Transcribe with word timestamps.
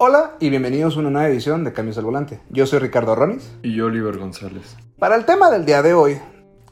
Hola 0.00 0.36
y 0.38 0.48
bienvenidos 0.48 0.94
a 0.94 1.00
una 1.00 1.10
nueva 1.10 1.26
edición 1.26 1.64
de 1.64 1.72
Cambios 1.72 1.98
al 1.98 2.04
Volante. 2.04 2.38
Yo 2.50 2.68
soy 2.68 2.78
Ricardo 2.78 3.16
Ronis. 3.16 3.50
Y 3.64 3.74
yo, 3.74 3.86
Oliver 3.86 4.16
González. 4.16 4.76
Para 4.96 5.16
el 5.16 5.24
tema 5.24 5.50
del 5.50 5.64
día 5.64 5.82
de 5.82 5.92
hoy, 5.92 6.20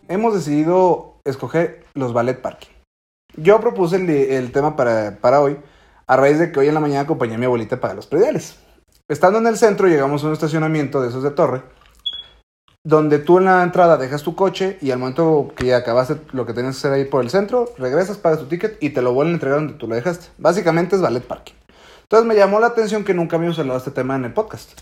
hemos 0.07 0.33
decidido 0.33 1.21
escoger 1.25 1.85
los 1.95 2.13
ballet 2.13 2.41
parking. 2.41 2.71
Yo 3.37 3.61
propuse 3.61 3.97
el, 3.97 4.09
el 4.09 4.53
tema 4.53 4.77
para, 4.77 5.19
para 5.21 5.41
hoy 5.41 5.59
a 6.07 6.17
raíz 6.17 6.39
de 6.39 6.53
que 6.53 6.61
hoy 6.61 6.69
en 6.69 6.75
la 6.75 6.79
mañana 6.79 7.01
acompañé 7.01 7.35
a 7.35 7.39
mi 7.39 7.47
abuelita 7.47 7.81
para 7.81 7.95
los 7.95 8.07
prediales. 8.07 8.61
Estando 9.09 9.41
en 9.41 9.49
el 9.49 9.57
centro, 9.57 9.89
llegamos 9.89 10.23
a 10.23 10.29
un 10.29 10.33
estacionamiento 10.33 11.03
de 11.03 11.09
esos 11.09 11.25
de 11.25 11.33
torre, 11.33 11.63
donde 12.85 13.19
tú 13.19 13.39
en 13.39 13.47
la 13.47 13.65
entrada 13.65 13.97
dejas 13.97 14.23
tu 14.23 14.37
coche 14.37 14.79
y 14.81 14.93
al 14.93 15.01
momento 15.01 15.53
que 15.57 15.67
ya 15.67 15.79
acabaste 15.79 16.21
lo 16.31 16.47
que 16.47 16.53
tenías 16.53 16.77
que 16.77 16.79
hacer 16.79 16.93
ahí 16.93 17.05
por 17.07 17.25
el 17.25 17.31
centro, 17.31 17.71
regresas, 17.77 18.19
pagas 18.19 18.39
tu 18.39 18.47
ticket 18.47 18.81
y 18.81 18.91
te 18.91 19.03
lo 19.03 19.13
vuelven 19.13 19.33
a 19.33 19.35
entregar 19.35 19.59
donde 19.59 19.75
tú 19.75 19.89
lo 19.89 19.97
dejaste. 19.97 20.29
Básicamente 20.39 20.95
es 20.95 21.03
ballet 21.03 21.25
parking. 21.25 21.55
Entonces 22.07 22.29
me 22.29 22.37
llamó 22.37 22.61
la 22.61 22.69
atención 22.69 23.03
que 23.03 23.15
nunca 23.15 23.35
habíamos 23.35 23.59
hablado 23.59 23.81
de 23.81 23.85
este 23.85 23.91
tema 23.91 24.15
en 24.15 24.27
el 24.27 24.33
podcast. 24.33 24.81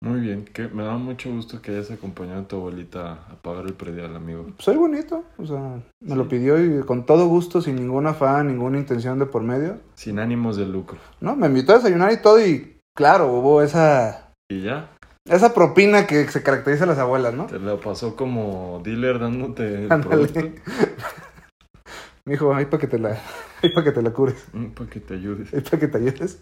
Muy 0.00 0.20
bien, 0.20 0.44
que 0.44 0.68
me 0.68 0.84
da 0.84 0.96
mucho 0.96 1.28
gusto 1.28 1.60
que 1.60 1.72
hayas 1.72 1.90
acompañado 1.90 2.42
a 2.42 2.46
tu 2.46 2.54
abuelita 2.54 3.14
a 3.14 3.34
pagar 3.42 3.66
el 3.66 3.74
predial, 3.74 4.14
amigo. 4.14 4.46
Soy 4.60 4.76
bonito, 4.76 5.24
o 5.38 5.44
sea, 5.44 5.82
me 6.00 6.14
lo 6.14 6.28
pidió 6.28 6.64
y 6.64 6.84
con 6.84 7.04
todo 7.04 7.26
gusto, 7.26 7.60
sin 7.60 7.74
ningún 7.74 8.06
afán, 8.06 8.46
ninguna 8.46 8.78
intención 8.78 9.18
de 9.18 9.26
por 9.26 9.42
medio. 9.42 9.78
Sin 9.96 10.20
ánimos 10.20 10.56
de 10.56 10.66
lucro. 10.66 10.98
No, 11.20 11.34
me 11.34 11.48
invitó 11.48 11.72
a 11.72 11.78
desayunar 11.78 12.12
y 12.12 12.22
todo 12.22 12.40
y 12.46 12.76
claro, 12.96 13.32
hubo 13.32 13.60
esa 13.60 14.30
¿Y 14.48 14.62
ya? 14.62 14.92
esa 15.24 15.52
propina 15.52 16.06
que 16.06 16.28
se 16.28 16.44
caracteriza 16.44 16.84
a 16.84 16.88
las 16.88 16.98
abuelas, 16.98 17.34
¿no? 17.34 17.46
Te 17.46 17.58
la 17.58 17.76
pasó 17.76 18.14
como 18.14 18.80
dealer 18.84 19.18
dándote 19.18 19.86
el 19.86 19.88
producto 19.88 20.40
Me 22.24 22.34
dijo, 22.34 22.54
ahí 22.54 22.66
para 22.66 22.80
que 22.80 22.86
te 22.86 23.00
la, 23.00 23.18
ahí 23.62 23.70
para 23.70 23.84
que 23.84 23.92
te 23.92 24.02
la 24.02 24.10
cures, 24.12 24.44
mm, 24.52 24.66
para 24.68 24.90
que 24.90 25.00
te 25.00 25.14
ayudes. 25.14 25.52
ahí 25.52 25.60
para 25.60 25.78
que 25.78 25.88
te 25.88 25.98
ayudes. 25.98 26.38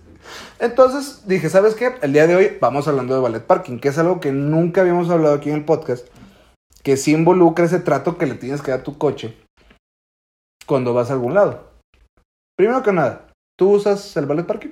Entonces 0.59 1.23
dije, 1.27 1.49
¿sabes 1.51 1.75
qué? 1.75 1.95
El 2.03 2.13
día 2.13 2.27
de 2.27 2.37
hoy 2.37 2.59
vamos 2.61 2.89
hablando 2.89 3.15
de 3.15 3.21
ballet 3.21 3.45
parking, 3.47 3.79
que 3.79 3.89
es 3.89 3.99
algo 3.99 4.21
que 4.21 4.33
nunca 4.33 4.81
habíamos 4.83 5.11
hablado 5.11 5.35
aquí 5.35 5.51
en 5.51 5.57
el 5.57 5.65
podcast, 5.65 6.07
que 6.83 6.97
sí 6.97 7.13
involucra 7.13 7.65
ese 7.65 7.81
trato 7.81 8.19
que 8.19 8.27
le 8.27 8.35
tienes 8.35 8.63
que 8.63 8.71
dar 8.71 8.81
a 8.81 8.85
tu 8.85 8.99
coche 8.99 9.37
cuando 10.67 10.95
vas 10.95 11.11
a 11.11 11.15
algún 11.15 11.35
lado. 11.35 11.71
Primero 12.57 12.83
que 12.83 12.93
nada, 12.93 13.29
¿tú 13.59 13.71
usas 13.73 14.17
el 14.17 14.27
ballet 14.27 14.47
parking? 14.47 14.71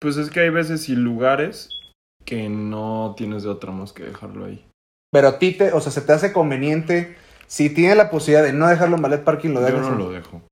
Pues 0.00 0.16
es 0.18 0.30
que 0.30 0.40
hay 0.40 0.50
veces 0.50 0.88
y 0.88 0.94
lugares 0.94 1.70
que 2.24 2.48
no 2.48 3.14
tienes 3.16 3.42
de 3.44 3.48
otra 3.48 3.72
más 3.72 3.92
que 3.92 4.04
dejarlo 4.04 4.44
ahí. 4.44 4.64
Pero 5.12 5.28
a 5.28 5.38
ti 5.38 5.52
te, 5.52 5.72
o 5.72 5.80
sea, 5.80 5.90
se 5.92 6.00
te 6.02 6.12
hace 6.12 6.32
conveniente, 6.32 7.16
si 7.46 7.70
tienes 7.70 7.96
la 7.96 8.10
posibilidad 8.10 8.44
de 8.44 8.52
no 8.52 8.66
dejarlo 8.68 8.96
en 8.96 9.02
ballet 9.02 9.24
parking, 9.24 9.50
lo 9.50 9.60
Yo 9.60 9.66
dejas. 9.66 9.80
no 9.82 9.92
en- 9.92 9.98
lo 9.98 10.10
dejo. 10.10 10.42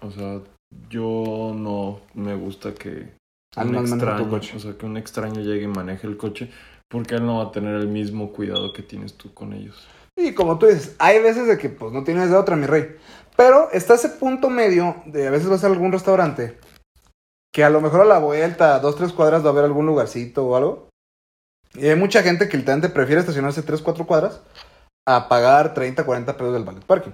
O 0.00 0.10
sea, 0.10 0.40
yo 0.88 1.52
no 1.54 2.00
me 2.14 2.34
gusta 2.34 2.74
que 2.74 3.14
un 3.56 3.72
maneje 3.72 3.88
tu 3.88 3.94
extraño, 3.94 4.30
coche. 4.30 4.56
o 4.56 4.60
sea, 4.60 4.76
que 4.76 4.86
un 4.86 4.96
extraño 4.96 5.40
llegue 5.40 5.64
y 5.64 5.68
maneje 5.68 6.06
el 6.06 6.16
coche, 6.16 6.50
porque 6.88 7.16
él 7.16 7.26
no 7.26 7.38
va 7.38 7.44
a 7.44 7.52
tener 7.52 7.74
el 7.74 7.88
mismo 7.88 8.32
cuidado 8.32 8.72
que 8.72 8.82
tienes 8.82 9.14
tú 9.14 9.32
con 9.32 9.52
ellos. 9.52 9.86
Y 10.16 10.32
como 10.34 10.58
tú 10.58 10.66
dices, 10.66 10.94
hay 10.98 11.20
veces 11.20 11.46
de 11.46 11.58
que 11.58 11.68
pues 11.68 11.92
no 11.92 12.04
tienes 12.04 12.30
de 12.30 12.36
otra, 12.36 12.56
mi 12.56 12.66
rey. 12.66 12.96
Pero 13.36 13.70
está 13.72 13.94
ese 13.94 14.10
punto 14.10 14.48
medio 14.48 15.02
de 15.06 15.26
a 15.26 15.30
veces 15.30 15.48
vas 15.48 15.64
a 15.64 15.66
algún 15.66 15.90
restaurante 15.90 16.56
que 17.52 17.64
a 17.64 17.70
lo 17.70 17.80
mejor 17.80 18.00
a 18.00 18.04
la 18.04 18.18
vuelta, 18.18 18.74
a 18.74 18.80
dos, 18.80 18.96
tres 18.96 19.12
cuadras 19.12 19.44
va 19.44 19.48
a 19.48 19.52
haber 19.52 19.64
algún 19.64 19.86
lugarcito 19.86 20.44
o 20.44 20.56
algo. 20.56 20.88
Y 21.74 21.86
hay 21.86 21.96
mucha 21.96 22.22
gente 22.22 22.48
que 22.48 22.56
literalmente 22.56 22.94
prefiere 22.94 23.20
estacionarse 23.20 23.62
tres, 23.62 23.82
cuatro 23.82 24.06
cuadras 24.06 24.40
a 25.06 25.28
pagar 25.28 25.74
30, 25.74 26.04
40 26.04 26.36
pesos 26.36 26.52
del 26.52 26.64
ballet 26.64 26.84
parking. 26.84 27.12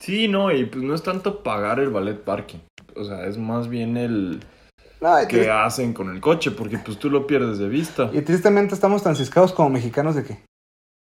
Sí, 0.00 0.28
no, 0.28 0.50
y 0.52 0.64
pues 0.64 0.82
no 0.82 0.94
es 0.94 1.02
tanto 1.02 1.42
pagar 1.42 1.78
el 1.80 1.90
ballet 1.90 2.18
parking. 2.22 2.58
O 2.96 3.04
sea, 3.04 3.26
es 3.26 3.36
más 3.38 3.68
bien 3.68 3.96
el 3.96 4.40
No, 5.00 5.16
tris- 5.28 5.48
hacen 5.48 5.92
con 5.92 6.10
el 6.10 6.20
coche, 6.20 6.50
porque 6.50 6.78
pues 6.78 6.98
tú 6.98 7.10
lo 7.10 7.26
pierdes 7.26 7.58
de 7.58 7.68
vista. 7.68 8.10
y 8.12 8.20
tristemente 8.22 8.74
estamos 8.74 9.02
tan 9.02 9.14
ciscados 9.16 9.52
como 9.52 9.70
mexicanos 9.70 10.14
de 10.14 10.24
que, 10.24 10.38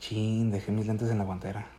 chin, 0.01 0.51
dejé 0.51 0.73
mis 0.73 0.87
lentes 0.87 1.11
en 1.11 1.19
la 1.19 1.25
guantera. 1.25 1.77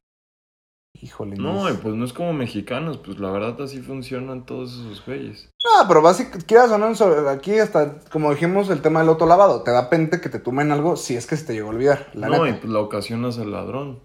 Híjole. 1.02 1.36
No, 1.38 1.68
y 1.70 1.72
mis- 1.74 1.82
pues 1.82 1.96
no 1.96 2.06
es 2.06 2.14
como 2.14 2.34
mexicanos, 2.34 2.98
pues 2.98 3.20
la 3.20 3.32
verdad 3.32 3.60
así 3.62 3.82
funcionan 3.82 4.46
todos 4.46 4.74
esos 4.74 5.04
güeyes. 5.06 5.50
No, 5.64 5.88
pero 5.88 6.02
básicamente, 6.02 6.46
quieras 6.46 6.72
o 6.72 6.78
no, 6.78 6.94
sobre- 6.96 7.30
aquí 7.30 7.58
hasta, 7.60 8.00
como 8.12 8.32
dijimos, 8.32 8.70
el 8.70 8.82
tema 8.82 9.00
del 9.02 9.10
auto 9.10 9.26
lavado. 9.26 9.64
Te 9.64 9.72
da 9.72 9.90
pena 9.90 10.10
que 10.22 10.30
te 10.30 10.40
tumen 10.40 10.72
algo 10.72 10.96
si 10.96 11.16
es 11.16 11.26
que 11.28 11.36
se 11.38 11.46
te 11.46 11.54
llegó 11.54 11.68
a 11.70 11.72
olvidar, 11.74 12.10
la 12.14 12.28
no, 12.30 12.48
y 12.48 12.54
pues 12.54 12.72
la 12.72 12.80
ocasionas 12.80 13.38
al 13.40 13.52
ladrón. 13.52 14.00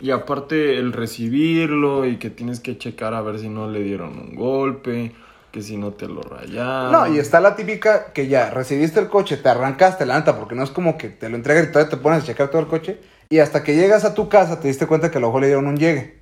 Y 0.00 0.12
aparte 0.12 0.78
el 0.78 0.92
recibirlo 0.92 2.06
y 2.06 2.18
que 2.18 2.30
tienes 2.30 2.60
que 2.60 2.78
checar 2.78 3.14
a 3.14 3.20
ver 3.20 3.40
si 3.40 3.48
no 3.48 3.68
le 3.68 3.82
dieron 3.82 4.16
un 4.18 4.36
golpe, 4.36 5.12
que 5.50 5.60
si 5.60 5.76
no 5.76 5.92
te 5.92 6.06
lo 6.06 6.22
rayaron. 6.22 6.92
No, 6.92 7.06
y 7.08 7.18
está 7.18 7.40
la 7.40 7.56
típica 7.56 8.12
que 8.12 8.28
ya 8.28 8.50
recibiste 8.50 9.00
el 9.00 9.08
coche, 9.08 9.36
te 9.36 9.48
arrancaste, 9.48 10.06
la 10.06 10.18
neta, 10.18 10.38
porque 10.38 10.54
no 10.54 10.62
es 10.62 10.70
como 10.70 10.96
que 10.96 11.08
te 11.08 11.28
lo 11.28 11.34
entregan 11.34 11.64
y 11.64 11.72
todavía 11.72 11.90
te 11.90 11.96
pones 11.96 12.22
a 12.22 12.26
checar 12.26 12.48
todo 12.48 12.62
el 12.62 12.68
coche. 12.68 13.00
Y 13.28 13.40
hasta 13.40 13.64
que 13.64 13.74
llegas 13.74 14.04
a 14.04 14.14
tu 14.14 14.28
casa 14.28 14.60
te 14.60 14.68
diste 14.68 14.86
cuenta 14.86 15.10
que 15.10 15.18
a 15.18 15.20
lo 15.20 15.28
mejor 15.28 15.40
le 15.40 15.48
dieron 15.48 15.66
un 15.66 15.76
llegue. 15.76 16.20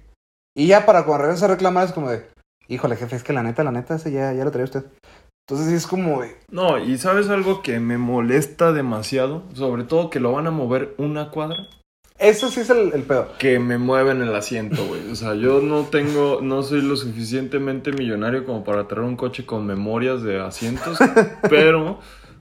Y 0.56 0.68
ya 0.68 0.86
para 0.86 1.04
cuando 1.04 1.24
regresas 1.24 1.44
a 1.44 1.52
reclamar 1.52 1.84
es 1.84 1.92
como 1.92 2.10
de, 2.10 2.26
híjole, 2.68 2.96
jefe, 2.96 3.16
es 3.16 3.22
que 3.22 3.34
la 3.34 3.42
neta, 3.42 3.62
la 3.62 3.72
neta, 3.72 3.96
ese 3.96 4.10
ya, 4.10 4.32
ya 4.32 4.44
lo 4.44 4.50
traía 4.50 4.64
usted. 4.64 4.86
Entonces 5.48 5.72
es 5.72 5.86
como 5.86 6.22
de, 6.22 6.34
No, 6.50 6.78
y 6.78 6.96
sabes 6.96 7.28
algo 7.28 7.62
que 7.62 7.78
me 7.78 7.98
molesta 7.98 8.72
demasiado, 8.72 9.44
sobre 9.54 9.84
todo 9.84 10.10
que 10.10 10.18
lo 10.18 10.32
van 10.32 10.46
a 10.46 10.50
mover 10.50 10.94
una 10.96 11.30
cuadra. 11.30 11.68
Eso 12.18 12.50
sí 12.50 12.60
es 12.60 12.70
el, 12.70 12.92
el 12.94 13.02
pedo. 13.02 13.28
que 13.38 13.58
me 13.58 13.78
mueven 13.78 14.22
el 14.22 14.34
asiento, 14.34 14.86
güey. 14.86 15.10
O 15.10 15.14
sea, 15.14 15.34
yo 15.34 15.60
no 15.60 15.82
tengo, 15.82 16.40
no 16.42 16.62
soy 16.62 16.80
lo 16.80 16.96
suficientemente 16.96 17.92
millonario 17.92 18.44
como 18.44 18.64
para 18.64 18.88
traer 18.88 19.04
un 19.04 19.16
coche 19.16 19.44
con 19.44 19.66
memorias 19.66 20.22
de 20.22 20.40
asientos, 20.40 20.98
pero, 21.50 22.00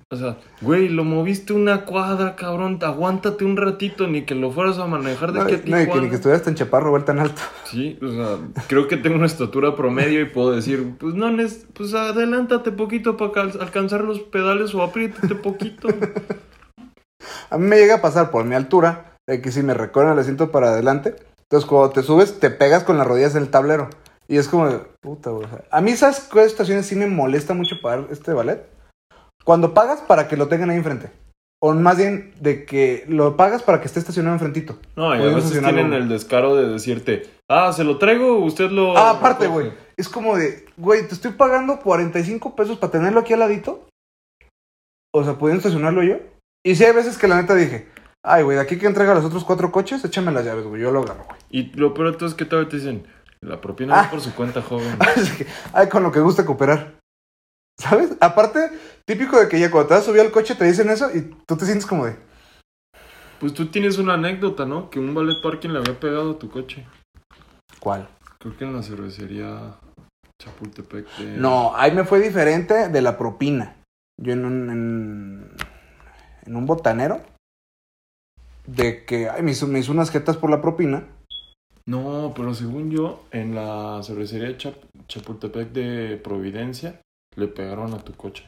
o 0.10 0.16
sea, 0.16 0.38
güey, 0.62 0.88
lo 0.88 1.04
moviste 1.04 1.52
una 1.52 1.84
cuadra, 1.84 2.38
cabrón, 2.38 2.80
aguántate 2.82 3.44
un 3.44 3.58
ratito, 3.58 4.08
ni 4.08 4.22
que 4.22 4.34
lo 4.34 4.52
fueras 4.52 4.80
a 4.80 4.88
manejar 4.88 5.34
de 5.34 5.40
No, 5.40 5.46
a 5.46 5.52
no, 5.52 5.94
que 5.94 6.02
ni 6.02 6.10
que 6.10 6.16
estuvieras 6.16 6.44
tan 6.44 6.56
chaparro, 6.56 6.92
vuelta 6.92 7.08
tan 7.08 7.20
alto. 7.20 7.42
Sí, 7.66 8.00
o 8.02 8.10
sea, 8.10 8.38
creo 8.68 8.88
que 8.88 8.96
tengo 8.96 9.18
una 9.18 9.26
estatura 9.26 9.76
promedio 9.76 10.22
y 10.22 10.26
puedo 10.26 10.52
decir, 10.52 10.96
pues 10.98 11.16
no, 11.16 11.28
pues 11.74 11.94
adelántate 11.94 12.72
poquito 12.72 13.18
para 13.18 13.42
alcanzar 13.42 14.06
los 14.06 14.20
pedales 14.20 14.74
o 14.74 14.82
apriétate 14.82 15.36
poquito. 15.36 15.90
A 17.50 17.58
mí 17.58 17.66
me 17.66 17.78
llega 17.78 17.96
a 17.96 18.02
pasar 18.02 18.30
por 18.30 18.46
mi 18.46 18.56
altura, 18.56 19.15
que 19.28 19.52
si 19.52 19.64
me 19.64 19.74
recorren 19.74 20.14
el 20.14 20.20
asiento 20.20 20.52
para 20.52 20.70
adelante, 20.70 21.16
entonces 21.44 21.68
cuando 21.68 21.90
te 21.92 22.04
subes 22.04 22.40
te 22.40 22.50
pegas 22.50 22.84
con 22.84 22.98
las 22.98 23.08
rodillas 23.08 23.34
del 23.34 23.50
tablero. 23.50 23.90
Y 24.28 24.38
es 24.38 24.48
como, 24.48 24.68
de, 24.68 24.80
puta, 25.02 25.30
güey. 25.30 25.48
A 25.70 25.82
mí, 25.82 25.96
¿sabes 25.96 26.28
qué 26.32 26.44
estaciones 26.44 26.88
sí 26.88 26.96
me 26.96 27.08
molesta 27.08 27.54
mucho 27.54 27.76
pagar 27.82 28.08
este 28.10 28.34
ballet? 28.34 28.66
Cuando 29.44 29.74
pagas 29.74 30.02
para 30.02 30.28
que 30.28 30.38
lo 30.38 30.48
tengan 30.48 30.72
ahí 30.72 30.78
enfrente. 30.78 31.12
O 31.62 31.74
más 31.74 31.98
bien 31.98 32.34
de 32.40 32.66
que 32.66 33.06
lo 33.08 33.38
pagas 33.38 33.64
para 33.64 33.80
que 33.80 33.88
esté 33.88 34.00
estacionado 34.00 34.36
enfrentito. 34.36 34.78
No, 34.96 35.16
y 35.16 35.20
a 35.20 35.36
veces 35.36 35.52
tienen 35.52 35.94
el 35.94 36.10
descaro 36.10 36.56
de 36.56 36.68
decirte, 36.68 37.30
ah, 37.50 37.72
se 37.72 37.84
lo 37.84 37.98
traigo, 37.98 38.40
usted 38.40 38.70
lo... 38.72 38.98
Ah, 38.98 39.12
aparte, 39.12 39.46
recoge". 39.46 39.70
güey. 39.70 39.78
Es 39.96 40.10
como 40.10 40.36
de, 40.36 40.66
güey, 40.78 41.08
te 41.08 41.14
estoy 41.14 41.32
pagando 41.32 41.80
45 41.80 42.56
pesos 42.56 42.78
para 42.78 42.92
tenerlo 42.92 43.20
aquí 43.20 43.34
al 43.34 43.40
ladito. 43.40 43.88
O 45.14 45.24
sea, 45.24 45.36
¿pudiendo 45.36 45.60
estacionarlo 45.60 46.04
yo? 46.04 46.18
Y 46.64 46.76
sí 46.76 46.84
hay 46.84 46.94
veces 46.94 47.18
que 47.18 47.28
la 47.28 47.42
neta 47.42 47.56
dije, 47.56 47.88
ay, 48.26 48.44
güey, 48.44 48.58
de 48.58 48.64
aquí 48.64 48.78
que 48.78 48.88
entrega 48.88 49.14
los 49.14 49.26
otros 49.26 49.44
cuatro 49.46 49.72
coches, 49.72 50.04
échame 50.04 50.32
las 50.32 50.44
llaves, 50.46 50.66
güey, 50.66 50.82
yo 50.82 50.92
lo 50.92 51.04
agarro, 51.04 51.26
güey. 51.26 51.40
Y 51.50 51.64
lo 51.78 51.94
peor 51.94 52.12
de 52.12 52.18
todo 52.18 52.28
es 52.30 52.36
que 52.36 52.46
todavía 52.46 52.70
te 52.70 52.78
dicen, 52.78 53.06
la 53.42 53.62
propina 53.62 54.00
Ah. 54.00 54.04
es 54.06 54.10
por 54.10 54.22
su 54.22 54.34
cuenta, 54.36 54.62
joven. 54.62 54.98
Que, 55.38 55.46
Ay, 55.74 55.90
con 55.90 56.04
lo 56.04 56.12
que 56.12 56.20
gusta 56.20 56.46
cooperar. 56.46 56.96
¿Sabes? 57.80 58.16
Aparte, 58.22 58.72
típico 59.06 59.38
de 59.40 59.48
que 59.50 59.60
ya 59.60 59.70
cuando 59.70 59.90
te 59.90 59.94
vas 59.96 60.04
a 60.04 60.06
subir 60.06 60.22
al 60.22 60.32
coche 60.32 60.56
te 60.56 60.64
dicen 60.66 60.90
eso 60.90 61.10
y 61.14 61.36
tú 61.46 61.58
te 61.58 61.66
sientes 61.66 61.86
como 61.86 62.06
de, 62.06 62.16
Pues 63.40 63.54
tú 63.54 63.68
tienes 63.68 63.98
una 63.98 64.14
anécdota, 64.14 64.66
¿no? 64.66 64.90
Que 64.90 65.00
un 65.00 65.14
ballet 65.14 65.42
parking 65.44 65.70
le 65.70 65.80
había 65.80 66.00
pegado 66.00 66.32
a 66.32 66.40
tu 66.40 66.50
coche. 66.50 66.86
¿cuál? 67.80 68.08
Creo 68.40 68.58
que 68.58 68.64
en 68.66 68.74
la 68.76 68.82
cervecería 68.82 69.76
Chapultepec 70.42 71.06
de... 71.18 71.38
No, 71.38 71.76
ahí 71.76 71.92
me 71.92 72.04
fue 72.06 72.20
diferente 72.20 72.90
de 72.90 73.02
la 73.02 73.18
propina. 73.18 73.76
Yo 74.20 74.34
en 74.34 74.46
un, 74.46 74.70
en, 74.70 75.52
en 76.46 76.56
un 76.56 76.66
botanero, 76.66 77.22
de 78.68 79.06
que, 79.06 79.30
ay, 79.30 79.42
me 79.44 79.52
hizo, 79.52 79.68
me 79.68 79.80
hizo 79.80 79.92
unas 79.92 80.12
jetas 80.12 80.38
por 80.38 80.50
la 80.50 80.62
propina. 80.62 81.08
No, 81.88 82.34
pero 82.36 82.54
según 82.56 82.90
yo, 82.90 83.24
en 83.32 83.54
la 83.54 84.02
cervecería 84.04 84.58
Chap- 84.58 84.84
Chapultepec 85.08 85.70
de 85.72 86.18
Providencia, 86.18 87.00
le 87.36 87.48
pegaron 87.48 87.94
a 87.94 88.00
tu 88.00 88.14
coche. 88.16 88.44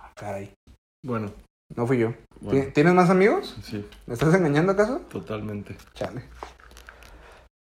Ah, 0.00 0.12
Caray, 0.16 0.52
Bueno, 1.04 1.30
no 1.76 1.86
fui 1.86 1.98
yo. 1.98 2.14
bueno, 2.40 2.64
¿Ti- 2.64 2.70
¿Tienes 2.72 2.94
más 2.94 3.10
amigos? 3.10 3.56
sí, 3.62 3.84
¿Me 4.06 4.14
estás 4.14 4.34
engañando 4.34 4.72
acaso? 4.72 5.00
totalmente. 5.10 5.76
Chale. 5.94 6.22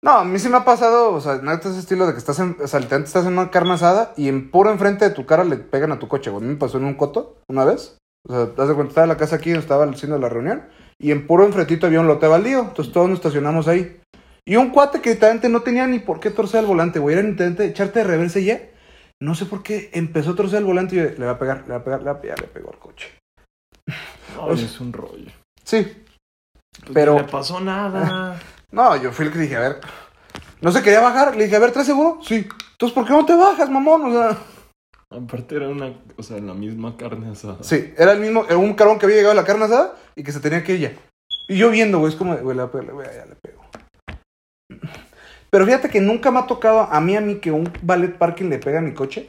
No, 0.05 0.19
a 0.19 0.25
mí 0.25 0.39
sí 0.39 0.51
me 0.51 0.59
ha 0.59 0.65
pasado, 0.67 1.13
o 1.15 1.21
sea, 1.21 1.37
no 1.37 1.51
es 1.51 1.65
ese 1.65 1.79
estilo 1.79 2.07
de 2.07 2.13
que 2.13 2.19
estás 2.19 2.39
en, 2.39 2.57
o 2.63 2.67
sea, 2.69 2.79
estás 2.81 3.25
en 3.27 3.33
una 3.33 3.51
carne 3.51 3.73
asada 3.73 4.13
y 4.19 4.29
en 4.29 4.51
puro 4.51 4.71
enfrente 4.71 5.09
de 5.09 5.15
tu 5.15 5.25
cara 5.25 5.45
le 5.45 5.57
pegan 5.57 5.93
a 5.93 5.99
tu 5.99 6.09
coche, 6.09 6.31
güey. 6.31 6.45
A 6.45 6.47
mí 6.47 6.53
me 6.53 6.59
pasó 6.61 6.77
en 6.77 6.85
un 6.85 6.95
coto 6.95 7.39
una 7.49 7.65
vez. 7.65 7.97
O 8.27 8.33
sea, 8.33 8.47
te 8.47 8.57
das 8.57 8.69
de 8.69 8.75
cuenta, 8.75 8.91
estaba 8.91 9.07
la 9.07 9.17
casa 9.17 9.37
aquí 9.37 9.51
donde 9.51 9.63
estaba 9.63 9.85
haciendo 9.85 10.19
la 10.19 10.29
reunión 10.29 10.67
y 10.99 11.11
en 11.11 11.27
puro 11.27 11.45
enfrentito 11.45 11.87
había 11.87 12.01
un 12.01 12.07
lote 12.07 12.27
baldío. 12.27 12.61
Entonces 12.61 12.93
todos 12.93 13.09
nos 13.09 13.19
estacionamos 13.19 13.69
ahí. 13.69 14.01
Y 14.47 14.57
un 14.57 14.71
cuate 14.71 15.01
que 15.01 15.11
literalmente 15.11 15.49
no 15.49 15.63
tenía 15.63 15.87
ni 15.87 15.99
por 15.99 16.21
qué 16.21 16.31
torcer 16.31 16.61
el 16.61 16.67
volante, 16.67 16.99
güey. 16.99 17.17
Era 17.17 17.27
literalmente 17.27 17.67
echarte 17.67 18.01
de 18.01 18.05
reversa 18.05 18.39
y 18.41 18.45
ya. 18.47 18.61
No 19.23 19.35
sé 19.35 19.47
por 19.47 19.63
qué 19.63 19.91
empezó 19.93 20.31
a 20.33 20.37
torcer 20.37 20.59
el 20.59 20.65
volante 20.65 20.97
y 20.97 20.99
yo, 20.99 21.05
le 21.05 21.25
va 21.27 21.33
a 21.33 21.39
pegar, 21.39 21.63
le 21.67 21.71
va 21.75 21.77
a 21.77 21.85
pegar, 21.85 22.01
le 22.01 22.07
va 22.07 22.13
a 22.13 22.21
pegar, 22.21 22.41
le 22.41 22.47
pegó 22.49 22.71
al 22.71 22.79
coche. 22.79 23.09
Ay, 23.89 24.65
es 24.65 24.81
un 24.81 24.93
rollo. 24.93 25.31
Sí. 25.63 25.87
Pues 26.81 26.93
Pero- 26.93 27.15
No 27.15 27.21
le 27.21 27.29
pasó 27.29 27.61
nada. 27.61 28.41
No, 28.71 28.97
yo 28.97 29.13
fui 29.13 29.27
el 29.27 29.33
que 29.33 29.39
dije, 29.39 29.55
a 29.55 29.61
ver. 29.61 29.81
No 30.61 30.73
se 30.73 30.83
quería 30.83 30.99
bajar. 31.01 31.37
Le 31.37 31.45
dije, 31.45 31.55
a 31.55 31.61
ver, 31.61 31.71
¿traes 31.71 31.87
seguro? 31.87 32.19
Sí. 32.25 32.49
Entonces, 32.73 32.93
¿por 32.93 33.07
qué 33.07 33.13
no 33.13 33.25
te 33.25 33.37
bajas, 33.37 33.71
mamón? 33.71 34.07
O 34.07 34.11
sea, 34.13 34.37
Aparte 35.15 35.57
era 35.57 35.69
una, 35.69 35.93
o 36.17 36.23
sea, 36.23 36.41
la 36.41 36.55
misma 36.55 36.97
carne 36.97 37.31
asada. 37.31 37.63
sí, 37.63 37.95
era 37.97 38.13
el 38.13 38.21
mismo, 38.21 38.45
era 38.47 38.57
un 38.57 38.75
cabrón 38.75 38.99
que 38.99 39.07
había 39.07 39.17
llegado 39.17 39.33
a 39.33 39.37
la 39.37 39.45
carne 39.45 39.65
asada 39.65 39.95
y 40.17 40.25
que 40.25 40.33
se 40.33 40.41
tenía 40.41 40.65
que 40.65 40.75
ir 40.75 40.81
ya. 40.81 40.93
Y 41.47 41.57
yo 41.57 41.71
viendo, 41.71 41.99
güey, 41.99 42.13
es 42.13 42.19
como, 42.19 42.37
güey, 42.37 42.57
le 42.57 42.65
voy 42.65 42.69
a 42.69 42.73
pegar, 42.73 42.93
güey, 42.93 43.07
ya 43.07 43.27
le 43.27 43.37
pego. 43.37 43.63
Pero 45.51 45.67
fíjate 45.67 45.89
que 45.89 46.01
nunca 46.01 46.33
me 46.33 46.41
ha 46.41 46.47
tocado 46.47 46.81
a 46.81 47.01
mí, 47.01 47.17
a 47.17 47.21
mí, 47.21 47.37
que 47.37 47.53
un 47.53 47.71
ballet 47.83 48.19
parking 48.19 48.49
le 48.49 48.59
pega 48.59 48.79
a 48.79 48.83
mi 48.83 48.93
coche. 48.93 49.27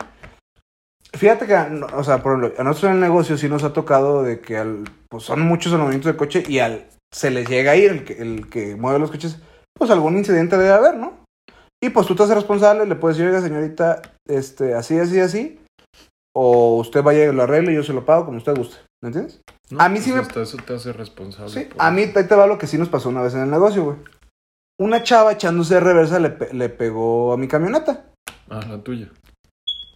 Fíjate 1.14 1.46
que, 1.46 1.56
o 1.94 2.04
sea, 2.04 2.24
por 2.24 2.34
ejemplo, 2.34 2.60
a 2.60 2.64
nosotros 2.64 2.90
en 2.90 2.96
el 2.96 3.02
negocio 3.02 3.38
sí 3.38 3.48
nos 3.48 3.64
ha 3.64 3.74
tocado 3.74 4.24
de 4.24 4.42
que 4.42 4.58
al, 4.58 4.84
pues 5.08 5.24
son 5.24 5.42
muchos 5.42 5.72
los 5.72 5.80
movimientos 5.80 6.12
de 6.12 6.18
coche 6.18 6.44
y 6.48 6.60
al 6.60 6.88
se 7.14 7.30
les 7.30 7.48
llega 7.48 7.72
a 7.72 7.76
ir 7.76 7.92
el 7.92 8.04
que, 8.04 8.14
el 8.14 8.50
que 8.50 8.76
mueve 8.76 9.00
los 9.00 9.12
coches, 9.12 9.40
pues 9.74 9.92
algún 9.92 10.18
incidente 10.18 10.58
debe 10.58 10.74
haber, 10.74 10.98
¿no? 10.98 11.26
Y 11.82 11.90
pues 11.90 12.08
tú 12.08 12.16
te 12.16 12.24
haces 12.24 12.36
responsable, 12.36 12.86
le 12.86 12.96
puedes 12.96 13.18
decir, 13.18 13.30
oiga, 13.30 13.42
señorita, 13.42 14.02
este, 14.28 14.74
así, 14.74 14.98
así, 14.98 15.20
así. 15.20 15.60
O 16.38 16.78
usted 16.78 17.02
vaya 17.02 17.24
y 17.26 17.34
lo 17.34 17.44
arregle 17.44 17.72
y 17.72 17.76
yo 17.76 17.84
se 17.84 17.94
lo 17.94 18.06
pago 18.06 18.26
como 18.26 18.38
usted 18.38 18.56
guste. 18.58 18.76
¿Me 19.02 19.08
entiendes? 19.08 19.42
No, 19.70 19.80
a 19.82 19.88
mí 19.90 20.00
sí 20.00 20.12
pues 20.12 20.36
me- 20.36 20.42
eso 20.44 20.58
te 20.58 20.76
hace 20.76 20.92
responsable. 20.94 21.50
Sí, 21.50 21.62
por- 21.66 21.82
a 21.82 21.92
mí 21.92 22.02
ahí 22.02 22.12
te 22.28 22.36
va 22.36 22.48
lo 22.48 22.58
que 22.58 22.68
sí 22.68 22.78
nos 22.78 22.90
pasó 22.90 23.10
una 23.10 23.22
vez 23.22 23.34
en 23.36 23.42
el 23.42 23.52
negocio, 23.52 23.84
güey. 23.84 23.98
Una 24.80 25.04
chava 25.04 25.32
echándose 25.32 25.76
de 25.76 25.80
reversa 25.80 26.20
le, 26.20 26.32
pe- 26.32 26.54
le 26.54 26.68
pegó 26.70 27.32
a 27.32 27.38
mi 27.38 27.48
camioneta. 27.48 28.08
Ah, 28.50 28.60
la 28.68 28.78
tuya. 28.80 29.10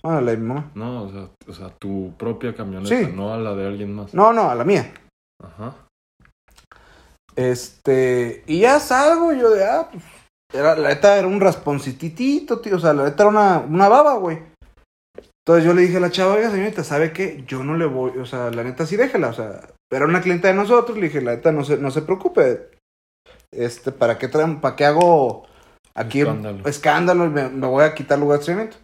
Bueno, 0.02 0.22
la 0.22 0.32
de 0.32 0.38
mi 0.38 0.48
mamá. 0.48 0.72
No, 0.76 1.04
o 1.04 1.12
sea, 1.12 1.30
o 1.48 1.54
sea, 1.54 1.70
tu 1.78 2.14
propia 2.18 2.56
camioneta, 2.56 2.88
Sí. 2.96 3.12
no 3.14 3.34
a 3.34 3.38
la 3.38 3.54
de 3.56 3.68
alguien 3.68 3.94
más. 3.94 4.14
No, 4.14 4.32
no, 4.32 4.50
a 4.50 4.56
la 4.56 4.64
mía. 4.64 4.94
Ajá. 5.44 5.76
Este, 7.36 8.44
y 8.48 8.62
ya 8.62 8.80
salgo 8.80 9.34
yo 9.34 9.50
de, 9.50 9.66
ah, 9.66 9.90
pues, 9.92 10.04
era, 10.54 10.76
la 10.76 10.90
neta 10.90 11.18
era 11.18 11.28
un 11.28 11.40
rasponcititito, 11.42 12.60
tío, 12.60 12.78
o 12.78 12.80
sea, 12.80 12.94
la 12.94 13.04
neta 13.06 13.24
era 13.24 13.30
una, 13.30 13.60
una 13.60 13.88
baba, 13.90 14.16
güey. 14.16 14.40
Entonces 15.50 15.66
yo 15.66 15.74
le 15.74 15.82
dije 15.82 15.98
a 15.98 16.00
la 16.00 16.12
chava, 16.12 16.36
oiga, 16.36 16.52
señorita, 16.52 16.84
¿sabe 16.84 17.12
qué? 17.12 17.44
Yo 17.48 17.64
no 17.64 17.76
le 17.76 17.88
voy, 17.88 18.12
o 18.20 18.26
sea, 18.28 18.52
la 18.52 18.64
neta 18.64 18.86
sí 18.86 18.98
déjela, 18.98 19.30
o 19.30 19.34
sea, 19.34 19.62
era 19.90 20.06
una 20.06 20.22
clienta 20.22 20.48
de 20.48 20.54
nosotros, 20.54 20.96
le 20.96 21.08
dije, 21.08 21.22
la 21.22 21.32
neta, 21.32 21.52
no 21.52 21.64
se, 21.64 21.78
no 21.78 21.90
se 21.90 22.04
preocupe. 22.04 22.70
Este, 23.52 23.92
¿para 23.92 24.20
qué 24.20 24.28
traen, 24.28 24.62
para 24.62 24.76
qué 24.76 24.86
hago 24.86 25.48
aquí 25.96 26.20
Escándalo. 26.20 26.70
escándalo 26.70 27.26
y 27.26 27.30
me, 27.30 27.50
me 27.50 27.66
voy 27.66 27.84
a 27.84 27.96
quitar 27.96 28.20
lugar 28.20 28.38
de 28.38 28.42
estacionamiento? 28.42 28.78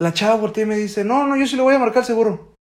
La 0.00 0.12
chava 0.12 0.36
voltea 0.36 0.62
y 0.62 0.66
me 0.68 0.76
dice, 0.76 1.02
no, 1.02 1.26
no, 1.26 1.36
yo 1.36 1.48
sí 1.48 1.56
le 1.56 1.62
voy 1.62 1.74
a 1.74 1.80
marcar 1.80 2.04
seguro. 2.04 2.54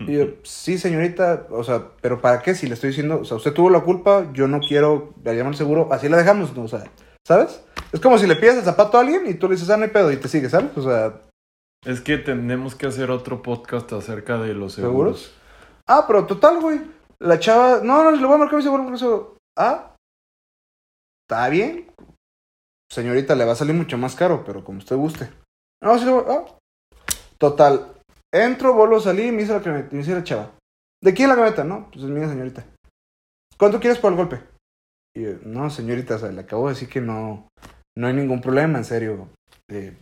Y 0.00 0.16
yo, 0.16 0.24
sí, 0.42 0.76
señorita, 0.76 1.46
o 1.50 1.62
sea, 1.62 1.92
pero 2.00 2.20
¿para 2.20 2.42
qué? 2.42 2.56
Si 2.56 2.66
le 2.66 2.74
estoy 2.74 2.88
diciendo, 2.88 3.20
o 3.20 3.24
sea, 3.24 3.36
usted 3.36 3.52
tuvo 3.52 3.70
la 3.70 3.82
culpa, 3.82 4.32
yo 4.32 4.48
no 4.48 4.58
quiero 4.58 5.14
le 5.22 5.36
llamar 5.36 5.54
seguro, 5.54 5.90
así 5.92 6.08
la 6.08 6.16
dejamos, 6.16 6.56
¿no? 6.56 6.64
O 6.64 6.68
sea, 6.68 6.82
¿sabes? 7.24 7.62
Es 7.92 8.00
como 8.00 8.18
si 8.18 8.26
le 8.26 8.34
pides 8.34 8.56
el 8.56 8.64
zapato 8.64 8.98
a 8.98 9.02
alguien 9.02 9.28
y 9.28 9.34
tú 9.34 9.46
le 9.46 9.54
dices, 9.54 9.70
ah, 9.70 9.76
no 9.76 9.84
hay 9.84 9.90
pedo, 9.90 10.10
y 10.10 10.16
te 10.16 10.26
sigue, 10.26 10.50
¿sabes? 10.50 10.76
O 10.76 10.82
sea, 10.82 11.20
Es 11.84 12.00
que 12.00 12.16
tenemos 12.18 12.74
que 12.74 12.86
hacer 12.86 13.10
otro 13.10 13.42
podcast 13.42 13.92
acerca 13.92 14.38
de 14.38 14.54
los 14.54 14.74
¿Seguros? 14.74 15.20
seguros. 15.20 15.40
ah, 15.86 16.04
pero 16.06 16.26
total, 16.26 16.60
güey. 16.60 16.80
La 17.20 17.38
chava, 17.38 17.80
no, 17.82 18.02
no, 18.04 18.10
le 18.10 18.24
voy 18.26 18.34
a 18.34 18.38
marcar 18.38 18.56
mi 18.56 18.62
seguro, 18.62 18.84
por 18.84 18.94
eso, 18.94 19.36
ah, 19.58 19.94
está 21.28 21.48
bien. 21.48 21.90
Señorita, 22.90 23.34
le 23.34 23.44
va 23.44 23.52
a 23.52 23.56
salir 23.56 23.74
mucho 23.74 23.98
más 23.98 24.14
caro, 24.14 24.44
pero 24.44 24.64
como 24.64 24.78
usted 24.78 24.96
guste. 24.96 25.30
No, 25.82 25.98
sí, 25.98 26.04
le 26.04 26.12
voy, 26.12 26.24
ah. 26.28 26.44
Total, 27.38 27.92
entro, 28.32 28.74
vuelvo 28.74 28.96
a 28.96 29.00
salir 29.00 29.26
y 29.26 29.32
me 29.32 29.42
dice 29.42 29.52
la 29.52 29.62
camioneta, 29.62 29.90
me 29.92 29.98
dice 29.98 30.14
la 30.14 30.24
chava. 30.24 30.50
¿De 31.02 31.12
quién 31.12 31.28
la 31.28 31.34
camioneta? 31.34 31.64
No, 31.64 31.90
pues 31.90 32.04
es 32.04 32.10
mía, 32.10 32.28
señorita. 32.28 32.64
¿Cuánto 33.58 33.78
quieres 33.78 33.98
por 33.98 34.12
el 34.12 34.18
golpe? 34.18 34.40
Y 35.14 35.22
yo, 35.22 35.30
no, 35.44 35.68
señorita, 35.70 36.16
o 36.16 36.18
sea, 36.18 36.32
le 36.32 36.40
acabo 36.40 36.66
de 36.68 36.74
decir 36.74 36.88
que 36.88 37.00
no, 37.00 37.48
no 37.96 38.06
hay 38.06 38.14
ningún 38.14 38.40
problema, 38.40 38.78
en 38.78 38.84
serio. 38.84 39.28
Eh, 39.70 39.96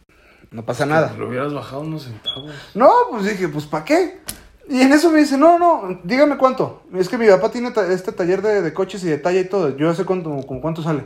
no 0.52 0.64
pasa 0.64 0.86
nada. 0.86 1.12
Lo 1.18 1.28
hubieras 1.28 1.52
bajado 1.52 1.80
unos 1.82 2.04
centavos. 2.04 2.52
No, 2.74 2.90
pues 3.10 3.24
dije, 3.24 3.48
pues 3.48 3.66
¿para 3.66 3.84
qué? 3.84 4.20
Y 4.68 4.80
en 4.80 4.92
eso 4.92 5.10
me 5.10 5.18
dice, 5.18 5.36
no, 5.36 5.58
no, 5.58 6.00
dígame 6.04 6.36
cuánto. 6.36 6.82
Es 6.94 7.08
que 7.08 7.18
mi 7.18 7.26
papá 7.26 7.50
tiene 7.50 7.70
ta- 7.72 7.90
este 7.92 8.12
taller 8.12 8.42
de, 8.42 8.62
de 8.62 8.72
coches 8.72 9.02
y 9.04 9.08
de 9.08 9.18
talla 9.18 9.40
y 9.40 9.48
todo. 9.48 9.76
Yo 9.76 9.88
ya 9.88 9.94
sé 9.94 10.04
cuánto, 10.04 10.30
con 10.46 10.60
cuánto 10.60 10.82
sale. 10.82 11.04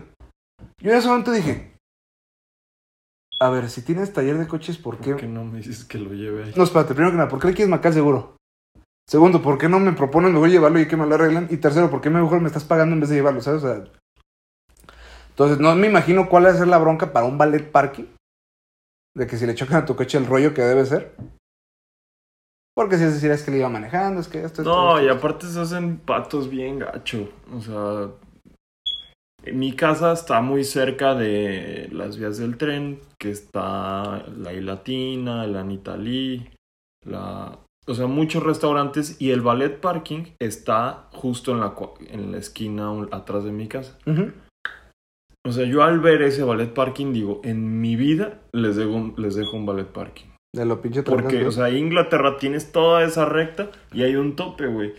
Yo 0.79 0.91
en 0.93 0.99
ese 0.99 1.09
momento 1.09 1.33
dije, 1.33 1.75
a 3.41 3.49
ver, 3.51 3.69
si 3.71 3.83
tienes 3.83 4.13
taller 4.13 4.39
de 4.39 4.47
coches, 4.47 4.77
¿por 4.79 4.99
qué? 4.99 5.13
¿Por 5.13 5.21
qué 5.21 5.27
no 5.27 5.45
me 5.45 5.59
dices 5.59 5.85
que 5.85 5.99
lo 5.99 6.13
lleve 6.13 6.45
ahí? 6.45 6.53
No, 6.57 6.65
espérate, 6.65 6.95
primero 6.95 7.13
que 7.13 7.17
nada, 7.19 7.29
¿por 7.29 7.41
qué 7.41 7.49
le 7.49 7.55
quieres 7.55 7.71
marcar 7.71 7.93
seguro? 7.93 8.37
Segundo, 9.09 9.41
¿por 9.43 9.57
qué 9.59 9.69
no 9.69 9.79
me 9.79 9.93
proponen 9.93 10.33
mejor 10.33 10.49
llevarlo 10.51 10.81
y 10.81 10.89
que 10.89 10.97
me 10.97 11.07
lo 11.07 11.15
arreglen? 11.15 11.47
Y 11.51 11.59
tercero, 11.59 11.91
¿por 11.91 12.01
qué 12.01 12.11
mejor 12.11 12.41
me 12.41 12.49
estás 12.49 12.65
pagando 12.65 12.95
en 12.95 13.01
vez 13.01 13.09
de 13.11 13.17
llevarlo, 13.17 13.41
sabes? 13.41 13.63
O 13.63 13.69
sea, 13.75 13.85
entonces, 15.31 15.59
no 15.59 15.75
me 15.75 15.87
imagino 15.87 16.29
cuál 16.29 16.47
va 16.47 16.51
a 16.51 16.55
ser 16.55 16.67
la 16.67 16.79
bronca 16.79 17.13
para 17.13 17.27
un 17.27 17.37
ballet 17.39 17.71
parking. 17.71 18.05
De 19.17 19.27
que 19.27 19.37
si 19.37 19.47
le 19.47 19.55
chocan 19.55 19.83
a 19.83 19.87
tu 19.87 19.97
coche 19.97 20.19
el 20.19 20.27
rollo 20.27 20.53
que 20.53 20.63
debe 20.63 20.85
ser. 20.85 21.15
Porque 22.75 22.99
si 22.99 23.05
es 23.05 23.15
decir, 23.15 23.31
es 23.31 23.43
que 23.43 23.51
le 23.51 23.59
iba 23.59 23.71
manejando, 23.71 24.21
es 24.21 24.29
que 24.29 24.45
esto, 24.45 24.61
esto, 24.61 24.65
No, 24.65 24.99
esto, 24.99 25.03
y 25.03 25.09
esto. 25.09 25.19
aparte 25.19 25.47
se 25.47 25.59
hacen 25.61 25.97
patos 25.97 26.51
bien 26.51 26.79
gacho. 26.81 27.31
O 27.51 27.61
sea, 27.63 28.11
mi 29.51 29.75
casa 29.75 30.13
está 30.13 30.43
muy 30.43 30.65
cerca 30.65 31.15
de 31.15 31.89
las 31.93 32.19
vías 32.19 32.37
del 32.37 32.59
tren, 32.59 33.01
que 33.19 33.31
está 33.31 34.27
la 34.37 34.53
I 34.53 34.61
Latina, 34.61 35.47
la 35.47 35.65
Nitalí, 35.65 36.51
la... 37.07 37.59
O 37.89 37.95
sea, 37.95 38.09
muchos 38.09 38.43
restaurantes 38.43 39.19
y 39.23 39.31
el 39.31 39.41
ballet 39.41 39.81
parking 39.81 40.25
está 40.41 41.09
justo 41.13 41.53
en 41.53 41.61
la, 41.61 41.73
en 42.11 42.33
la 42.33 42.39
esquina 42.39 42.91
atrás 43.13 43.45
de 43.45 43.53
mi 43.53 43.69
casa. 43.69 43.97
Ujú. 44.05 44.33
O 45.47 45.53
sea, 45.53 45.65
yo 45.65 45.83
al 45.85 46.01
ver 46.01 46.23
ese 46.23 46.43
ballet 46.43 46.73
parking 46.73 47.13
digo, 47.13 47.41
en 47.45 47.81
mi 47.81 47.95
vida 47.95 48.41
les 48.53 48.77
dejo 48.77 48.91
un, 48.91 49.15
les 49.17 49.37
dejo 49.37 49.57
un 49.57 49.65
ballet 49.65 49.87
parking. 49.87 50.27
De 50.55 50.65
lo 50.65 50.81
pinche 50.81 51.03
Porque, 51.03 51.47
o 51.47 51.53
sea, 51.53 51.71
Inglaterra 51.71 52.37
tienes 52.39 52.73
toda 52.73 53.05
esa 53.05 53.27
recta 53.27 53.71
y 53.93 54.03
hay 54.03 54.17
un 54.17 54.35
tope, 54.37 54.67
güey. 54.67 54.95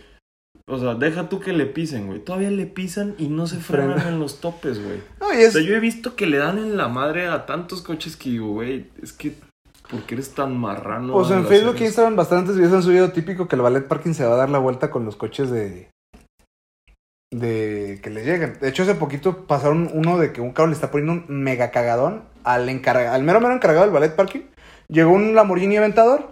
O 0.70 0.78
sea, 0.78 0.94
deja 0.94 1.28
tú 1.28 1.40
que 1.40 1.52
le 1.52 1.66
pisen, 1.66 2.06
güey. 2.06 2.20
Todavía 2.20 2.50
le 2.50 2.66
pisan 2.66 3.14
y 3.18 3.28
no 3.28 3.46
se 3.46 3.56
frenan 3.56 3.94
Frena. 3.94 4.10
en 4.10 4.20
los 4.20 4.40
topes, 4.40 4.82
güey. 4.82 5.00
No, 5.20 5.32
y 5.32 5.38
O 5.42 5.46
es, 5.46 5.54
sea, 5.54 5.62
yo 5.62 5.74
he 5.74 5.80
visto 5.80 6.14
que 6.14 6.26
le 6.26 6.38
dan 6.38 6.58
en 6.58 6.76
la 6.76 6.88
madre 6.88 7.26
a 7.26 7.44
tantos 7.46 7.82
coches 7.82 8.16
que 8.16 8.30
digo, 8.30 8.52
güey, 8.52 8.86
es 9.02 9.12
que, 9.12 9.34
¿por 9.90 10.02
qué 10.02 10.14
eres 10.14 10.34
tan 10.34 10.56
marrano? 10.58 11.12
pues 11.14 11.30
al 11.30 11.38
en 11.40 11.46
Facebook 11.46 11.76
e? 11.80 11.84
Instagram 11.86 12.16
bastantes 12.16 12.56
videos 12.56 12.74
han 12.74 12.82
subido 12.82 13.12
típico 13.12 13.48
que 13.48 13.56
el 13.56 13.62
ballet 13.62 13.88
parking 13.88 14.12
se 14.12 14.24
va 14.26 14.34
a 14.34 14.38
dar 14.38 14.50
la 14.50 14.58
vuelta 14.58 14.90
con 14.90 15.04
los 15.04 15.16
coches 15.16 15.50
de 15.50 15.90
de 17.30 18.00
que 18.02 18.10
le 18.10 18.24
llegan. 18.24 18.58
De 18.60 18.68
hecho, 18.68 18.82
hace 18.84 18.94
poquito 18.94 19.46
pasaron 19.46 19.90
uno 19.92 20.18
de 20.18 20.32
que 20.32 20.40
un 20.40 20.52
cabrón 20.52 20.70
le 20.70 20.74
está 20.76 20.90
poniendo 20.90 21.12
un 21.28 21.42
mega 21.42 21.70
cagadón 21.70 22.24
al 22.44 22.68
encargado, 22.68 23.14
al 23.14 23.22
mero 23.22 23.40
mero 23.40 23.54
encargado 23.54 23.84
del 23.84 23.92
ballet 23.94 24.14
parking. 24.14 24.42
Llegó 24.88 25.10
un 25.12 25.34
Lamborghini 25.34 25.76
Aventador. 25.76 26.30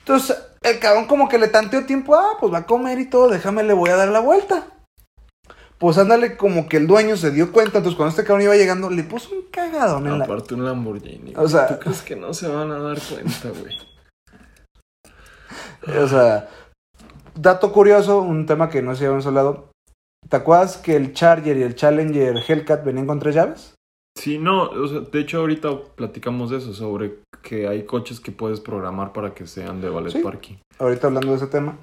Entonces, 0.00 0.36
el 0.62 0.78
cabrón 0.80 1.06
como 1.06 1.28
que 1.28 1.38
le 1.38 1.48
tanteó 1.48 1.86
tiempo, 1.86 2.14
ah, 2.14 2.36
pues 2.38 2.52
va 2.52 2.58
a 2.58 2.66
comer 2.66 2.98
y 2.98 3.06
todo, 3.08 3.28
déjame, 3.28 3.62
le 3.62 3.72
voy 3.72 3.88
a 3.90 3.96
dar 3.96 4.08
la 4.08 4.20
vuelta. 4.20 4.66
Pues 5.78 5.98
ándale, 5.98 6.36
como 6.36 6.68
que 6.68 6.76
el 6.76 6.86
dueño 6.86 7.16
se 7.16 7.30
dio 7.30 7.50
cuenta, 7.50 7.78
entonces 7.78 7.96
cuando 7.96 8.10
este 8.10 8.24
cabrón 8.24 8.42
iba 8.44 8.54
llegando, 8.54 8.90
le 8.90 9.02
puso 9.02 9.34
un 9.34 9.42
cagadón 9.50 10.06
en 10.06 10.18
la... 10.18 10.24
Aparte 10.24 10.54
un 10.54 10.64
Lamborghini. 10.64 11.32
O 11.36 11.48
sea- 11.48 11.66
¿Tú 11.66 11.78
crees 11.78 12.02
que 12.02 12.16
no 12.16 12.32
se 12.32 12.48
van 12.48 12.70
a 12.70 12.78
dar 12.78 12.98
cuenta, 13.00 13.48
güey? 13.58 13.76
O 16.04 16.08
sea, 16.08 16.48
dato 17.34 17.70
curioso, 17.72 18.20
un 18.20 18.46
tema 18.46 18.70
que 18.70 18.80
no 18.80 18.94
se 18.94 19.04
habíamos 19.04 19.26
hablado. 19.26 19.70
¿Te 20.28 20.36
acuerdas 20.36 20.76
que 20.78 20.96
el 20.96 21.12
Charger 21.12 21.56
y 21.56 21.62
el 21.62 21.74
Challenger 21.74 22.42
Hellcat 22.46 22.84
venían 22.84 23.06
con 23.06 23.20
tres 23.20 23.34
llaves? 23.34 23.74
Sí, 24.16 24.38
no, 24.38 24.62
o 24.70 24.88
sea, 24.88 25.00
de 25.00 25.20
hecho 25.20 25.40
ahorita 25.40 25.70
platicamos 25.96 26.50
de 26.50 26.58
eso, 26.58 26.72
sobre 26.72 27.18
que 27.42 27.66
hay 27.68 27.84
coches 27.84 28.20
que 28.20 28.32
puedes 28.32 28.60
programar 28.60 29.12
para 29.12 29.34
que 29.34 29.46
sean 29.46 29.80
de 29.80 29.88
ballet 29.90 30.12
Sí. 30.12 30.18
parking. 30.20 30.54
Ahorita 30.78 31.08
hablando 31.08 31.30
de 31.32 31.36
ese 31.36 31.46
tema. 31.48 31.76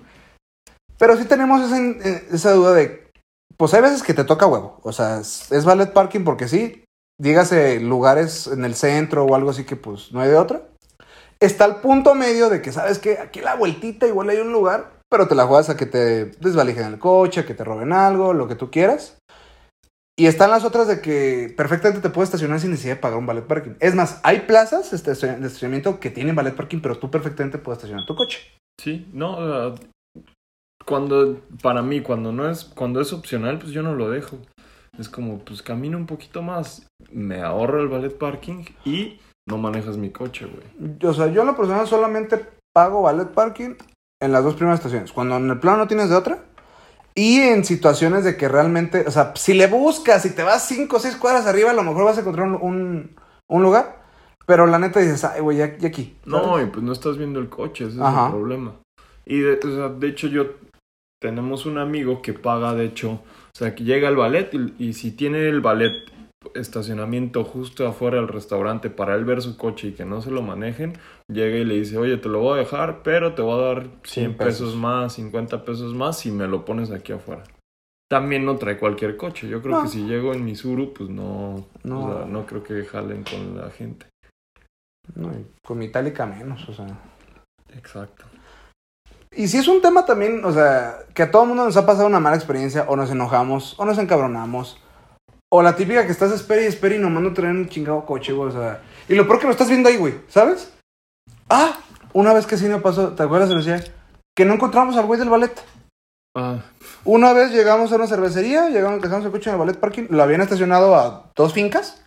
Pero 0.97 1.17
sí 1.17 1.25
tenemos 1.25 1.61
esa, 1.61 1.77
eh, 1.79 2.27
esa 2.31 2.53
duda 2.53 2.73
de, 2.73 3.09
pues 3.57 3.73
hay 3.73 3.81
veces 3.81 4.01
que 4.01 4.13
te 4.13 4.23
toca 4.23 4.45
huevo. 4.47 4.79
O 4.83 4.91
sea, 4.91 5.19
es, 5.19 5.51
es 5.51 5.65
ballet 5.65 5.91
parking 5.93 6.23
porque 6.23 6.47
sí, 6.47 6.83
dígase 7.19 7.79
lugares 7.79 8.47
en 8.47 8.63
el 8.65 8.75
centro 8.75 9.25
o 9.25 9.35
algo 9.35 9.49
así 9.49 9.65
que 9.65 9.75
pues 9.75 10.11
no 10.13 10.21
hay 10.21 10.29
de 10.29 10.37
otra. 10.37 10.61
Está 11.39 11.65
el 11.65 11.75
punto 11.77 12.15
medio 12.15 12.49
de 12.49 12.61
que, 12.61 12.71
¿sabes 12.71 12.99
que 12.99 13.17
Aquí 13.17 13.41
la 13.41 13.55
vueltita 13.55 14.07
igual 14.07 14.29
hay 14.29 14.37
un 14.37 14.51
lugar, 14.51 15.00
pero 15.11 15.27
te 15.27 15.35
la 15.35 15.45
juegas 15.45 15.69
a 15.69 15.75
que 15.75 15.85
te 15.85 16.25
desvalijen 16.39 16.85
el 16.85 16.97
coche, 16.97 17.41
a 17.41 17.45
que 17.45 17.53
te 17.53 17.65
roben 17.65 17.91
algo, 17.91 18.33
lo 18.33 18.47
que 18.47 18.55
tú 18.55 18.71
quieras. 18.71 19.17
Y 20.17 20.27
están 20.27 20.49
las 20.49 20.63
otras 20.63 20.87
de 20.87 21.01
que 21.01 21.53
perfectamente 21.55 22.01
te 22.01 22.13
puedes 22.13 22.29
estacionar 22.29 22.59
sin 22.59 22.71
necesidad 22.71 22.95
de 22.95 23.01
pagar 23.01 23.17
un 23.17 23.25
ballet 23.25 23.45
parking. 23.45 23.71
Es 23.79 23.93
más, 23.93 24.21
hay 24.23 24.41
plazas 24.41 24.93
este, 24.93 25.11
de 25.11 25.47
estacionamiento 25.47 25.99
que 25.99 26.11
tienen 26.11 26.35
ballet 26.35 26.55
parking, 26.55 26.79
pero 26.79 26.97
tú 26.97 27.11
perfectamente 27.11 27.57
puedes 27.57 27.79
estacionar 27.79 28.05
tu 28.05 28.15
coche. 28.15 28.39
Sí, 28.79 29.09
no, 29.11 29.75
cuando, 30.85 31.41
para 31.61 31.81
mí, 31.81 32.01
cuando 32.01 32.31
no 32.31 32.49
es, 32.49 32.63
cuando 32.63 33.01
es 33.01 33.11
opcional, 33.13 33.59
pues 33.59 33.71
yo 33.71 33.83
no 33.83 33.95
lo 33.95 34.09
dejo. 34.09 34.37
Es 34.97 35.09
como, 35.09 35.39
pues 35.39 35.61
camino 35.61 35.97
un 35.97 36.05
poquito 36.05 36.41
más, 36.41 36.87
me 37.11 37.41
ahorro 37.41 37.81
el 37.81 37.89
ballet 37.89 38.17
parking 38.17 38.65
y 38.85 39.19
no 39.47 39.57
manejas 39.57 39.97
mi 39.97 40.11
coche, 40.11 40.45
güey. 40.45 40.97
O 41.03 41.13
sea, 41.13 41.27
yo 41.27 41.41
en 41.41 41.47
lo 41.47 41.55
personal 41.57 41.87
solamente 41.87 42.45
pago 42.73 43.01
valet 43.01 43.29
parking 43.29 43.75
en 44.21 44.31
las 44.31 44.43
dos 44.43 44.55
primeras 44.55 44.79
estaciones. 44.79 45.11
Cuando 45.11 45.35
en 45.35 45.49
el 45.49 45.59
plano 45.59 45.79
no 45.79 45.87
tienes 45.87 46.09
de 46.09 46.15
otra. 46.15 46.45
Y 47.13 47.41
en 47.41 47.65
situaciones 47.65 48.23
de 48.23 48.37
que 48.37 48.47
realmente, 48.47 49.03
o 49.05 49.11
sea, 49.11 49.33
si 49.35 49.53
le 49.53 49.67
buscas, 49.67 50.21
si 50.21 50.29
te 50.33 50.43
vas 50.43 50.65
cinco 50.65 50.95
o 50.95 50.99
seis 50.99 51.17
cuadras 51.17 51.45
arriba, 51.45 51.71
a 51.71 51.73
lo 51.73 51.83
mejor 51.83 52.05
vas 52.05 52.17
a 52.17 52.21
encontrar 52.21 52.47
un, 52.47 52.55
un, 52.61 53.15
un 53.49 53.63
lugar. 53.63 54.01
Pero 54.45 54.65
la 54.65 54.79
neta 54.79 55.01
dices, 55.01 55.23
ay, 55.25 55.41
güey, 55.41 55.57
ya, 55.57 55.77
ya 55.77 55.89
aquí. 55.89 56.15
No, 56.25 56.61
y 56.61 56.65
pues 56.67 56.83
no 56.83 56.93
estás 56.93 57.17
viendo 57.17 57.39
el 57.39 57.49
coche, 57.49 57.85
ese 57.85 57.95
es 57.95 58.01
el 58.01 58.31
problema. 58.31 58.75
Y 59.25 59.39
de, 59.39 59.59
o 59.61 59.75
sea, 59.75 59.89
de 59.89 60.07
hecho 60.07 60.27
yo 60.27 60.45
tenemos 61.21 61.65
un 61.65 61.77
amigo 61.77 62.21
que 62.21 62.33
paga, 62.33 62.73
de 62.73 62.85
hecho, 62.85 63.11
o 63.11 63.57
sea, 63.57 63.75
que 63.75 63.83
llega 63.83 64.07
al 64.07 64.15
ballet 64.15 64.49
y, 64.53 64.73
y 64.79 64.93
si 64.93 65.11
tiene 65.11 65.47
el 65.47 65.61
ballet 65.61 65.91
estacionamiento 66.55 67.43
justo 67.43 67.87
afuera 67.87 68.17
del 68.17 68.27
restaurante 68.27 68.89
para 68.89 69.15
él 69.15 69.25
ver 69.25 69.41
su 69.41 69.57
coche 69.57 69.87
y 69.89 69.91
que 69.93 70.05
no 70.05 70.21
se 70.21 70.31
lo 70.31 70.41
manejen, 70.41 70.97
llega 71.27 71.57
y 71.57 71.65
le 71.65 71.75
dice, 71.75 71.97
oye, 71.97 72.17
te 72.17 72.29
lo 72.29 72.39
voy 72.39 72.57
a 72.57 72.61
dejar, 72.61 73.03
pero 73.03 73.33
te 73.35 73.41
voy 73.41 73.59
a 73.61 73.65
dar 73.65 73.83
100 74.03 74.35
100 74.35 74.37
pesos. 74.37 74.75
más, 74.75 75.13
50 75.13 75.63
pesos 75.63 75.93
más 75.93 76.17
si 76.19 76.31
me 76.31 76.47
lo 76.47 76.65
pones 76.65 76.91
aquí 76.91 77.11
afuera. 77.13 77.43
También 78.09 78.43
no 78.43 78.57
trae 78.57 78.77
cualquier 78.77 79.15
coche. 79.15 79.47
Yo 79.47 79.61
creo 79.61 79.77
No. 79.77 79.83
que 79.83 79.87
si 79.87 80.03
llego 80.03 80.33
en 80.33 80.43
Misuru, 80.43 80.93
pues 80.93 81.09
no, 81.09 81.65
No. 81.83 82.05
o 82.05 82.13
sea, 82.17 82.25
no 82.25 82.45
creo 82.45 82.61
que 82.63 82.83
jalen 82.83 83.23
con 83.23 83.55
la 83.57 83.69
gente. 83.69 84.07
No, 85.15 85.31
y 85.31 85.45
con 85.65 85.77
mi 85.77 85.85
itálica 85.85 86.25
menos, 86.25 86.67
o 86.67 86.73
sea. 86.73 86.87
Exacto. 87.73 88.25
Y 89.33 89.47
si 89.47 89.59
es 89.59 89.67
un 89.69 89.81
tema 89.81 90.05
también, 90.05 90.43
o 90.43 90.51
sea, 90.51 90.97
que 91.13 91.23
a 91.23 91.31
todo 91.31 91.45
mundo 91.45 91.63
nos 91.63 91.77
ha 91.77 91.85
pasado 91.85 92.07
una 92.07 92.19
mala 92.19 92.35
experiencia, 92.35 92.83
o 92.89 92.97
nos 92.97 93.09
enojamos, 93.11 93.79
o 93.79 93.85
nos 93.85 93.97
encabronamos. 93.97 94.80
O 95.53 95.61
la 95.61 95.75
típica 95.75 96.05
que 96.05 96.11
estás 96.11 96.31
espera 96.31 96.61
y 96.61 96.65
espera 96.65 96.95
y 96.95 96.99
nomás 96.99 97.23
no 97.23 97.33
traen 97.33 97.57
un 97.57 97.69
chingado 97.69 98.05
coche, 98.05 98.31
güey, 98.31 98.49
o 98.49 98.51
sea. 98.51 98.81
Y 99.09 99.15
lo 99.15 99.27
peor 99.27 99.39
que 99.39 99.47
lo 99.47 99.51
estás 99.51 99.67
viendo 99.67 99.89
ahí, 99.89 99.97
güey, 99.97 100.21
¿sabes? 100.29 100.71
Ah, 101.49 101.77
una 102.13 102.33
vez 102.33 102.47
que 102.47 102.57
sí 102.57 102.65
me 102.65 102.79
pasó, 102.79 103.09
¿te 103.09 103.23
acuerdas, 103.23 103.49
Lucía? 103.49 103.83
Que 104.35 104.45
no 104.45 104.53
encontramos 104.53 104.95
al 104.95 105.05
güey 105.05 105.19
del 105.19 105.29
ballet. 105.29 105.51
Ah, 106.37 106.59
Una 107.03 107.33
vez 107.33 107.51
llegamos 107.51 107.91
a 107.91 107.95
una 107.95 108.07
cervecería, 108.07 108.69
llegamos, 108.69 109.01
dejamos 109.01 109.25
el 109.25 109.31
coche 109.31 109.49
en 109.49 109.55
el 109.55 109.59
ballet 109.59 109.77
parking, 109.77 110.03
lo 110.09 110.23
habían 110.23 110.39
estacionado 110.39 110.95
a 110.95 111.29
dos 111.35 111.51
fincas. 111.51 112.01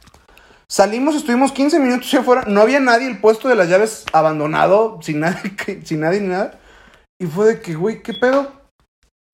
Salimos, 0.67 1.15
estuvimos 1.15 1.53
15 1.53 1.79
minutos 1.79 2.07
hacia 2.07 2.21
afuera, 2.21 2.45
no 2.49 2.63
había 2.63 2.81
nadie, 2.81 3.07
el 3.07 3.21
puesto 3.21 3.49
de 3.49 3.55
las 3.55 3.69
llaves 3.69 4.07
abandonado, 4.15 4.99
sin 5.03 5.21
nadie, 5.21 5.55
sin 5.85 6.01
nadie 6.01 6.21
ni 6.23 6.29
nada. 6.29 6.59
Y 7.21 7.27
fue 7.27 7.47
de 7.47 7.61
que, 7.61 7.75
güey, 7.75 8.03
¿qué 8.03 8.15
pedo? 8.15 8.51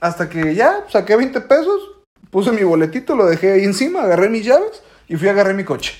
Hasta 0.00 0.28
que 0.28 0.56
ya 0.56 0.84
saqué 0.88 1.14
20 1.14 1.40
pesos, 1.42 1.80
puse 2.30 2.52
mi 2.52 2.62
boletito, 2.62 3.14
lo 3.16 3.26
dejé 3.26 3.52
ahí 3.52 3.64
encima, 3.64 4.02
agarré 4.02 4.28
mis 4.28 4.44
llaves 4.44 4.82
y 5.08 5.16
fui 5.16 5.28
a 5.28 5.32
agarrar 5.32 5.54
mi 5.54 5.64
coche. 5.64 5.94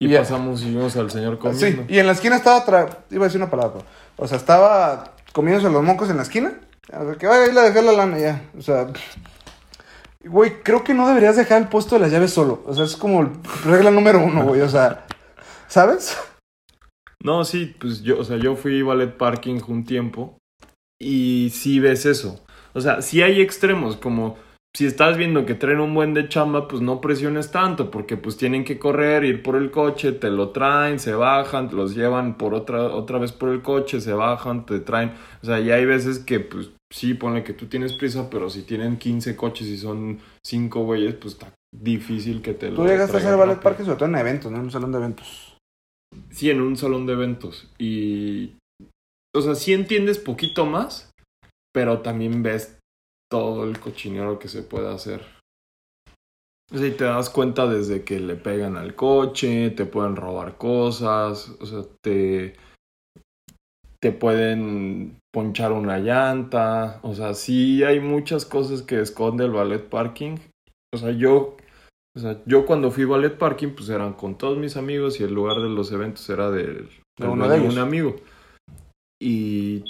y 0.00 0.12
pasamos 0.16 0.62
y 0.62 0.70
vimos 0.70 0.96
al 0.96 1.10
señor 1.12 1.34
Sí, 1.34 1.38
comiendo. 1.40 1.84
y 1.88 1.98
en 2.00 2.06
la 2.06 2.12
esquina 2.12 2.34
estaba, 2.36 2.66
tra- 2.66 2.98
iba 3.10 3.24
a 3.24 3.28
decir 3.28 3.40
una 3.40 3.50
palabra, 3.50 3.74
pero- 3.78 3.86
o 4.16 4.26
sea, 4.26 4.36
estaba 4.36 5.14
comiéndose 5.32 5.70
los 5.70 5.82
mocos 5.84 6.10
en 6.10 6.16
la 6.16 6.24
esquina. 6.24 6.52
O 6.92 7.04
sea, 7.06 7.14
que 7.16 7.26
vaya, 7.28 7.44
ahí 7.44 7.52
la 7.52 7.62
dejé 7.62 7.82
la 7.82 7.92
lana 7.92 8.18
ya. 8.18 8.42
O 8.58 8.62
sea, 8.62 8.88
güey, 10.24 10.62
creo 10.62 10.82
que 10.84 10.94
no 10.94 11.06
deberías 11.06 11.36
dejar 11.36 11.62
el 11.62 11.68
puesto 11.68 11.94
de 11.94 12.00
las 12.00 12.10
llaves 12.10 12.32
solo. 12.32 12.62
O 12.66 12.74
sea, 12.74 12.84
es 12.84 12.96
como 12.96 13.32
regla 13.64 13.90
número 13.92 14.18
uno, 14.22 14.44
güey. 14.44 14.60
O 14.60 14.68
sea, 14.68 15.06
¿sabes? 15.68 16.16
No, 17.22 17.44
sí, 17.44 17.74
pues 17.80 18.02
yo, 18.02 18.18
o 18.18 18.24
sea, 18.24 18.36
yo 18.36 18.56
fui 18.56 18.82
ballet 18.82 19.16
parking 19.16 19.60
un 19.68 19.84
tiempo 19.84 20.36
y 21.00 21.50
sí 21.54 21.78
ves 21.78 22.06
eso. 22.06 22.44
O 22.74 22.80
sea, 22.80 23.02
sí 23.02 23.22
hay 23.22 23.40
extremos, 23.40 23.96
como 23.96 24.36
si 24.74 24.86
estás 24.86 25.18
viendo 25.18 25.44
que 25.44 25.54
traen 25.54 25.80
un 25.80 25.94
buen 25.94 26.14
de 26.14 26.28
chamba, 26.28 26.66
pues 26.66 26.80
no 26.80 27.00
presiones 27.00 27.50
tanto, 27.50 27.90
porque 27.90 28.16
pues 28.16 28.38
tienen 28.38 28.64
que 28.64 28.78
correr, 28.78 29.22
ir 29.24 29.42
por 29.42 29.56
el 29.56 29.70
coche, 29.70 30.12
te 30.12 30.30
lo 30.30 30.48
traen, 30.48 30.98
se 30.98 31.12
bajan, 31.12 31.68
te 31.68 31.76
los 31.76 31.94
llevan 31.94 32.38
por 32.38 32.54
otra, 32.54 32.84
otra 32.84 33.18
vez 33.18 33.32
por 33.32 33.50
el 33.50 33.60
coche, 33.60 34.00
se 34.00 34.14
bajan, 34.14 34.64
te 34.64 34.80
traen. 34.80 35.12
O 35.42 35.46
sea, 35.46 35.60
y 35.60 35.70
hay 35.70 35.84
veces 35.84 36.20
que 36.20 36.40
pues 36.40 36.70
sí, 36.90 37.12
ponle 37.12 37.44
que 37.44 37.52
tú 37.52 37.66
tienes 37.66 37.92
prisa, 37.92 38.30
pero 38.30 38.48
si 38.48 38.62
tienen 38.62 38.96
15 38.96 39.36
coches 39.36 39.66
y 39.66 39.76
son 39.76 40.20
5 40.42 40.84
güeyes, 40.84 41.14
pues 41.16 41.34
está 41.34 41.52
difícil 41.74 42.40
que 42.40 42.54
te 42.54 42.70
lo 42.70 42.76
Tú 42.76 42.86
llegaste 42.86 43.16
a 43.16 43.20
hacer 43.20 43.36
ballet 43.36 43.60
parking 43.60 43.84
sobre 43.84 43.98
todo 43.98 44.08
en 44.08 44.16
eventos, 44.16 44.50
¿no? 44.50 44.58
En 44.58 44.64
un 44.64 44.70
salón 44.70 44.92
de 44.92 44.98
eventos. 44.98 45.58
Sí, 46.30 46.50
en 46.50 46.62
un 46.62 46.76
salón 46.76 47.06
de 47.06 47.12
eventos. 47.12 47.70
Y. 47.78 48.56
O 49.34 49.40
sea, 49.40 49.54
sí 49.54 49.72
entiendes 49.72 50.18
poquito 50.18 50.66
más, 50.66 51.10
pero 51.72 52.00
también 52.00 52.42
ves 52.42 52.78
todo 53.32 53.64
el 53.64 53.80
cochinero 53.80 54.38
que 54.38 54.48
se 54.48 54.62
puede 54.62 54.92
hacer. 54.92 55.22
O 56.70 56.76
sea, 56.76 56.86
y 56.86 56.90
te 56.90 57.04
das 57.04 57.30
cuenta 57.30 57.66
desde 57.66 58.04
que 58.04 58.20
le 58.20 58.36
pegan 58.36 58.76
al 58.76 58.94
coche, 58.94 59.70
te 59.70 59.86
pueden 59.86 60.16
robar 60.16 60.58
cosas, 60.58 61.56
o 61.58 61.64
sea, 61.64 61.80
te. 62.02 62.52
te 64.00 64.12
pueden 64.12 65.16
ponchar 65.32 65.72
una 65.72 65.98
llanta. 65.98 67.00
O 67.02 67.14
sea, 67.14 67.32
sí 67.32 67.82
hay 67.84 68.00
muchas 68.00 68.44
cosas 68.44 68.82
que 68.82 69.00
esconde 69.00 69.46
el 69.46 69.52
ballet 69.52 69.88
parking. 69.88 70.36
O 70.94 70.98
sea, 70.98 71.12
yo 71.12 71.56
o 72.14 72.20
sea, 72.20 72.42
yo 72.44 72.66
cuando 72.66 72.90
fui 72.90 73.06
ballet 73.06 73.38
parking, 73.38 73.70
pues 73.70 73.88
eran 73.88 74.12
con 74.12 74.36
todos 74.36 74.58
mis 74.58 74.76
amigos 74.76 75.18
y 75.18 75.24
el 75.24 75.32
lugar 75.32 75.56
de 75.62 75.70
los 75.70 75.90
eventos 75.90 76.28
era 76.28 76.50
del, 76.50 76.90
De 77.18 77.26
uno 77.26 77.48
de 77.48 77.56
ellos. 77.56 77.72
un 77.72 77.78
amigo. 77.80 78.16
Y, 79.18 79.82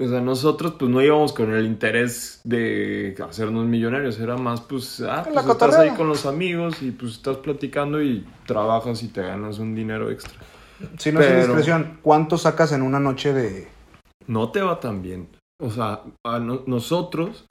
o 0.00 0.08
sea, 0.08 0.20
nosotros 0.20 0.74
pues 0.78 0.90
no 0.90 1.02
íbamos 1.02 1.32
con 1.34 1.52
el 1.52 1.66
interés 1.66 2.40
de 2.44 3.14
hacernos 3.28 3.66
millonarios, 3.66 4.18
era 4.18 4.36
más 4.38 4.62
pues, 4.62 5.00
ah, 5.02 5.26
pues 5.30 5.44
estás 5.46 5.74
ahí 5.76 5.90
con 5.90 6.08
los 6.08 6.24
amigos 6.24 6.80
y 6.82 6.90
pues 6.92 7.12
estás 7.12 7.36
platicando 7.38 8.02
y 8.02 8.26
trabajas 8.46 9.02
y 9.02 9.08
te 9.08 9.20
ganas 9.22 9.58
un 9.58 9.74
dinero 9.74 10.10
extra. 10.10 10.32
Si 10.98 11.12
no 11.12 11.20
es 11.20 11.26
Pero- 11.26 11.40
indiscreción, 11.40 11.98
¿cuánto 12.02 12.38
sacas 12.38 12.72
en 12.72 12.82
una 12.82 12.98
noche 12.98 13.32
de. 13.32 13.68
No 14.26 14.50
te 14.50 14.62
va 14.62 14.80
tan 14.80 15.02
bien. 15.02 15.28
O 15.60 15.70
sea, 15.70 16.00
a 16.24 16.38
no- 16.38 16.62
nosotros 16.66 17.44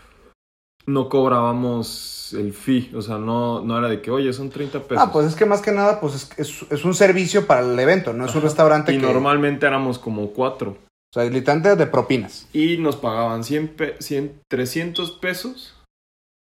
no 0.88 1.10
cobrábamos 1.10 2.34
el 2.38 2.54
fee, 2.54 2.92
o 2.96 3.02
sea, 3.04 3.18
no, 3.20 3.62
no 3.62 3.78
era 3.78 3.88
de 3.88 4.02
que, 4.02 4.10
oye, 4.10 4.34
son 4.34 4.50
30 4.50 4.80
pesos. 4.82 4.98
Ah, 5.06 5.12
pues 5.14 5.28
es 5.28 5.36
que 5.36 5.46
más 5.46 5.62
que 5.62 5.72
nada, 5.72 6.00
pues 6.02 6.16
es, 6.16 6.30
es, 6.40 6.66
es 6.72 6.84
un 6.86 6.96
servicio 6.96 7.46
para 7.46 7.62
el 7.62 7.80
evento, 7.80 8.14
no 8.14 8.26
es 8.26 8.34
un 8.36 8.42
restaurante 8.42 8.94
Y 8.94 8.98
que. 8.98 9.04
normalmente 9.06 9.66
éramos 9.68 10.00
como 10.00 10.32
cuatro. 10.32 10.76
O 11.14 11.20
sea, 11.20 11.30
literalmente 11.30 11.76
de 11.76 11.88
propinas. 11.88 12.48
Y 12.54 12.78
nos 12.78 12.96
pagaban 12.96 13.44
100, 13.44 13.76
pe- 13.76 14.02
100 14.02 14.40
300 14.50 15.12
pesos 15.14 15.76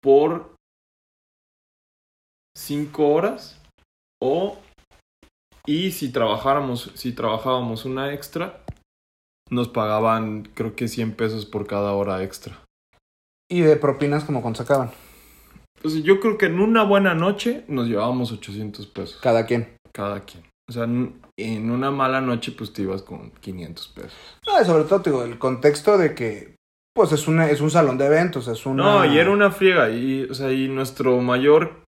por 0.03 0.55
5 2.57 3.09
horas. 3.09 3.61
O, 4.21 4.59
y 5.67 5.93
si 5.93 6.11
trabajáramos, 6.11 6.91
si 6.95 7.13
trabajábamos 7.13 7.85
una 7.85 8.13
extra, 8.13 8.63
nos 9.51 9.69
pagaban 9.69 10.43
creo 10.55 10.75
que 10.77 10.89
100 10.89 11.15
pesos 11.15 11.47
por 11.47 11.67
cada 11.67 11.93
hora 11.93 12.23
extra. 12.23 12.59
Y 13.51 13.61
de 13.61 13.77
propinas 13.77 14.25
como 14.25 14.43
cuando 14.43 14.59
sacaban. 14.59 14.91
Entonces 15.77 16.03
yo 16.03 16.21
creo 16.21 16.37
que 16.37 16.47
en 16.47 16.59
una 16.61 16.83
buena 16.83 17.15
noche 17.15 17.65
nos 17.69 17.87
llevábamos 17.87 18.33
800 18.33 18.87
pesos 18.89 19.21
Cada 19.23 19.47
quien. 19.47 19.77
cada 19.93 20.25
quien. 20.25 20.45
O 20.69 20.73
sea, 20.73 20.87
en 21.39 21.71
una 21.71 21.91
mala 21.91 22.21
noche 22.21 22.53
pues 22.53 22.73
te 22.73 22.83
ibas 22.83 23.03
con 23.03 23.31
500 23.31 23.89
pesos. 23.89 24.13
No, 24.47 24.61
y 24.61 24.65
sobre 24.65 24.85
todo, 24.85 25.01
te 25.01 25.11
digo, 25.11 25.23
el 25.23 25.39
contexto 25.39 25.97
de 25.97 26.15
que, 26.15 26.57
pues 26.95 27.13
es, 27.13 27.29
una, 27.29 27.49
es 27.49 27.61
un 27.61 27.71
salón 27.71 27.97
de 27.97 28.07
eventos, 28.07 28.49
es 28.49 28.67
una... 28.67 28.83
No, 28.83 29.05
y 29.05 29.19
era 29.19 29.31
una 29.31 29.51
friega. 29.51 29.89
Y, 29.91 30.25
o 30.25 30.35
sea, 30.35 30.53
y 30.53 30.69
nuestro 30.69 31.21
mayor, 31.21 31.85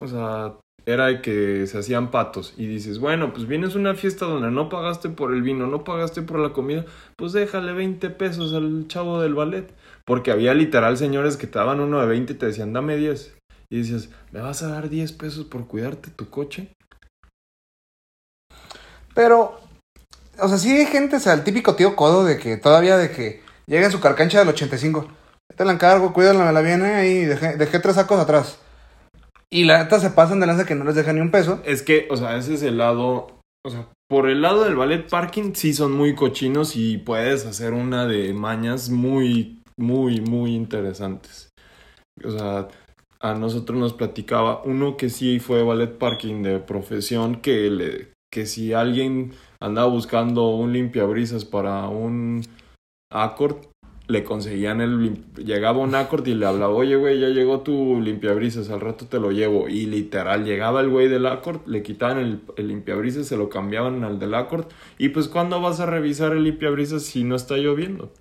o 0.00 0.06
sea, 0.06 0.56
era 0.84 1.06
de 1.06 1.22
que 1.22 1.66
se 1.66 1.78
hacían 1.78 2.10
patos. 2.10 2.54
Y 2.58 2.66
dices, 2.66 2.98
bueno, 2.98 3.32
pues 3.32 3.46
vienes 3.46 3.74
a 3.74 3.78
una 3.78 3.94
fiesta 3.94 4.26
donde 4.26 4.50
no 4.50 4.68
pagaste 4.68 5.08
por 5.08 5.32
el 5.32 5.42
vino, 5.42 5.66
no 5.66 5.84
pagaste 5.84 6.20
por 6.22 6.38
la 6.38 6.52
comida, 6.52 6.84
pues 7.16 7.32
déjale 7.32 7.72
20 7.72 8.10
pesos 8.10 8.52
al 8.52 8.86
chavo 8.88 9.20
del 9.22 9.34
ballet. 9.34 9.72
Porque 10.04 10.32
había 10.32 10.52
literal 10.52 10.98
señores 10.98 11.36
que 11.36 11.46
te 11.46 11.58
daban 11.58 11.80
uno 11.80 12.00
de 12.00 12.06
20 12.06 12.32
y 12.32 12.36
te 12.36 12.46
decían, 12.46 12.72
dame 12.72 12.96
10. 12.96 13.38
Y 13.70 13.76
dices, 13.76 14.10
¿me 14.32 14.40
vas 14.40 14.62
a 14.62 14.68
dar 14.68 14.90
10 14.90 15.12
pesos 15.12 15.46
por 15.46 15.66
cuidarte 15.66 16.10
tu 16.10 16.28
coche? 16.28 16.74
Pero, 19.14 19.60
o 20.38 20.48
sea, 20.48 20.58
sí 20.58 20.70
hay 20.72 20.86
gente, 20.86 21.16
o 21.16 21.20
sea, 21.20 21.34
el 21.34 21.44
típico 21.44 21.74
tío 21.74 21.96
codo 21.96 22.24
de 22.24 22.38
que 22.38 22.56
todavía 22.56 22.96
de 22.96 23.10
que 23.10 23.42
llega 23.66 23.86
en 23.86 23.92
su 23.92 24.00
carcancha 24.00 24.38
del 24.38 24.48
85. 24.48 25.08
Te 25.56 25.64
la 25.64 25.72
encargo, 25.72 26.12
cuídala, 26.12 26.44
me 26.44 26.52
la 26.52 26.62
viene 26.62 26.94
ahí, 26.94 27.24
dejé, 27.24 27.56
dejé 27.56 27.78
tres 27.78 27.96
sacos 27.96 28.18
atrás. 28.18 28.58
Y 29.50 29.64
la 29.64 29.82
neta 29.82 30.00
se 30.00 30.10
pasan 30.10 30.40
de 30.40 30.46
lanza 30.46 30.64
que 30.64 30.74
no 30.74 30.84
les 30.84 30.94
deja 30.94 31.12
ni 31.12 31.20
un 31.20 31.30
peso. 31.30 31.60
Es 31.64 31.82
que, 31.82 32.08
o 32.10 32.16
sea, 32.16 32.36
ese 32.36 32.54
es 32.54 32.62
el 32.62 32.78
lado. 32.78 33.38
O 33.64 33.70
sea, 33.70 33.88
por 34.08 34.28
el 34.28 34.40
lado 34.40 34.64
del 34.64 34.76
ballet 34.76 35.08
parking 35.08 35.52
sí 35.54 35.74
son 35.74 35.92
muy 35.92 36.14
cochinos 36.14 36.74
y 36.74 36.96
puedes 36.96 37.44
hacer 37.44 37.74
una 37.74 38.06
de 38.06 38.32
mañas 38.32 38.88
muy, 38.88 39.62
muy, 39.76 40.20
muy 40.22 40.54
interesantes. 40.54 41.50
O 42.24 42.30
sea, 42.30 42.68
a 43.20 43.34
nosotros 43.34 43.78
nos 43.78 43.92
platicaba 43.92 44.62
uno 44.64 44.96
que 44.96 45.10
sí 45.10 45.38
fue 45.38 45.62
ballet 45.62 45.98
parking 45.98 46.42
de 46.42 46.58
profesión 46.58 47.40
que 47.40 47.70
le 47.70 48.11
que 48.32 48.46
si 48.46 48.72
alguien 48.72 49.32
andaba 49.60 49.88
buscando 49.88 50.48
un 50.48 50.72
limpiabrisas 50.72 51.44
para 51.44 51.86
un 51.88 52.42
accord 53.12 53.56
le 54.08 54.24
conseguían 54.24 54.80
el... 54.80 55.24
Llegaba 55.36 55.78
un 55.78 55.94
accord 55.94 56.26
y 56.26 56.34
le 56.34 56.46
hablaba, 56.46 56.72
oye, 56.72 56.96
güey, 56.96 57.20
ya 57.20 57.28
llegó 57.28 57.60
tu 57.60 58.00
limpiabrisas, 58.00 58.70
al 58.70 58.80
rato 58.80 59.06
te 59.06 59.20
lo 59.20 59.30
llevo. 59.30 59.68
Y 59.68 59.86
literal, 59.86 60.44
llegaba 60.44 60.80
el 60.80 60.88
güey 60.88 61.08
del 61.08 61.26
accord, 61.26 61.60
le 61.66 61.82
quitaban 61.82 62.18
el, 62.18 62.40
el 62.56 62.68
limpiabrisas, 62.68 63.26
se 63.26 63.36
lo 63.36 63.48
cambiaban 63.48 64.02
al 64.02 64.18
del 64.18 64.34
accord. 64.34 64.66
Y 64.98 65.10
pues, 65.10 65.28
¿cuándo 65.28 65.60
vas 65.60 65.80
a 65.80 65.86
revisar 65.86 66.32
el 66.32 66.44
limpiabrisas 66.44 67.02
si 67.04 67.24
no 67.24 67.36
está 67.36 67.56
lloviendo? 67.56 68.12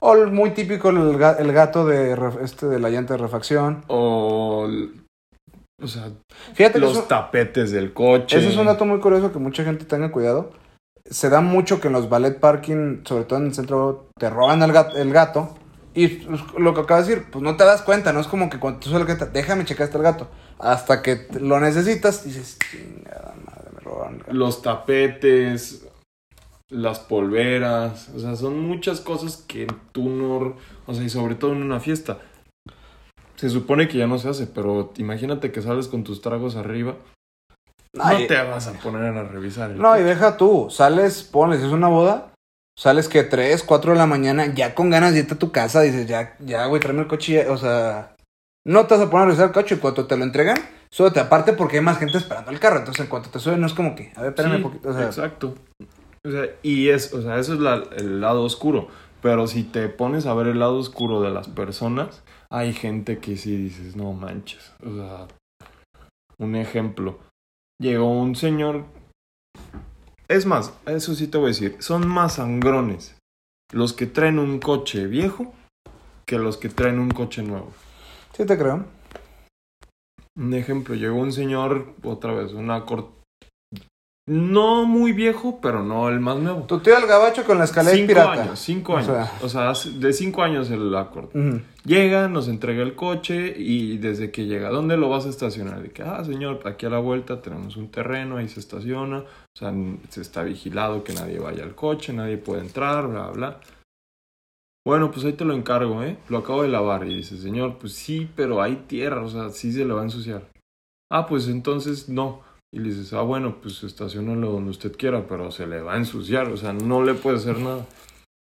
O 0.00 0.16
muy 0.26 0.50
típico 0.50 0.90
el, 0.90 0.96
ga- 1.16 1.38
el 1.38 1.52
gato 1.52 1.86
de, 1.86 2.16
este, 2.42 2.66
de 2.66 2.80
la 2.80 2.90
llanta 2.90 3.14
de 3.14 3.18
refacción. 3.18 3.84
O... 3.88 4.68
O 5.82 5.88
sea, 5.88 6.10
Fíjate 6.54 6.78
los 6.78 6.92
eso, 6.92 7.02
tapetes 7.02 7.72
del 7.72 7.92
coche. 7.92 8.38
ese 8.38 8.48
es 8.48 8.56
un 8.56 8.66
dato 8.66 8.84
muy 8.84 9.00
curioso 9.00 9.32
que 9.32 9.38
mucha 9.38 9.64
gente 9.64 9.84
tenga 9.84 10.12
cuidado. 10.12 10.52
Se 11.10 11.28
da 11.28 11.40
mucho 11.40 11.80
que 11.80 11.88
en 11.88 11.94
los 11.94 12.08
ballet 12.08 12.38
parking, 12.38 13.02
sobre 13.04 13.24
todo 13.24 13.40
en 13.40 13.46
el 13.46 13.54
centro, 13.54 14.08
te 14.18 14.30
roban 14.30 14.62
el 14.62 14.72
gato. 14.72 14.96
El 14.96 15.12
gato 15.12 15.56
y 15.94 16.08
pues, 16.08 16.40
lo 16.58 16.74
que 16.74 16.80
acabas 16.80 17.06
de 17.06 17.16
decir, 17.16 17.30
pues 17.30 17.42
no 17.42 17.56
te 17.56 17.64
das 17.64 17.82
cuenta, 17.82 18.12
no 18.12 18.20
es 18.20 18.26
como 18.26 18.48
que 18.48 18.58
cuando 18.58 18.80
tú 18.80 18.88
sueles 18.88 19.06
que 19.06 19.24
déjame 19.26 19.64
checar 19.64 19.86
hasta 19.86 19.98
el 19.98 20.04
gato. 20.04 20.28
Hasta 20.58 21.02
que 21.02 21.26
lo 21.38 21.60
necesitas, 21.60 22.24
dices, 22.24 22.58
chingada 22.70 23.34
madre, 23.44 23.70
me 23.74 23.80
robaron 23.80 24.14
el 24.14 24.20
gato. 24.20 24.32
los 24.32 24.62
tapetes, 24.62 25.86
las 26.70 27.00
polveras, 27.00 28.08
o 28.14 28.18
sea, 28.18 28.36
son 28.36 28.58
muchas 28.60 29.00
cosas 29.00 29.44
que 29.46 29.66
tú 29.92 30.08
no, 30.08 30.56
o 30.86 30.94
sea, 30.94 31.04
y 31.04 31.10
sobre 31.10 31.34
todo 31.34 31.52
en 31.52 31.62
una 31.62 31.80
fiesta. 31.80 32.18
Se 33.42 33.50
supone 33.50 33.88
que 33.88 33.98
ya 33.98 34.06
no 34.06 34.18
se 34.20 34.28
hace, 34.28 34.46
pero 34.46 34.92
imagínate 34.98 35.50
que 35.50 35.62
sales 35.62 35.88
con 35.88 36.04
tus 36.04 36.20
tragos 36.22 36.54
arriba, 36.54 36.94
No, 37.92 38.04
no 38.04 38.20
y- 38.20 38.28
te 38.28 38.40
vas 38.40 38.68
a 38.68 38.72
poner 38.74 39.02
a 39.16 39.24
revisar 39.24 39.72
el 39.72 39.78
No, 39.78 39.98
y 39.98 40.04
deja 40.04 40.36
tú, 40.36 40.68
sales, 40.70 41.24
pones, 41.24 41.58
es 41.60 41.72
una 41.72 41.88
boda, 41.88 42.32
sales 42.78 43.08
que 43.08 43.24
3, 43.24 43.64
4 43.64 43.94
de 43.94 43.98
la 43.98 44.06
mañana, 44.06 44.46
ya 44.54 44.76
con 44.76 44.90
ganas 44.90 45.12
de 45.12 45.18
irte 45.18 45.34
a 45.34 45.38
tu 45.40 45.50
casa, 45.50 45.80
dices, 45.80 46.06
ya, 46.06 46.36
ya, 46.38 46.66
güey, 46.66 46.80
tráeme 46.80 47.00
el 47.02 47.08
coche, 47.08 47.32
ya", 47.44 47.50
o 47.50 47.56
sea, 47.56 48.14
no 48.64 48.86
te 48.86 48.94
vas 48.94 49.02
a 49.08 49.10
poner 49.10 49.24
a 49.24 49.26
revisar 49.30 49.46
el 49.48 49.52
coche 49.52 49.74
y 49.74 49.78
cuando 49.78 50.06
te 50.06 50.16
lo 50.16 50.22
entregan, 50.22 50.58
súbete 50.92 51.18
aparte 51.18 51.52
porque 51.52 51.78
hay 51.78 51.82
más 51.82 51.98
gente 51.98 52.18
esperando 52.18 52.52
el 52.52 52.60
carro, 52.60 52.78
entonces 52.78 53.02
en 53.02 53.10
cuanto 53.10 53.28
te 53.30 53.40
suben 53.40 53.60
no 53.60 53.66
es 53.66 53.74
como 53.74 53.96
que, 53.96 54.12
a 54.14 54.20
ver, 54.22 54.28
espérame 54.28 54.52
Sí, 54.52 54.56
un 54.58 54.62
poquito, 54.62 54.88
o 54.88 54.92
sea, 54.92 55.06
exacto. 55.06 55.54
O 56.24 56.30
sea, 56.30 56.44
y 56.62 56.90
es, 56.90 57.12
o 57.12 57.20
sea, 57.22 57.40
eso 57.40 57.54
es 57.54 57.58
la- 57.58 57.82
el 57.96 58.20
lado 58.20 58.44
oscuro. 58.44 58.86
Pero 59.20 59.46
si 59.46 59.62
te 59.62 59.88
pones 59.88 60.26
a 60.26 60.34
ver 60.34 60.48
el 60.48 60.58
lado 60.58 60.78
oscuro 60.78 61.20
de 61.22 61.30
las 61.30 61.46
personas, 61.48 62.22
hay 62.52 62.74
gente 62.74 63.18
que 63.18 63.36
sí 63.36 63.56
dices, 63.56 63.96
no 63.96 64.12
manches. 64.12 64.72
O 64.84 64.94
sea, 64.94 65.26
un 66.38 66.54
ejemplo. 66.54 67.18
Llegó 67.80 68.12
un 68.12 68.36
señor. 68.36 68.84
Es 70.28 70.44
más, 70.44 70.72
eso 70.86 71.14
sí 71.14 71.26
te 71.26 71.38
voy 71.38 71.46
a 71.46 71.48
decir, 71.48 71.76
son 71.80 72.06
más 72.06 72.34
sangrones 72.34 73.16
los 73.72 73.94
que 73.94 74.06
traen 74.06 74.38
un 74.38 74.60
coche 74.60 75.06
viejo 75.06 75.54
que 76.26 76.38
los 76.38 76.58
que 76.58 76.68
traen 76.68 76.98
un 76.98 77.10
coche 77.10 77.42
nuevo. 77.42 77.72
sí 78.36 78.44
te 78.44 78.56
creo. 78.56 78.84
Un 80.36 80.54
ejemplo, 80.54 80.94
llegó 80.94 81.16
un 81.16 81.32
señor, 81.32 81.94
otra 82.02 82.32
vez, 82.32 82.52
una 82.52 82.84
cort... 82.84 83.10
No 84.28 84.84
muy 84.84 85.12
viejo, 85.12 85.58
pero 85.60 85.82
no 85.82 86.08
el 86.08 86.20
más 86.20 86.36
nuevo. 86.38 86.62
Tu 86.62 86.78
tío 86.78 86.96
el 86.96 87.06
gabacho 87.08 87.44
con 87.44 87.58
la 87.58 87.64
escalera 87.64 87.96
Cinco 87.96 88.06
pirata. 88.06 88.42
años, 88.42 88.58
cinco 88.60 88.92
O 88.92 88.96
años. 88.96 89.06
sea. 89.08 89.32
O 89.42 89.48
sea, 89.48 89.72
de 89.98 90.12
cinco 90.12 90.42
años 90.42 90.70
el 90.70 90.94
Accord. 90.94 91.30
Llega, 91.84 92.28
nos 92.28 92.46
entrega 92.46 92.84
el 92.84 92.94
coche 92.94 93.52
y 93.58 93.98
desde 93.98 94.30
que 94.30 94.46
llega, 94.46 94.68
¿dónde 94.70 94.96
lo 94.96 95.08
vas 95.08 95.26
a 95.26 95.28
estacionar? 95.28 95.82
De 95.82 95.90
que, 95.90 96.04
ah, 96.04 96.24
señor, 96.24 96.60
aquí 96.66 96.86
a 96.86 96.90
la 96.90 97.00
vuelta 97.00 97.42
tenemos 97.42 97.76
un 97.76 97.90
terreno, 97.90 98.36
ahí 98.36 98.48
se 98.48 98.60
estaciona. 98.60 99.18
O 99.18 99.58
sea, 99.58 99.74
se 100.08 100.20
está 100.20 100.44
vigilado 100.44 101.02
que 101.02 101.14
nadie 101.14 101.40
vaya 101.40 101.64
al 101.64 101.74
coche, 101.74 102.12
nadie 102.12 102.36
puede 102.38 102.60
entrar, 102.60 103.08
bla, 103.08 103.28
bla. 103.30 103.60
Bueno, 104.86 105.10
pues 105.10 105.24
ahí 105.24 105.32
te 105.32 105.44
lo 105.44 105.54
encargo, 105.54 106.02
¿eh? 106.04 106.16
Lo 106.28 106.38
acabo 106.38 106.62
de 106.62 106.68
lavar. 106.68 107.06
Y 107.08 107.16
dice, 107.16 107.36
señor, 107.38 107.78
pues 107.78 107.94
sí, 107.94 108.28
pero 108.36 108.62
hay 108.62 108.76
tierra, 108.86 109.20
o 109.22 109.28
sea, 109.28 109.50
sí 109.50 109.72
se 109.72 109.84
le 109.84 109.92
va 109.92 110.00
a 110.02 110.04
ensuciar. 110.04 110.44
Ah, 111.10 111.26
pues 111.26 111.48
entonces 111.48 112.08
no. 112.08 112.40
Y 112.74 112.78
le 112.78 112.88
dices, 112.88 113.12
ah, 113.12 113.22
bueno, 113.22 113.60
pues 113.60 113.82
estacionalo 113.84 114.50
donde 114.50 114.70
usted 114.70 114.96
quiera, 114.96 115.26
pero 115.26 115.50
se 115.50 115.66
le 115.66 115.82
va 115.82 115.94
a 115.94 115.98
ensuciar, 115.98 116.48
o 116.48 116.56
sea, 116.56 116.72
no 116.72 117.02
le 117.04 117.14
puede 117.14 117.36
hacer 117.36 117.58
nada. 117.58 117.86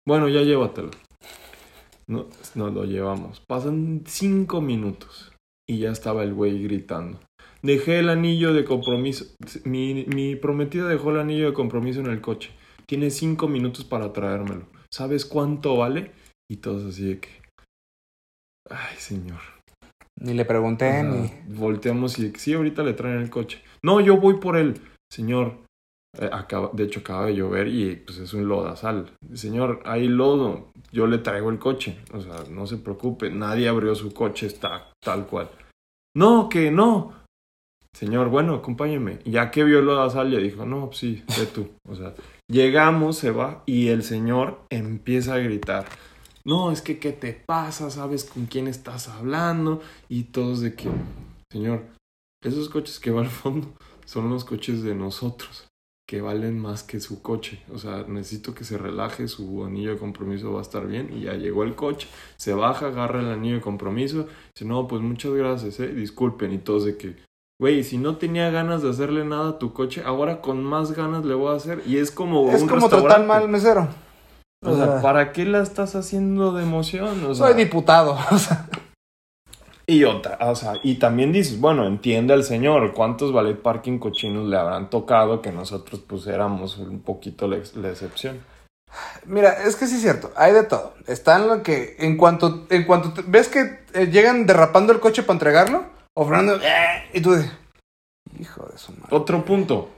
Bueno, 0.08 0.30
ya 0.30 0.42
llévatelo. 0.42 0.92
No, 2.08 2.28
nos 2.54 2.74
lo 2.74 2.86
llevamos. 2.86 3.42
Pasan 3.48 4.04
cinco 4.06 4.62
minutos 4.62 5.34
y 5.68 5.80
ya 5.80 5.92
estaba 5.92 6.24
el 6.24 6.34
güey 6.34 6.64
gritando. 6.64 7.20
Dejé 7.62 8.00
el 8.00 8.10
anillo 8.10 8.54
de 8.54 8.64
compromiso. 8.64 9.26
Mi, 9.64 10.06
mi 10.06 10.36
prometida 10.36 10.88
dejó 10.88 11.12
el 11.12 11.20
anillo 11.20 11.48
de 11.48 11.54
compromiso 11.54 12.00
en 12.00 12.08
el 12.08 12.22
coche. 12.22 12.52
Tiene 12.86 13.10
cinco 13.10 13.48
minutos 13.48 13.84
para 13.84 14.14
traérmelo. 14.14 14.68
¿Sabes 14.92 15.26
cuánto 15.26 15.76
vale? 15.76 16.12
Y 16.50 16.58
todos 16.58 16.86
así 16.86 17.06
de 17.06 17.20
que. 17.20 17.30
Ay, 18.70 18.96
señor. 18.98 19.40
Ni 20.18 20.34
le 20.34 20.46
pregunté, 20.46 21.04
ni... 21.04 21.30
Volteamos 21.54 22.18
y 22.20 22.32
sí, 22.36 22.54
ahorita 22.54 22.84
le 22.84 22.94
traen 22.94 23.20
el 23.20 23.30
coche. 23.30 23.62
No, 23.86 24.02
yo 24.02 24.18
voy 24.18 24.40
por 24.40 24.58
él. 24.58 24.82
Señor, 25.12 25.60
eh, 26.20 26.32
de 26.74 26.84
hecho 26.84 27.02
acaba 27.02 27.28
de 27.28 27.36
llover 27.36 27.68
y 27.68 27.96
pues 27.98 28.18
es 28.18 28.34
un 28.34 28.48
lodazal. 28.48 29.12
Señor, 29.36 29.84
hay 29.86 30.08
lodo. 30.08 30.72
Yo 30.92 31.06
le 31.06 31.20
traigo 31.20 31.52
el 31.52 31.60
coche. 31.60 32.00
O 32.12 32.20
sea, 32.20 32.46
no 32.50 32.66
se 32.66 32.78
preocupe. 32.78 33.30
Nadie 33.30 33.68
abrió 33.68 33.94
su 33.94 34.12
coche, 34.12 34.48
está 34.48 34.92
tal 35.00 35.28
cual. 35.28 35.52
No, 36.16 36.50
que 36.50 36.72
no. 36.72 37.14
Señor, 37.96 38.30
bueno, 38.30 38.56
acompáñeme. 38.56 39.20
Ya 39.24 39.52
que 39.52 39.64
vio 39.64 39.78
el 39.78 39.86
lodazal, 39.86 40.32
ya 40.32 40.40
dijo, 40.40 40.66
no, 40.66 40.88
pues 40.88 40.98
sí, 40.98 41.24
ve 41.38 41.46
tú. 41.46 41.70
O 41.88 41.94
sea, 41.96 42.16
llegamos, 42.50 43.20
se 43.20 43.30
va 43.30 43.62
y 43.68 43.90
el 43.90 44.02
señor 44.02 44.62
empieza 44.72 45.36
a 45.36 45.38
gritar. 45.38 45.86
No, 46.44 46.72
es 46.72 46.82
que, 46.82 46.98
¿qué 46.98 47.12
te 47.12 47.34
pasa? 47.34 47.92
¿Sabes 47.92 48.24
con 48.24 48.48
quién 48.48 48.68
estás 48.68 49.10
hablando? 49.10 49.84
Y 50.10 50.24
todos 50.24 50.62
de 50.62 50.74
que, 50.74 50.90
señor, 51.52 51.84
esos 52.42 52.70
coches 52.70 53.00
que 53.00 53.12
va 53.12 53.22
al 53.22 53.30
fondo 53.30 53.74
son 54.06 54.30
los 54.30 54.46
coches 54.46 54.84
de 54.84 54.96
nosotros, 54.96 55.68
que 56.08 56.22
valen 56.22 56.60
más 56.60 56.84
que 56.84 57.00
su 57.00 57.22
coche. 57.22 57.62
O 57.74 57.78
sea, 57.78 58.06
necesito 58.08 58.54
que 58.54 58.64
se 58.64 58.78
relaje, 58.78 59.28
su 59.28 59.66
anillo 59.66 59.92
de 59.92 59.98
compromiso 59.98 60.54
va 60.54 60.60
a 60.60 60.64
estar 60.64 60.86
bien. 60.88 61.12
Y 61.16 61.22
ya 61.22 61.34
llegó 61.34 61.64
el 61.64 61.76
coche, 61.76 62.08
se 62.38 62.54
baja, 62.54 62.88
agarra 62.88 63.22
el 63.22 63.32
anillo 63.32 63.56
de 63.56 63.62
compromiso. 63.62 64.28
Dice, 64.54 64.66
no, 64.66 64.88
pues 64.88 65.02
muchas 65.02 65.34
gracias, 65.34 65.80
eh, 65.80 65.88
disculpen. 65.88 66.54
Y 66.54 66.60
todos 66.60 66.86
de 66.86 66.98
que, 66.98 67.16
güey, 67.60 67.84
si 67.84 67.98
no 67.98 68.18
tenía 68.18 68.52
ganas 68.52 68.84
de 68.84 68.90
hacerle 68.90 69.26
nada 69.26 69.50
a 69.52 69.60
tu 69.60 69.74
coche, 69.74 70.04
ahora 70.06 70.42
con 70.42 70.64
más 70.64 70.92
ganas 70.92 71.26
le 71.26 71.34
voy 71.34 71.54
a 71.54 71.58
hacer. 71.58 71.82
Y 71.88 71.98
es 71.98 72.12
como 72.12 72.52
Es 72.52 72.62
un 72.62 72.70
como 72.70 72.90
tratar 72.90 73.26
mal 73.26 73.44
al 73.44 73.50
mesero. 73.50 73.88
O 74.64 74.76
sea, 74.76 75.02
¿para 75.02 75.32
qué 75.32 75.46
la 75.46 75.62
estás 75.62 75.96
haciendo 75.96 76.54
de 76.54 76.64
emoción? 76.64 77.24
O 77.26 77.36
sea, 77.36 77.48
Soy 77.48 77.56
diputado, 77.56 78.18
o 78.32 78.38
sea... 78.38 78.68
y 79.88 80.04
otra, 80.04 80.38
o 80.42 80.56
sea, 80.56 80.74
y 80.84 80.96
también 80.96 81.32
dices, 81.32 81.60
bueno, 81.60 81.86
entiende 81.86 82.34
el 82.34 82.44
señor, 82.44 82.94
¿cuántos 82.94 83.32
ballet 83.32 83.62
parking 83.62 84.00
cochinos 84.00 84.48
le 84.48 84.58
habrán 84.58 84.90
tocado 84.90 85.42
que 85.42 85.52
nosotros 85.52 86.02
pues 86.08 86.26
éramos 86.28 86.78
un 86.78 87.02
poquito 87.02 87.48
la, 87.48 87.58
ex- 87.58 87.76
la 87.76 87.90
excepción? 87.92 88.40
Mira, 89.26 89.64
es 89.66 89.76
que 89.76 89.88
sí 89.88 89.96
es 89.96 90.02
cierto, 90.02 90.32
hay 90.36 90.54
de 90.54 90.64
todo. 90.64 90.94
Está 91.08 91.38
en 91.38 91.48
lo 91.48 91.64
que, 91.64 91.96
en 92.00 92.18
cuanto, 92.18 92.66
en 92.70 92.86
cuanto 92.86 93.14
te- 93.14 93.24
ves 93.28 93.48
que 93.50 93.80
eh, 93.94 94.08
llegan 94.08 94.46
derrapando 94.46 94.94
el 94.94 95.00
coche 95.00 95.24
para 95.24 95.34
entregarlo, 95.34 95.84
o 96.16 96.26
frenando, 96.26 96.56
¡eh! 96.64 97.10
y 97.14 97.22
tú 97.22 97.32
de, 97.32 97.50
hijo 98.40 98.66
de 98.72 98.78
su 98.78 98.92
madre. 98.94 99.08
Otro 99.12 99.44
punto, 99.44 99.90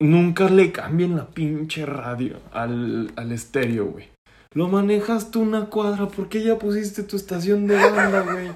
nunca 0.00 0.48
le 0.50 0.70
cambien 0.70 1.16
la 1.16 1.26
pinche 1.26 1.86
radio 1.86 2.36
al, 2.52 3.10
al 3.16 3.32
estéreo, 3.32 3.86
güey. 3.86 4.10
Lo 4.52 4.68
manejas 4.68 5.30
tú 5.30 5.40
una 5.42 5.66
cuadra, 5.66 6.06
¿por 6.08 6.28
qué 6.28 6.42
ya 6.42 6.58
pusiste 6.58 7.02
tu 7.02 7.16
estación 7.16 7.66
de 7.66 7.76
banda, 7.76 8.20
güey? 8.22 8.52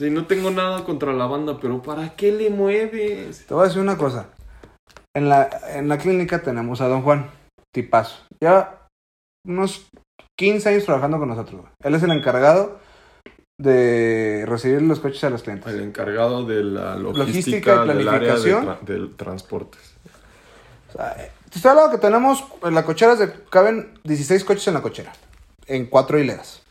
Y 0.00 0.10
no 0.10 0.26
tengo 0.26 0.50
nada 0.50 0.84
contra 0.84 1.12
la 1.12 1.26
banda, 1.26 1.58
pero 1.60 1.80
¿para 1.80 2.16
qué 2.16 2.32
le 2.32 2.50
mueves? 2.50 3.46
Te 3.46 3.54
voy 3.54 3.64
a 3.64 3.66
decir 3.68 3.80
una 3.80 3.96
cosa. 3.96 4.26
En 5.14 5.28
la, 5.28 5.48
en 5.68 5.88
la 5.88 5.98
clínica 5.98 6.42
tenemos 6.42 6.80
a 6.80 6.88
don 6.88 7.02
Juan, 7.02 7.30
tipazo. 7.72 8.16
Ya 8.42 8.88
unos 9.46 9.86
15 10.36 10.68
años 10.68 10.84
trabajando 10.84 11.18
con 11.18 11.28
nosotros. 11.28 11.60
güey. 11.60 11.72
Él 11.84 11.94
es 11.94 12.02
el 12.02 12.10
encargado 12.10 12.80
de 13.60 14.44
recibir 14.48 14.82
los 14.82 14.98
coches 14.98 15.22
a 15.22 15.30
los 15.30 15.44
clientes. 15.44 15.72
El 15.72 15.80
encargado 15.80 16.44
de 16.44 16.64
la 16.64 16.96
Logística 16.96 17.76
logística, 17.76 17.84
y 17.84 17.88
del 17.98 18.08
área 18.08 18.34
de, 18.34 18.40
planificación. 18.40 18.66
tra- 18.66 18.80
del 18.80 19.14
transportes. 19.16 19.94
O 20.88 20.92
sea, 20.96 21.12
eh, 21.24 21.30
te 21.50 21.58
estoy 21.58 21.70
hablando 21.70 21.92
que 21.92 21.98
tenemos 21.98 22.44
en 22.64 22.74
la 22.74 22.84
cochera, 22.84 23.14
de, 23.14 23.32
caben 23.48 23.96
16 24.02 24.42
coches 24.42 24.66
en 24.66 24.74
la 24.74 24.82
cochera, 24.82 25.12
en 25.68 25.86
cuatro 25.86 26.18
hileras. 26.18 26.63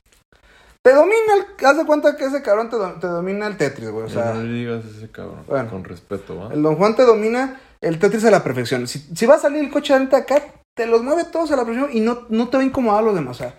Te 0.84 0.94
domina 0.94 1.16
el, 1.38 1.66
haz 1.66 1.78
de 1.78 1.86
cuenta 1.86 2.18
que 2.18 2.26
ese 2.26 2.42
cabrón 2.42 2.70
te, 2.70 2.76
do- 2.76 2.94
te 3.00 3.08
domina 3.08 3.48
el 3.48 3.56
Tetris, 3.58 3.90
güey. 3.90 4.06
O 4.06 4.10
sea, 4.10 4.34
no 4.34 4.44
le 4.44 4.52
digas 4.54 4.84
ese 4.86 5.10
cabrón, 5.10 5.46
Bueno. 5.48 5.70
con 5.70 5.84
respeto, 5.86 6.38
¿va? 6.38 6.54
el 6.54 6.62
Don 6.62 6.76
Juan 6.76 6.96
te 6.96 7.04
domina 7.04 7.62
el 7.80 8.00
Tetris 8.00 8.26
a 8.26 8.32
la 8.32 8.44
perfección. 8.44 8.86
Si, 8.88 9.00
si 9.00 9.26
va 9.26 9.36
a 9.36 9.40
salir 9.40 9.64
el 9.64 9.72
coche 9.72 9.94
ahorita 9.94 10.18
acá, 10.18 10.44
te 10.76 10.86
los 10.86 11.02
mueve 11.02 11.24
todos 11.26 11.52
a 11.52 11.56
la 11.56 11.64
perfección 11.66 11.96
y 11.96 12.02
no, 12.02 12.26
no 12.30 12.50
te 12.50 12.58
va 12.58 12.64
a 12.64 12.66
incomodar 12.66 13.00
a 13.00 13.06
los 13.06 13.16
demás. 13.16 13.38
O 13.38 13.40
sea, 13.40 13.56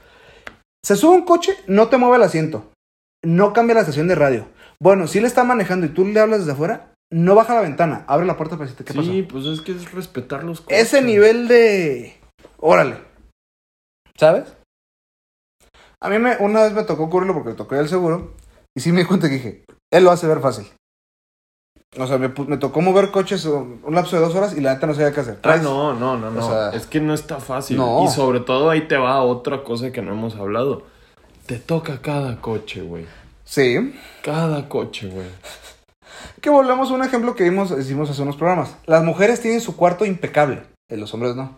se 0.84 0.96
sube 0.96 1.14
un 1.16 1.24
coche, 1.24 1.56
no 1.66 1.88
te 1.88 1.96
mueve 1.96 2.16
el 2.16 2.22
asiento. 2.24 2.70
No 3.24 3.54
cambia 3.54 3.74
la 3.74 3.80
estación 3.80 4.06
de 4.08 4.16
radio. 4.16 4.46
Bueno, 4.78 5.06
si 5.06 5.18
le 5.20 5.26
está 5.26 5.44
manejando 5.44 5.86
y 5.86 5.90
tú 5.90 6.04
le 6.04 6.20
hablas 6.20 6.40
desde 6.40 6.52
afuera, 6.52 6.92
no 7.10 7.34
baja 7.34 7.54
la 7.54 7.62
ventana, 7.62 8.04
abre 8.06 8.26
la 8.26 8.36
puerta 8.36 8.56
para 8.56 8.68
decirte 8.68 8.84
qué 8.84 8.92
sí, 8.92 9.22
pasó. 9.22 9.32
pues 9.32 9.46
es 9.46 9.60
que 9.62 9.72
es 9.72 9.92
respetar 9.92 10.44
los 10.44 10.60
coches. 10.60 10.78
Ese 10.78 11.00
nivel 11.00 11.48
de... 11.48 12.18
Órale. 12.58 12.98
¿Sabes? 14.18 14.52
A 16.04 16.10
mí 16.10 16.18
me, 16.18 16.36
una 16.36 16.62
vez 16.62 16.72
me 16.74 16.82
tocó 16.84 17.08
cubrirlo 17.08 17.32
porque 17.34 17.50
le 17.50 17.54
tocó 17.56 17.74
el 17.76 17.88
seguro. 17.88 18.34
Y 18.76 18.80
sí 18.80 18.92
me 18.92 19.00
di 19.00 19.06
cuenta 19.06 19.28
que 19.28 19.34
dije, 19.36 19.64
él 19.90 20.04
lo 20.04 20.10
hace 20.10 20.26
ver 20.26 20.40
fácil. 20.40 20.66
O 21.98 22.06
sea, 22.06 22.18
me, 22.18 22.28
tocó 22.28 22.80
mover 22.80 23.10
coches 23.10 23.44
un, 23.46 23.80
un 23.84 23.94
lapso 23.94 24.16
de 24.16 24.22
dos 24.22 24.34
horas 24.34 24.54
y 24.56 24.60
la 24.60 24.74
neta 24.74 24.86
no 24.86 24.94
sabía 24.94 25.12
qué 25.12 25.20
hacer. 25.20 25.38
Ah, 25.44 25.56
no, 25.56 25.94
no, 25.94 26.18
no, 26.18 26.30
no. 26.30 26.44
o 26.44 26.48
sea- 26.50 26.70
es 26.70 26.86
que 26.86 27.00
no 27.00 27.14
está 27.14 27.38
fácil. 27.40 27.76
No. 27.76 28.04
Y 28.04 28.08
sobre 28.08 28.40
todo 28.40 28.68
ahí 28.68 28.88
te 28.88 28.96
va 28.96 29.22
otra 29.22 29.62
cosa 29.64 29.92
que 29.92 30.02
no 30.02 30.12
hemos 30.12 30.34
hablado. 30.34 30.82
Te 31.46 31.58
toca 31.58 32.02
cada 32.02 32.40
coche, 32.40 32.82
güey. 32.82 33.06
Sí. 33.44 33.94
Cada 34.22 34.68
coche, 34.68 35.08
güey. 35.08 35.28
Que 36.40 36.50
volvemos 36.50 36.90
a 36.90 36.94
un 36.94 37.04
ejemplo 37.04 37.34
que 37.34 37.44
vimos, 37.44 37.70
hicimos 37.70 38.10
hace 38.10 38.22
unos 38.22 38.36
programas. 38.36 38.76
Las 38.86 39.04
mujeres 39.04 39.40
tienen 39.40 39.60
su 39.60 39.76
cuarto 39.76 40.04
impecable. 40.04 40.64
eh, 40.90 40.96
Los 40.96 41.14
hombres 41.14 41.36
no. 41.36 41.56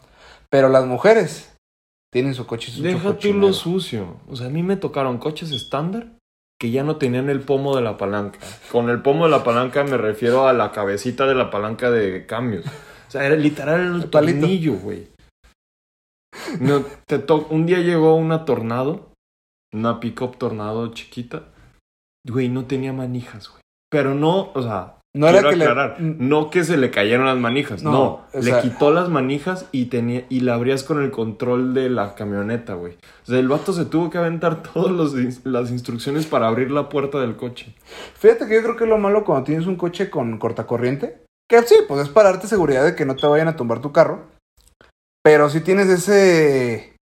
Pero 0.51 0.69
las 0.69 0.85
mujeres 0.85 1.56
tienen 2.17 2.33
su 2.35 2.47
coche 2.47 2.73
su 2.73 2.83
Deja 2.83 3.19
tú 3.19 3.35
lo 3.35 3.53
sucio. 3.53 4.17
O 4.27 4.37
sea, 4.37 4.47
a 4.47 4.49
mí 4.49 4.63
me 4.63 4.77
tocaron 4.77 5.19
coches 5.19 5.51
estándar 5.51 6.17
que 6.59 6.71
ya 6.71 6.83
no 6.83 6.97
tenían 6.97 7.29
el 7.29 7.41
pomo 7.41 7.77
de 7.77 7.83
la 7.83 7.99
palanca. 7.99 8.39
Con 8.73 8.89
el 8.89 9.03
pomo 9.03 9.27
de 9.27 9.33
la 9.33 9.45
palanca 9.45 9.85
me 9.85 9.99
refiero 9.99 10.49
a 10.49 10.55
la 10.55 10.73
cabecita 10.73 11.27
de 11.27 11.35
la 11.35 11.51
palanca 11.51 11.91
de 11.91 12.25
cambios. 12.25 12.65
O 12.65 13.11
sea, 13.11 13.27
era 13.27 13.37
literal 13.37 13.97
el 13.97 14.09
tornillo, 14.09 14.77
güey. 14.77 15.09
No, 16.59 16.83
te 17.07 17.19
to- 17.19 17.49
un 17.51 17.67
día 17.67 17.81
llegó 17.81 18.15
una 18.15 18.47
tornado, 18.47 19.13
una 19.75 20.01
pick-up 20.01 20.39
tornado 20.39 20.95
chiquita. 20.95 21.53
Güey, 22.27 22.49
no 22.49 22.65
tenía 22.65 22.95
manijas, 22.95 23.51
güey. 23.51 23.61
Pero 23.91 24.15
no, 24.15 24.53
o 24.55 24.63
sea, 24.63 24.96
No 25.17 25.29
era 25.29 25.39
quiero 25.39 25.51
que 25.51 25.57
le- 25.57 25.65
aclarar, 25.65 25.97
no 26.01 26.51
que 26.51 26.63
se 26.65 26.77
le 26.77 26.91
cayeron 26.91 27.25
las 27.27 27.39
manijas, 27.39 27.83
No, 27.83 28.27
le 28.35 28.43
sea- 28.43 28.61
quitó 28.61 28.91
las 28.91 29.09
manijas 29.09 29.67
y 29.73 29.87
tenía 29.87 30.25
y 30.29 30.41
la 30.41 30.55
abrías 30.55 30.85
con 30.85 31.03
el 31.03 31.11
control 31.11 31.73
de 31.75 31.89
la 31.89 32.15
camioneta, 32.15 32.75
güey. 32.75 32.95
O 33.23 33.27
sea, 33.27 33.39
el 33.39 33.49
vato 33.49 33.73
se 33.73 33.87
tuvo 33.87 34.11
que 34.11 34.19
aventar 34.19 34.63
todas 34.75 35.15
las 35.45 35.71
instrucciones 35.71 36.27
para 36.27 36.49
abrir 36.49 36.71
la 36.71 36.89
puerta 36.91 37.19
del 37.21 37.37
coche. 37.37 37.75
Fíjate 38.19 38.47
que 38.47 38.55
yo 38.57 38.63
creo 38.63 38.77
que 38.77 38.85
es 38.85 38.91
lo 38.91 38.99
malo 38.99 39.25
cuando 39.25 39.45
tienes 39.45 39.67
un 39.67 39.77
coche 39.77 40.11
con 40.11 40.39
cortacorriente. 40.39 41.19
Que 41.49 41.63
sí, 41.63 41.77
pues 41.89 42.03
es 42.03 42.09
para 42.09 42.33
darte 42.33 42.49
seguridad 42.49 42.85
de 42.85 42.95
que 42.95 43.05
no 43.07 43.15
te 43.17 43.27
vayan 43.27 43.49
a 43.49 43.57
tumbar 43.57 43.81
tu 43.81 43.93
carro. 43.93 44.25
Pero 45.23 45.49
si 45.49 45.61
tienes 45.61 45.89
ese. 45.89 46.95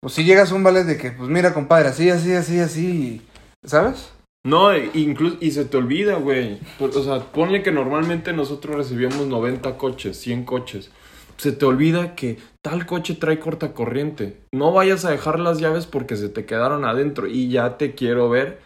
Pues 0.00 0.14
si 0.14 0.24
llegas 0.24 0.52
a 0.52 0.54
un 0.54 0.62
vale 0.62 0.84
de 0.84 0.96
que, 0.96 1.10
pues 1.10 1.28
mira, 1.28 1.52
compadre, 1.52 1.88
así, 1.88 2.08
así, 2.08 2.32
así, 2.32 2.60
así. 2.60 3.26
¿Sabes? 3.64 4.12
No, 4.48 4.74
incluso, 4.74 5.36
y 5.40 5.50
se 5.50 5.66
te 5.66 5.76
olvida, 5.76 6.16
güey. 6.16 6.58
O 6.80 7.02
sea, 7.02 7.20
ponle 7.20 7.62
que 7.62 7.70
normalmente 7.70 8.32
nosotros 8.32 8.76
recibíamos 8.76 9.26
90 9.26 9.76
coches, 9.76 10.16
100 10.16 10.44
coches. 10.46 10.90
Se 11.36 11.52
te 11.52 11.66
olvida 11.66 12.14
que 12.14 12.38
tal 12.64 12.86
coche 12.86 13.14
trae 13.14 13.38
cortacorriente. 13.40 14.38
No 14.54 14.72
vayas 14.72 15.04
a 15.04 15.10
dejar 15.10 15.38
las 15.38 15.60
llaves 15.60 15.84
porque 15.84 16.16
se 16.16 16.30
te 16.30 16.46
quedaron 16.46 16.86
adentro. 16.86 17.26
Y 17.26 17.50
ya 17.50 17.76
te 17.76 17.94
quiero 17.94 18.30
ver 18.30 18.60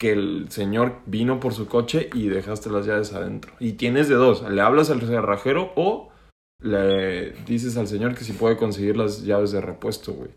que 0.00 0.12
el 0.12 0.46
señor 0.50 1.00
vino 1.06 1.40
por 1.40 1.54
su 1.54 1.66
coche 1.66 2.08
y 2.14 2.28
dejaste 2.28 2.70
las 2.70 2.86
llaves 2.86 3.12
adentro. 3.12 3.52
Y 3.58 3.72
tienes 3.72 4.08
de 4.08 4.14
dos. 4.14 4.48
Le 4.48 4.62
hablas 4.62 4.90
al 4.90 5.00
cerrajero 5.00 5.72
o 5.74 6.10
le 6.62 7.32
dices 7.46 7.76
al 7.76 7.88
señor 7.88 8.14
que 8.14 8.22
si 8.22 8.32
puede 8.32 8.56
conseguir 8.56 8.96
las 8.96 9.24
llaves 9.24 9.50
de 9.50 9.60
repuesto, 9.60 10.12
güey. 10.12 10.30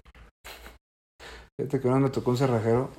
Fíjate 1.60 1.80
que 1.80 1.88
vez 1.88 2.00
me 2.00 2.10
tocó 2.10 2.32
un 2.32 2.38
cerrajero 2.38 2.90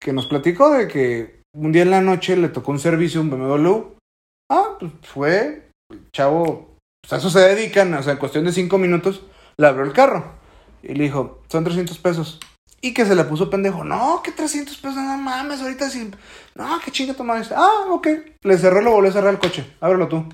que 0.00 0.12
nos 0.12 0.26
platicó 0.26 0.70
de 0.70 0.88
que 0.88 1.42
un 1.52 1.72
día 1.72 1.82
en 1.82 1.90
la 1.90 2.00
noche 2.00 2.36
le 2.36 2.48
tocó 2.48 2.72
un 2.72 2.78
servicio 2.78 3.20
un 3.20 3.30
BMW. 3.30 3.96
Ah, 4.50 4.76
pues 4.78 4.92
fue, 5.02 5.70
chavo, 6.12 6.76
pues 7.00 7.12
a 7.12 7.16
eso 7.16 7.30
se 7.30 7.40
dedican, 7.40 7.92
o 7.94 8.02
sea, 8.02 8.14
en 8.14 8.18
cuestión 8.18 8.44
de 8.44 8.52
cinco 8.52 8.78
minutos, 8.78 9.22
le 9.56 9.66
abrió 9.66 9.84
el 9.84 9.92
carro. 9.92 10.40
Y 10.82 10.94
le 10.94 11.04
dijo, 11.04 11.42
son 11.48 11.64
300 11.64 11.98
pesos. 11.98 12.40
Y 12.80 12.94
que 12.94 13.04
se 13.04 13.14
le 13.14 13.24
puso 13.24 13.50
pendejo, 13.50 13.84
no, 13.84 14.22
que 14.22 14.32
300 14.32 14.76
pesos, 14.78 14.96
no 14.96 15.18
mames, 15.18 15.60
ahorita 15.60 15.90
sí. 15.90 16.10
No, 16.54 16.80
que 16.80 16.90
chinga 16.90 17.14
tu 17.14 17.24
madre. 17.24 17.46
Ah, 17.54 17.86
ok. 17.90 18.08
Le 18.42 18.58
cerró, 18.58 18.80
lo 18.80 18.92
volvió 18.92 19.10
a 19.10 19.12
cerrar 19.12 19.34
el 19.34 19.38
coche. 19.38 19.76
Ábrelo 19.80 20.08
tú. 20.08 20.24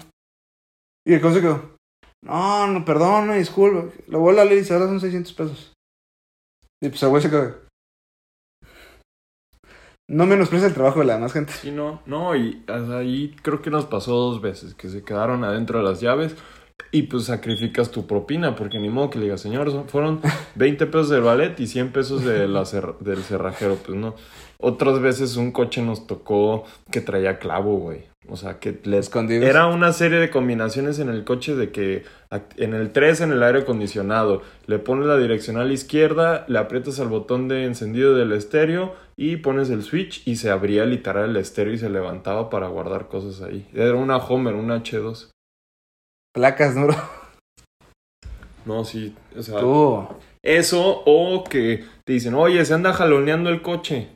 Y 1.04 1.14
el 1.14 1.20
coche 1.20 1.40
quedó. 1.40 1.76
No, 2.22 2.66
no, 2.68 2.84
perdón, 2.84 3.28
me 3.28 3.38
disculpo. 3.38 3.92
Lo 4.06 4.20
vuelvo 4.20 4.40
a 4.40 4.44
leer 4.44 4.58
y 4.58 4.60
dice, 4.60 4.74
ahora 4.74 4.86
son 4.86 5.00
600 5.00 5.32
pesos. 5.32 5.72
Y 6.80 6.88
pues 6.88 7.02
el 7.02 7.08
güey 7.08 7.22
se 7.22 7.30
quedó. 7.30 7.65
No 10.08 10.24
menosprecia 10.26 10.68
el 10.68 10.74
trabajo 10.74 11.00
de 11.00 11.06
la 11.06 11.14
demás 11.14 11.32
gente. 11.32 11.52
Sí, 11.52 11.72
no, 11.72 12.00
no, 12.06 12.36
y 12.36 12.62
ahí 12.68 13.34
creo 13.42 13.60
que 13.60 13.70
nos 13.70 13.86
pasó 13.86 14.12
dos 14.14 14.40
veces, 14.40 14.74
que 14.74 14.88
se 14.88 15.02
quedaron 15.02 15.42
adentro 15.42 15.78
de 15.78 15.84
las 15.84 16.00
llaves 16.00 16.36
y 16.92 17.02
pues 17.02 17.24
sacrificas 17.24 17.90
tu 17.90 18.06
propina, 18.06 18.54
porque 18.54 18.78
ni 18.78 18.88
modo 18.88 19.10
que 19.10 19.18
le 19.18 19.24
digas, 19.24 19.40
señor, 19.40 19.68
fueron 19.88 20.20
20 20.54 20.86
pesos 20.86 21.08
del 21.08 21.22
ballet 21.22 21.58
y 21.58 21.66
100 21.66 21.90
pesos 21.90 22.24
de 22.24 22.46
la 22.46 22.62
cer- 22.62 22.98
del 22.98 23.18
cerrajero, 23.24 23.76
pues 23.84 23.98
no. 23.98 24.14
Otras 24.58 25.00
veces 25.00 25.36
un 25.36 25.50
coche 25.50 25.82
nos 25.82 26.06
tocó 26.06 26.64
que 26.90 27.00
traía 27.00 27.38
clavo, 27.38 27.76
güey. 27.78 28.04
O 28.28 28.36
sea, 28.36 28.58
que 28.58 28.80
le 28.84 28.98
Escondidos. 28.98 29.44
Era 29.48 29.66
una 29.66 29.92
serie 29.92 30.18
de 30.18 30.30
combinaciones 30.30 30.98
en 30.98 31.08
el 31.08 31.24
coche 31.24 31.54
de 31.54 31.70
que 31.70 32.04
en 32.56 32.74
el 32.74 32.90
3 32.90 33.20
en 33.20 33.32
el 33.32 33.42
aire 33.42 33.60
acondicionado 33.60 34.42
le 34.66 34.78
pones 34.80 35.06
la 35.06 35.16
direccional 35.16 35.70
izquierda, 35.70 36.44
le 36.48 36.58
aprietas 36.58 36.98
al 36.98 37.08
botón 37.08 37.46
de 37.48 37.64
encendido 37.64 38.14
del 38.16 38.32
estéreo 38.32 38.94
y 39.18 39.38
pones 39.38 39.70
el 39.70 39.82
switch 39.82 40.26
y 40.26 40.36
se 40.36 40.50
abría 40.50 40.84
literal 40.84 41.30
el 41.30 41.36
estéreo 41.36 41.72
y 41.72 41.78
se 41.78 41.88
levantaba 41.88 42.50
para 42.50 42.68
guardar 42.68 43.08
cosas 43.08 43.40
ahí. 43.40 43.66
Era 43.72 43.94
una 43.94 44.18
Homer, 44.18 44.54
una 44.54 44.82
H2. 44.82 45.30
Placas, 46.34 46.76
¿no? 46.76 46.88
No, 48.66 48.84
sí, 48.84 49.14
o 49.38 49.42
sea, 49.42 49.60
Tú. 49.60 50.06
eso 50.42 51.02
o 51.06 51.44
que 51.44 51.84
te 52.04 52.14
dicen, 52.14 52.34
oye, 52.34 52.64
se 52.64 52.74
anda 52.74 52.92
jaloneando 52.92 53.48
el 53.48 53.62
coche. 53.62 54.08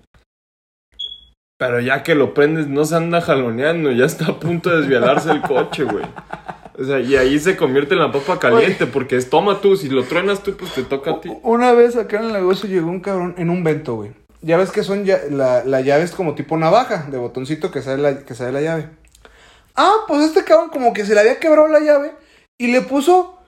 Pero 1.56 1.78
ya 1.78 2.02
que 2.02 2.14
lo 2.14 2.34
prendes, 2.34 2.66
no 2.66 2.84
se 2.84 2.96
anda 2.96 3.20
jaloneando, 3.20 3.92
ya 3.92 4.06
está 4.06 4.26
a 4.26 4.40
punto 4.40 4.70
de 4.70 4.78
desvialarse 4.78 5.30
el 5.30 5.42
coche, 5.42 5.84
güey. 5.84 6.04
O 6.78 6.84
sea, 6.84 6.98
y 6.98 7.14
ahí 7.14 7.38
se 7.38 7.56
convierte 7.56 7.94
en 7.94 8.00
la 8.00 8.10
papa 8.10 8.38
caliente, 8.38 8.86
porque 8.86 9.16
es 9.16 9.30
toma 9.30 9.60
tú, 9.60 9.76
si 9.76 9.88
lo 9.88 10.02
truenas 10.02 10.42
tú, 10.42 10.56
pues 10.56 10.74
te 10.74 10.82
toca 10.82 11.12
a 11.12 11.20
ti. 11.20 11.30
Una 11.42 11.72
vez 11.72 11.94
acá 11.96 12.18
en 12.18 12.24
el 12.26 12.32
negocio 12.32 12.68
llegó 12.68 12.88
un 12.90 13.00
cabrón 13.00 13.34
en 13.36 13.50
un 13.50 13.62
vento, 13.62 13.96
güey. 13.96 14.12
Ya 14.42 14.56
ves 14.56 14.70
que 14.70 14.82
son 14.82 15.04
ya, 15.04 15.20
la, 15.30 15.64
la 15.64 15.80
llave 15.82 16.04
es 16.04 16.12
como 16.12 16.34
tipo 16.34 16.56
navaja, 16.56 17.06
de 17.10 17.18
botoncito 17.18 17.70
que 17.70 17.82
sale, 17.82 18.02
la, 18.02 18.24
que 18.24 18.34
sale 18.34 18.52
la 18.52 18.60
llave. 18.62 18.90
Ah, 19.76 20.04
pues 20.08 20.24
este 20.24 20.44
cabrón 20.44 20.70
como 20.70 20.92
que 20.92 21.04
se 21.04 21.14
le 21.14 21.20
había 21.20 21.38
quebrado 21.38 21.68
la 21.68 21.80
llave 21.80 22.14
y 22.58 22.68
le 22.68 22.80
puso 22.80 23.38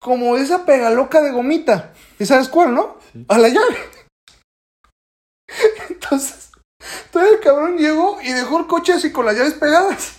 como 0.00 0.36
esa 0.36 0.64
pegaloca 0.66 1.22
de 1.22 1.30
gomita. 1.30 1.92
¿Y 2.18 2.26
sabes 2.26 2.48
cuál, 2.48 2.74
no? 2.74 2.98
Sí. 3.12 3.24
A 3.28 3.38
la 3.38 3.48
llave. 3.48 3.76
Entonces, 5.90 6.50
todo 7.10 7.22
el 7.22 7.40
cabrón 7.40 7.78
llegó 7.78 8.20
y 8.20 8.32
dejó 8.32 8.58
el 8.58 8.66
coche 8.66 8.92
así 8.92 9.12
con 9.12 9.26
las 9.26 9.36
llaves 9.36 9.54
pegadas. 9.54 10.16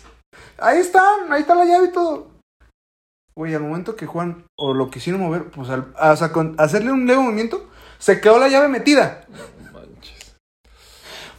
Ahí 0.57 0.79
están, 0.79 1.31
ahí 1.31 1.41
está 1.41 1.55
la 1.55 1.65
llave 1.65 1.87
y 1.87 1.91
todo. 1.91 2.31
Güey, 3.35 3.55
al 3.55 3.61
momento 3.61 3.95
que 3.95 4.05
Juan 4.05 4.45
o 4.55 4.73
lo 4.73 4.91
quisieron 4.91 5.21
mover, 5.21 5.49
pues 5.49 5.69
al 5.69 6.31
con 6.31 6.55
hacerle 6.59 6.91
un 6.91 7.07
leve 7.07 7.21
movimiento, 7.21 7.67
se 7.97 8.21
quedó 8.21 8.37
la 8.37 8.47
llave 8.47 8.67
metida. 8.67 9.25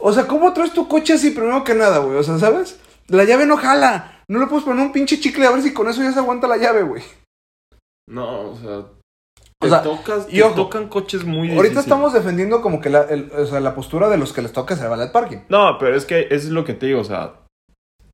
O 0.05 0.13
sea, 0.13 0.27
¿cómo 0.27 0.53
traes 0.53 0.71
tu 0.73 0.87
coche 0.87 1.13
así 1.13 1.31
primero 1.31 1.63
que 1.63 1.73
nada, 1.73 1.97
güey? 1.99 2.17
O 2.17 2.23
sea, 2.23 2.37
¿sabes? 2.37 2.79
La 3.07 3.23
llave 3.23 3.45
no 3.45 3.57
jala. 3.57 4.23
No 4.27 4.39
le 4.39 4.47
puedes 4.47 4.63
poner 4.65 4.85
un 4.85 4.91
pinche 4.91 5.19
chicle 5.19 5.45
a 5.47 5.51
ver 5.51 5.61
si 5.63 5.73
con 5.73 5.87
eso 5.89 6.01
ya 6.03 6.11
se 6.11 6.19
aguanta 6.19 6.47
la 6.47 6.57
llave, 6.57 6.83
güey. 6.83 7.01
No, 8.07 8.51
o 8.51 8.55
sea, 8.55 8.85
O 9.61 9.67
sea, 9.67 9.81
tocas, 9.81 10.27
y 10.31 10.41
ojo, 10.41 10.55
tocan 10.55 10.89
coches 10.89 11.23
muy 11.25 11.47
Ahorita 11.49 11.61
difíciles. 11.61 11.85
estamos 11.85 12.13
defendiendo 12.13 12.61
como 12.61 12.79
que 12.81 12.89
la, 12.91 13.01
el- 13.03 13.31
o 13.31 13.45
sea, 13.47 13.59
la 13.59 13.73
postura 13.73 14.09
de 14.09 14.17
los 14.17 14.31
que 14.33 14.41
les 14.43 14.53
toca 14.53 14.75
hacer 14.75 14.89
ballet 14.89 15.11
parking. 15.11 15.39
No, 15.49 15.77
pero 15.79 15.95
es 15.95 16.05
que 16.05 16.21
eso 16.21 16.35
es 16.35 16.49
lo 16.49 16.65
que 16.65 16.73
te 16.75 16.85
digo, 16.87 17.01
o 17.01 17.03
sea, 17.03 17.41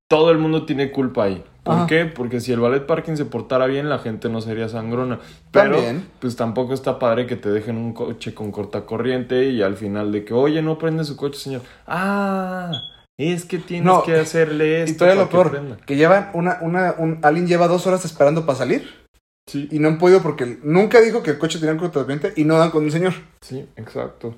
todo 0.10 0.32
el 0.32 0.38
mundo 0.38 0.66
tiene 0.66 0.92
culpa 0.92 1.26
ahí. 1.26 1.44
¿Por 1.64 1.76
Ajá. 1.76 1.88
qué? 1.88 2.06
Porque 2.06 2.40
si 2.40 2.52
el 2.52 2.60
ballet 2.60 2.86
parking 2.88 3.16
se 3.16 3.26
portara 3.26 3.68
bien, 3.68 3.88
la 3.88 4.00
gente 4.00 4.30
no 4.30 4.42
sería 4.42 4.68
sangrona. 4.68 5.20
Pero, 5.52 5.76
También. 5.76 6.08
pues 6.20 6.36
tampoco 6.36 6.74
está 6.74 6.98
padre 6.98 7.28
que 7.28 7.36
te 7.36 7.50
dejen 7.52 7.78
un 7.78 7.94
coche 7.94 8.34
con 8.34 8.52
cortacorriente 8.52 9.46
y 9.50 9.62
al 9.62 9.78
final 9.78 10.12
de 10.12 10.26
que, 10.26 10.34
oye, 10.34 10.62
no 10.64 10.80
prende 10.80 11.04
su 11.04 11.16
coche, 11.16 11.40
señor. 11.40 11.62
Ah, 11.86 12.72
es 13.18 13.46
que 13.46 13.60
tienes 13.60 13.86
No, 13.86 14.02
que 14.02 14.16
hacerle 14.16 14.84
esto. 14.84 14.94
Y 14.94 14.98
todavía 14.98 15.28
lo 15.30 15.78
que 15.86 15.96
llevan 15.96 16.32
una, 16.34 16.58
una, 16.62 16.96
un, 16.98 17.20
alguien 17.22 17.46
lleva 17.48 17.68
dos 17.68 17.86
horas 17.86 18.06
esperando 18.06 18.46
para 18.46 18.58
salir 18.58 19.02
Sí, 19.48 19.68
y 19.72 19.80
no 19.80 19.88
han 19.90 19.98
podido 19.98 20.22
porque 20.22 20.60
nunca 20.64 21.02
dijo 21.02 21.24
que 21.24 21.32
el 21.32 21.38
coche 21.40 21.60
tenía 21.60 21.76
cortacorriente 21.76 22.34
y 22.36 22.46
no 22.46 22.58
dan 22.58 22.72
con 22.72 22.84
un 22.84 22.92
señor. 22.92 23.14
sí, 23.42 23.68
exacto. 23.76 24.36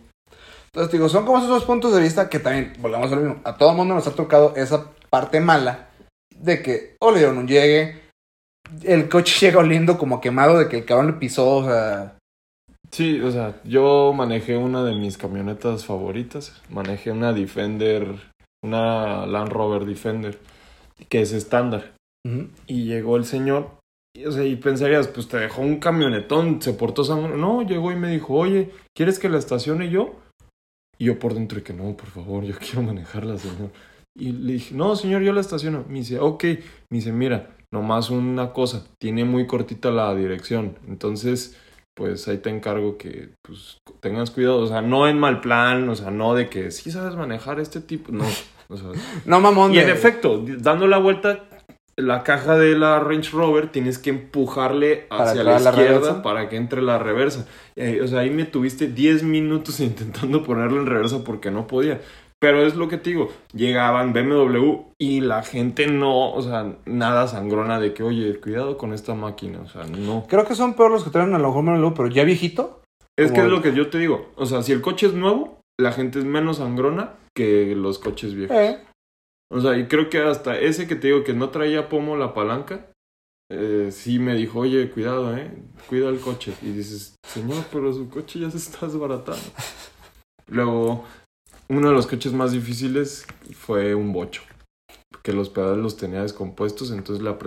Entonces, 0.67 0.91
digo, 0.91 1.07
son 1.07 1.23
como 1.23 1.38
esos 1.38 1.49
dos 1.49 1.65
puntos 1.65 1.93
de 1.93 2.01
vista 2.01 2.29
que 2.29 2.39
también, 2.39 2.73
volvamos 2.79 3.12
a 3.12 3.15
lo 3.15 3.21
mismo, 3.21 3.41
a 3.43 3.55
todo 3.57 3.71
el 3.71 3.77
mundo 3.77 3.93
nos 3.93 4.07
ha 4.07 4.12
tocado 4.15 4.53
esa 4.55 4.86
parte 5.12 5.39
mala 5.39 5.89
de 6.43 6.62
que 6.62 6.95
o 6.99 7.12
le 7.12 7.19
dieron 7.19 7.38
un 7.38 7.47
llegue, 7.47 8.01
el 8.84 9.10
coche 9.10 9.34
llega 9.45 9.60
oliendo 9.60 9.97
como 9.97 10.21
quemado 10.21 10.60
de 10.60 10.67
que 10.67 10.79
el 10.79 10.86
cabrón 10.86 11.08
le 11.08 11.13
pisó, 11.13 11.58
o 11.58 11.65
sea, 11.65 12.17
Sí, 12.93 13.19
o 13.21 13.32
sea, 13.32 13.60
yo 13.63 14.13
manejé 14.13 14.56
una 14.56 14.84
de 14.84 14.93
mis 14.93 15.17
camionetas 15.17 15.84
favoritas. 15.84 16.62
Manejé 16.69 17.12
una 17.12 17.34
Defender, 17.34 18.06
una 18.63 19.25
Land 19.25 19.51
Rover 19.51 19.86
Defender, 19.86 20.38
que 21.10 21.21
es 21.21 21.32
estándar. 21.32 21.95
Y 22.67 22.86
llegó 22.86 23.17
el 23.17 23.25
señor, 23.25 23.79
y, 24.15 24.25
o 24.25 24.32
sea, 24.32 24.45
y 24.45 24.56
pensarías, 24.58 25.08
pues 25.08 25.27
te 25.27 25.38
dejó 25.38 25.63
un 25.63 25.79
camionetón, 25.79 26.62
se 26.62 26.73
portó 26.73 27.03
sangre. 27.03 27.36
No, 27.36 27.63
llegó 27.63 27.91
y 27.91 27.95
me 27.95 28.12
dijo, 28.12 28.36
oye, 28.36 28.69
¿quieres 28.95 29.17
que 29.17 29.27
la 29.27 29.39
estacione 29.39 29.89
yo? 29.89 30.13
Y 30.99 31.06
yo 31.06 31.17
por 31.17 31.34
dentro 31.34 31.58
de 31.58 31.63
que 31.63 31.73
no, 31.73 31.97
por 31.97 32.10
favor, 32.12 32.43
yo 32.43 32.56
quiero 32.60 32.84
manejarla, 32.84 33.39
señor. 33.39 33.71
Y 34.15 34.32
le 34.32 34.54
dije, 34.54 34.76
no, 34.76 34.95
señor, 34.95 35.21
yo 35.23 35.34
la 35.34 35.41
estaciono. 35.41 35.86
Me 35.88 35.99
dice, 35.99 36.19
ok. 36.19 36.43
Me 36.89 36.97
dice, 36.97 37.12
mira, 37.12 37.49
nomás 37.71 38.10
una 38.10 38.54
cosa, 38.54 38.86
tiene 38.99 39.26
muy 39.26 39.47
cortita 39.47 39.89
la 39.91 40.13
dirección. 40.13 40.78
Entonces, 40.88 41.58
pues 41.95 42.28
ahí 42.28 42.38
te 42.38 42.49
encargo 42.49 42.97
que 42.97 43.30
pues, 43.41 43.78
tengas 44.02 44.32
cuidado. 44.32 44.60
O 44.60 44.67
sea, 44.67 44.82
no 44.82 45.08
en 45.08 45.19
mal 45.19 45.41
plan, 45.41 45.89
o 45.89 45.95
sea, 45.95 46.12
no 46.12 46.36
de 46.36 46.49
que 46.49 46.71
sí 46.71 46.91
sabes 46.91 47.15
manejar 47.15 47.60
este 47.60 47.82
tipo. 47.82 48.12
No, 48.12 48.26
o 48.69 48.78
sea. 48.78 48.89
No, 49.26 49.39
mamón. 49.39 49.73
y 49.73 49.80
en 49.80 49.88
de- 49.88 49.93
efecto, 49.93 50.43
dando 50.60 50.86
la 50.88 50.99
vuelta, 50.99 51.45
la 51.95 52.23
caja 52.23 52.58
de 52.58 52.76
la 52.76 52.99
Range 52.99 53.30
Rover 53.32 53.71
tienes 53.71 53.99
que 53.99 54.10
empujarle 54.10 55.06
hacia 55.12 55.43
la 55.43 55.60
izquierda 55.60 56.21
para 56.23 56.49
que 56.49 56.56
entre 56.56 56.82
la 56.82 56.97
reversa. 56.97 57.47
Eh, 57.76 58.02
o 58.04 58.08
sea, 58.08 58.19
ahí 58.21 58.30
me 58.32 58.45
tuviste 58.45 58.88
10 58.88 59.23
minutos 59.23 59.80
intentando 59.80 60.43
ponerlo 60.43 60.80
en 60.82 60.88
reversa 60.88 61.23
porque 61.23 61.49
no 61.52 61.67
podía. 61.67 62.02
Pero 62.43 62.67
es 62.67 62.75
lo 62.75 62.89
que 62.89 62.97
te 62.97 63.12
digo, 63.12 63.29
llegaban 63.53 64.12
BMW 64.12 64.82
y 64.99 65.21
la 65.21 65.43
gente 65.43 65.88
no, 65.88 66.34
o 66.34 66.41
sea, 66.41 66.75
nada 66.84 67.25
sangrona 67.29 67.79
de 67.79 67.93
que, 67.93 68.03
oye, 68.03 68.38
cuidado 68.41 68.77
con 68.77 68.91
esta 68.91 69.15
máquina, 69.15 69.62
o 69.62 69.67
sea, 69.69 69.86
no. 69.86 70.25
Creo 70.27 70.45
que 70.45 70.53
son 70.53 70.73
peor 70.73 70.91
los 70.91 71.06
que 71.06 71.10
traen 71.10 71.34
a 71.34 71.39
lo 71.39 71.47
mejor 71.47 71.63
BMW, 71.63 71.93
pero 71.93 72.10
ya 72.10 72.25
viejito. 72.25 72.82
Es 73.17 73.32
que 73.32 73.39
es 73.39 73.45
lo 73.45 73.62
que 73.62 73.73
yo 73.73 73.89
te 73.89 73.97
digo, 73.97 74.34
o 74.36 74.45
sea, 74.45 74.62
si 74.62 74.73
el 74.73 74.82
coche 74.82 75.08
es 75.08 75.13
nuevo, 75.13 75.62
la 75.79 75.93
gente 75.93 76.19
es 76.19 76.25
menos 76.25 76.58
sangrona 76.58 77.13
que 77.34 77.75
los 77.77 77.97
coches 77.97 78.36
viejos. 78.36 78.58
Eh, 78.58 78.77
O 79.49 79.62
sea, 79.62 79.77
y 79.77 79.86
creo 79.88 80.10
que 80.10 80.19
hasta 80.19 80.60
ese 80.60 80.86
que 80.86 80.97
te 80.97 81.08
digo 81.08 81.23
que 81.23 81.34
no 81.34 81.47
traía 81.47 81.88
pomo 81.88 82.17
la 82.17 82.34
palanca, 82.34 82.88
eh, 83.49 83.88
sí 83.93 84.19
me 84.19 84.36
dijo, 84.36 84.60
oye, 84.60 84.89
cuidado, 84.89 85.34
eh, 85.38 85.49
cuida 85.88 86.10
el 86.10 86.19
coche. 86.19 86.53
Y 86.62 86.71
dices, 86.71 87.15
señor, 87.25 87.63
pero 87.71 87.93
su 87.93 88.10
coche 88.10 88.39
ya 88.39 88.51
se 88.51 88.58
está 88.58 88.86
desbaratando. 88.86 89.39
Luego, 90.47 91.06
uno 91.69 91.89
de 91.89 91.93
los 91.93 92.08
coches 92.08 92.34
más 92.34 92.52
difíciles 92.52 93.26
fue 93.56 93.95
un 93.95 94.13
bocho. 94.13 94.41
Que 95.21 95.32
los 95.34 95.49
pedales 95.49 95.78
los 95.78 95.95
tenía 95.97 96.21
descompuestos, 96.21 96.91
entonces 96.91 97.23
la, 97.23 97.38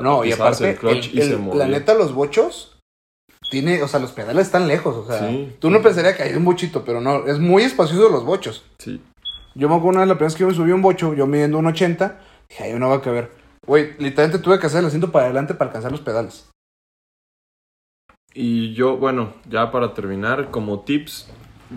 No, 0.00 0.24
y 0.24 0.32
aparte, 0.32 0.70
el 0.70 0.76
clutch 0.76 1.08
el- 1.08 1.14
y 1.18 1.20
el- 1.22 1.28
se 1.30 1.36
movía. 1.36 1.64
la 1.64 1.68
neta, 1.68 1.94
los 1.94 2.12
bochos, 2.14 2.78
tiene, 3.50 3.82
o 3.82 3.88
sea, 3.88 4.00
los 4.00 4.12
pedales 4.12 4.46
están 4.46 4.68
lejos, 4.68 4.94
o 4.96 5.06
sea, 5.06 5.28
Sí. 5.28 5.54
tú 5.58 5.70
no 5.70 5.82
pensarías 5.82 6.16
que 6.16 6.22
hay 6.22 6.34
un 6.34 6.44
bochito, 6.44 6.84
pero 6.84 7.00
no, 7.00 7.26
es 7.26 7.38
muy 7.38 7.62
espacioso 7.64 8.08
los 8.08 8.24
bochos. 8.24 8.64
Sí. 8.78 9.00
Yo 9.54 9.68
me 9.68 9.74
acuerdo 9.74 9.90
una 9.90 10.00
vez 10.00 10.08
la 10.08 10.14
primera 10.14 10.26
vez 10.28 10.34
que 10.34 10.40
yo 10.40 10.48
me 10.48 10.54
subí 10.54 10.72
un 10.72 10.82
bocho, 10.82 11.14
yo 11.14 11.26
midiendo 11.26 11.58
un 11.58 11.66
80, 11.66 12.20
dije, 12.48 12.64
ahí 12.64 12.72
no 12.78 12.88
va 12.88 12.96
a 12.96 13.00
caber. 13.02 13.30
Güey, 13.66 13.92
literalmente 13.98 14.38
tuve 14.42 14.58
que 14.58 14.66
hacer 14.66 14.80
el 14.80 14.86
asiento 14.86 15.10
para 15.12 15.24
adelante 15.26 15.54
para 15.54 15.70
alcanzar 15.70 15.90
los 15.92 16.00
pedales. 16.00 16.48
Y 18.34 18.74
yo, 18.74 18.96
bueno, 18.96 19.34
ya 19.48 19.70
para 19.70 19.94
terminar, 19.94 20.50
como 20.50 20.80
tips, 20.80 21.28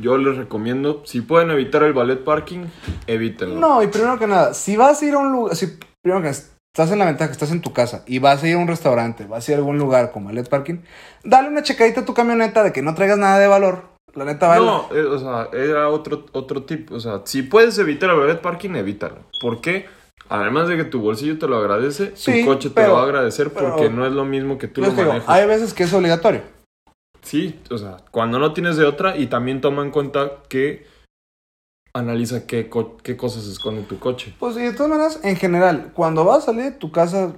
yo 0.02 0.18
les 0.18 0.38
recomiendo, 0.38 1.02
si 1.06 1.22
pueden 1.22 1.52
evitar 1.52 1.84
el 1.84 1.94
ballet 1.94 2.24
parking, 2.24 2.66
evítenlo. 3.08 3.60
No, 3.60 3.82
y 3.84 3.88
primero 3.88 4.18
que 4.20 4.28
nada, 4.28 4.54
si 4.54 4.78
vas 4.78 5.02
a 5.02 5.06
ir 5.06 5.14
a 5.14 5.18
un 5.20 5.32
lugar, 5.32 5.56
si 5.56 5.78
primero 6.02 6.22
que 6.24 6.30
estás 6.30 6.92
en 6.92 7.00
la 7.00 7.06
ventaja, 7.06 7.32
estás 7.32 7.52
en 7.52 7.62
tu 7.62 7.74
casa 7.74 8.04
y 8.06 8.20
vas 8.20 8.44
a 8.44 8.48
ir 8.48 8.56
a 8.56 8.60
un 8.60 8.68
restaurante, 8.68 9.26
vas 9.26 9.48
a 9.48 9.52
ir 9.52 9.56
a 9.56 9.60
algún 9.60 9.78
lugar 9.78 10.12
como 10.12 10.30
el 10.30 10.44
Parking, 10.46 10.80
dale 11.24 11.50
una 11.50 11.64
checadita 11.64 12.02
a 12.02 12.06
tu 12.06 12.14
camioneta 12.14 12.64
de 12.64 12.72
que 12.72 12.82
no 12.82 12.94
traigas 12.96 13.18
nada 13.18 13.40
de 13.40 13.48
valor. 13.48 13.98
La 14.14 14.26
neta 14.26 14.48
vale. 14.48 14.66
No, 14.66 14.88
eh, 14.92 15.04
o 15.04 15.20
sea, 15.20 15.50
era 15.54 15.90
otro, 15.90 16.26
otro 16.32 16.64
tip. 16.64 16.92
O 16.92 17.00
sea, 17.00 17.22
si 17.26 17.44
puedes 17.44 17.78
evitar 17.78 18.10
el 18.10 18.16
ballet 18.16 18.42
parking, 18.42 18.72
evítalo. 18.72 19.18
¿Por 19.40 19.62
qué? 19.62 19.86
Además 20.30 20.68
de 20.68 20.76
que 20.76 20.84
tu 20.86 21.00
bolsillo 21.02 21.38
te 21.38 21.48
lo 21.48 21.58
agradece, 21.58 22.12
Sí, 22.16 22.42
tu 22.42 22.48
coche 22.48 22.70
te 22.72 22.86
lo 22.88 22.94
va 22.96 23.02
a 23.02 23.04
agradecer 23.04 23.52
porque 23.52 23.90
no 23.90 24.06
es 24.08 24.14
lo 24.14 24.26
mismo 24.26 24.58
que 24.58 24.68
tú 24.68 24.82
lo 24.82 24.90
digo, 24.90 25.04
manejas. 25.08 25.30
hay 25.30 25.46
veces 25.46 25.74
que 25.74 25.84
es 25.84 25.94
obligatorio. 25.94 26.42
Sí, 27.28 27.60
o 27.70 27.78
sea, 27.78 27.98
cuando 28.12 28.40
no 28.40 28.54
tienes 28.54 28.78
de 28.78 28.86
otra 28.86 29.18
y 29.18 29.28
también 29.28 29.60
toma 29.60 29.82
en 29.84 29.92
cuenta 29.92 30.44
que 30.48 30.86
analiza 31.94 32.48
qué, 32.48 32.70
co- 32.70 32.96
qué 32.98 33.18
cosas 33.18 33.48
esconde 33.48 33.82
tu 33.82 34.00
coche. 34.00 34.34
Pues 34.40 34.56
y 34.56 34.62
de 34.62 34.72
todas 34.72 34.90
maneras, 34.90 35.20
en 35.24 35.36
general, 35.36 35.92
cuando 35.94 36.24
vas 36.24 36.38
a 36.44 36.46
salir 36.48 36.64
de 36.64 36.72
tu 36.72 36.92
casa, 36.92 37.34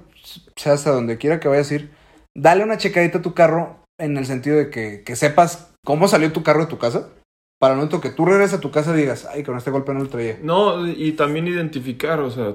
sea 0.54 0.74
hasta 0.74 0.92
donde 0.92 1.18
quiera 1.18 1.40
que 1.40 1.48
vayas 1.48 1.70
a 1.70 1.74
ir, 1.74 1.90
dale 2.36 2.62
una 2.62 2.78
checadita 2.78 3.18
a 3.18 3.22
tu 3.22 3.34
carro 3.34 3.82
en 3.98 4.16
el 4.16 4.26
sentido 4.26 4.58
de 4.58 4.70
que, 4.70 5.02
que 5.04 5.16
sepas 5.16 5.72
cómo 5.84 6.06
salió 6.06 6.32
tu 6.32 6.44
carro 6.44 6.60
de 6.60 6.70
tu 6.70 6.78
casa. 6.78 7.08
Para 7.58 7.72
el 7.74 7.78
momento 7.78 8.00
que 8.00 8.10
tú 8.10 8.24
regreses 8.24 8.58
a 8.58 8.60
tu 8.60 8.70
casa 8.70 8.94
digas, 8.94 9.26
ay, 9.26 9.42
con 9.42 9.56
este 9.56 9.72
golpe 9.72 9.92
no 9.92 10.00
lo 10.04 10.08
traía. 10.08 10.38
No, 10.40 10.86
y 10.86 11.12
también 11.12 11.48
identificar, 11.48 12.20
o 12.20 12.30
sea, 12.30 12.54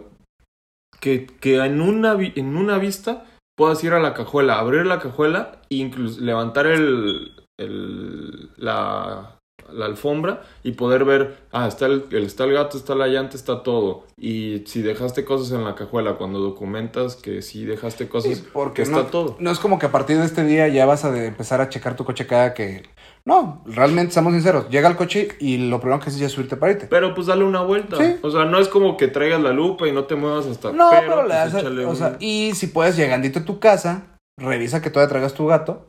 que, 1.01 1.25
que 1.27 1.57
en, 1.57 1.81
una, 1.81 2.13
en 2.17 2.55
una 2.55 2.77
vista 2.77 3.25
puedas 3.55 3.83
ir 3.83 3.93
a 3.93 3.99
la 3.99 4.13
cajuela, 4.13 4.59
abrir 4.59 4.85
la 4.85 4.99
cajuela 4.99 5.61
e 5.69 5.75
incluso 5.77 6.21
levantar 6.21 6.67
el, 6.67 7.31
el, 7.57 8.49
la, 8.57 9.39
la 9.71 9.85
alfombra 9.85 10.43
y 10.63 10.73
poder 10.73 11.05
ver, 11.05 11.37
ah, 11.51 11.67
está 11.67 11.85
el, 11.87 12.05
está 12.11 12.43
el 12.43 12.53
gato, 12.53 12.77
está 12.77 12.95
la 12.95 13.07
llanta, 13.07 13.35
está 13.35 13.63
todo. 13.63 14.05
Y 14.17 14.63
si 14.67 14.81
dejaste 14.81 15.25
cosas 15.25 15.51
en 15.57 15.63
la 15.63 15.75
cajuela, 15.75 16.13
cuando 16.15 16.39
documentas 16.39 17.15
que 17.15 17.41
sí 17.41 17.65
dejaste 17.65 18.07
cosas, 18.09 18.37
Sí, 18.37 18.47
porque 18.53 18.75
que 18.77 18.81
está 18.83 18.97
no, 18.97 19.05
todo. 19.07 19.37
no 19.39 19.51
es 19.51 19.59
como 19.59 19.79
que 19.79 19.85
a 19.87 19.91
partir 19.91 20.17
de 20.17 20.25
este 20.25 20.43
día 20.43 20.67
ya 20.67 20.85
vas 20.85 21.05
a 21.05 21.11
de- 21.11 21.27
empezar 21.27 21.61
a 21.61 21.69
checar 21.69 21.95
tu 21.95 22.05
coche 22.05 22.27
cada 22.27 22.53
que... 22.53 22.83
No, 23.27 23.63
realmente, 23.65 24.13
seamos 24.13 24.33
sinceros, 24.33 24.69
llega 24.69 24.87
el 24.87 24.95
coche 24.95 25.29
y 25.39 25.57
lo 25.69 25.79
primero 25.79 25.99
que 25.99 26.09
haces 26.09 26.21
es 26.21 26.31
subirte 26.31 26.57
para 26.57 26.73
irte. 26.73 26.85
Pero 26.87 27.15
pues 27.15 27.25
dale 27.25 27.43
una 27.43 27.61
vuelta. 27.61 27.97
Sí. 27.97 28.17
O 28.21 28.29
sea, 28.29 28.45
no 28.45 28.59
es 28.59 28.67
como 28.67 28.97
que 28.97 29.07
traigas 29.07 29.41
la 29.41 29.51
lupa 29.51 29.87
y 29.87 29.91
no 29.91 30.03
te 30.05 30.15
muevas 30.15 30.45
hasta... 30.45 30.71
No, 30.71 30.89
pero, 30.91 31.23
le 31.23 31.29
pues, 31.29 31.29
das... 31.53 31.53
échale 31.55 31.85
o 31.85 31.89
un- 31.89 31.95
sea, 31.95 32.17
y 32.19 32.51
si 32.53 32.67
puedes, 32.67 32.95
llegandito 32.95 33.39
a 33.39 33.43
tu 33.45 33.59
casa, 33.59 34.17
revisa 34.39 34.79
que 34.81 34.91
todavía 34.91 35.09
traigas 35.09 35.33
tu 35.33 35.47
gato. 35.47 35.87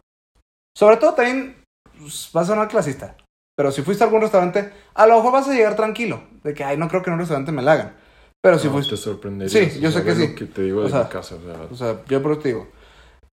Sobre 0.74 0.96
todo 0.96 1.12
también 1.12 1.56
pues, 2.00 2.30
vas 2.32 2.44
a 2.44 2.52
sonar 2.54 2.68
clasista. 2.68 3.16
Pero 3.54 3.70
si 3.70 3.82
fuiste 3.82 4.02
a 4.02 4.06
algún 4.06 4.22
restaurante, 4.22 4.72
a 4.94 5.06
lo 5.06 5.16
mejor 5.16 5.32
vas 5.32 5.48
a 5.48 5.52
llegar 5.54 5.76
tranquilo. 5.76 6.22
De 6.42 6.54
que, 6.54 6.64
ay, 6.64 6.78
no 6.78 6.88
creo 6.88 7.02
que 7.02 7.10
en 7.10 7.14
un 7.14 7.20
restaurante 7.20 7.52
me 7.52 7.62
la 7.62 7.72
hagan. 7.72 7.96
Pero 8.42 8.58
si 8.58 8.66
No, 8.68 8.72
fuiste... 8.74 8.96
te 8.96 8.96
sorprendería. 9.02 9.70
Sí, 9.70 9.78
yo 9.80 9.90
sé 9.90 10.02
que 10.04 10.14
sí. 10.14 10.34
Que 10.34 10.46
te 10.46 10.62
digo 10.62 10.80
O 10.80 10.84
de 10.84 10.90
sea, 10.90 11.04
mi 11.04 11.08
casa, 11.10 11.34
o 11.34 11.40
sea, 11.42 11.66
O 11.70 11.74
sea, 11.74 12.04
yo 12.08 12.22
por 12.22 12.32
eso 12.32 12.40
te 12.40 12.48
digo. 12.48 12.68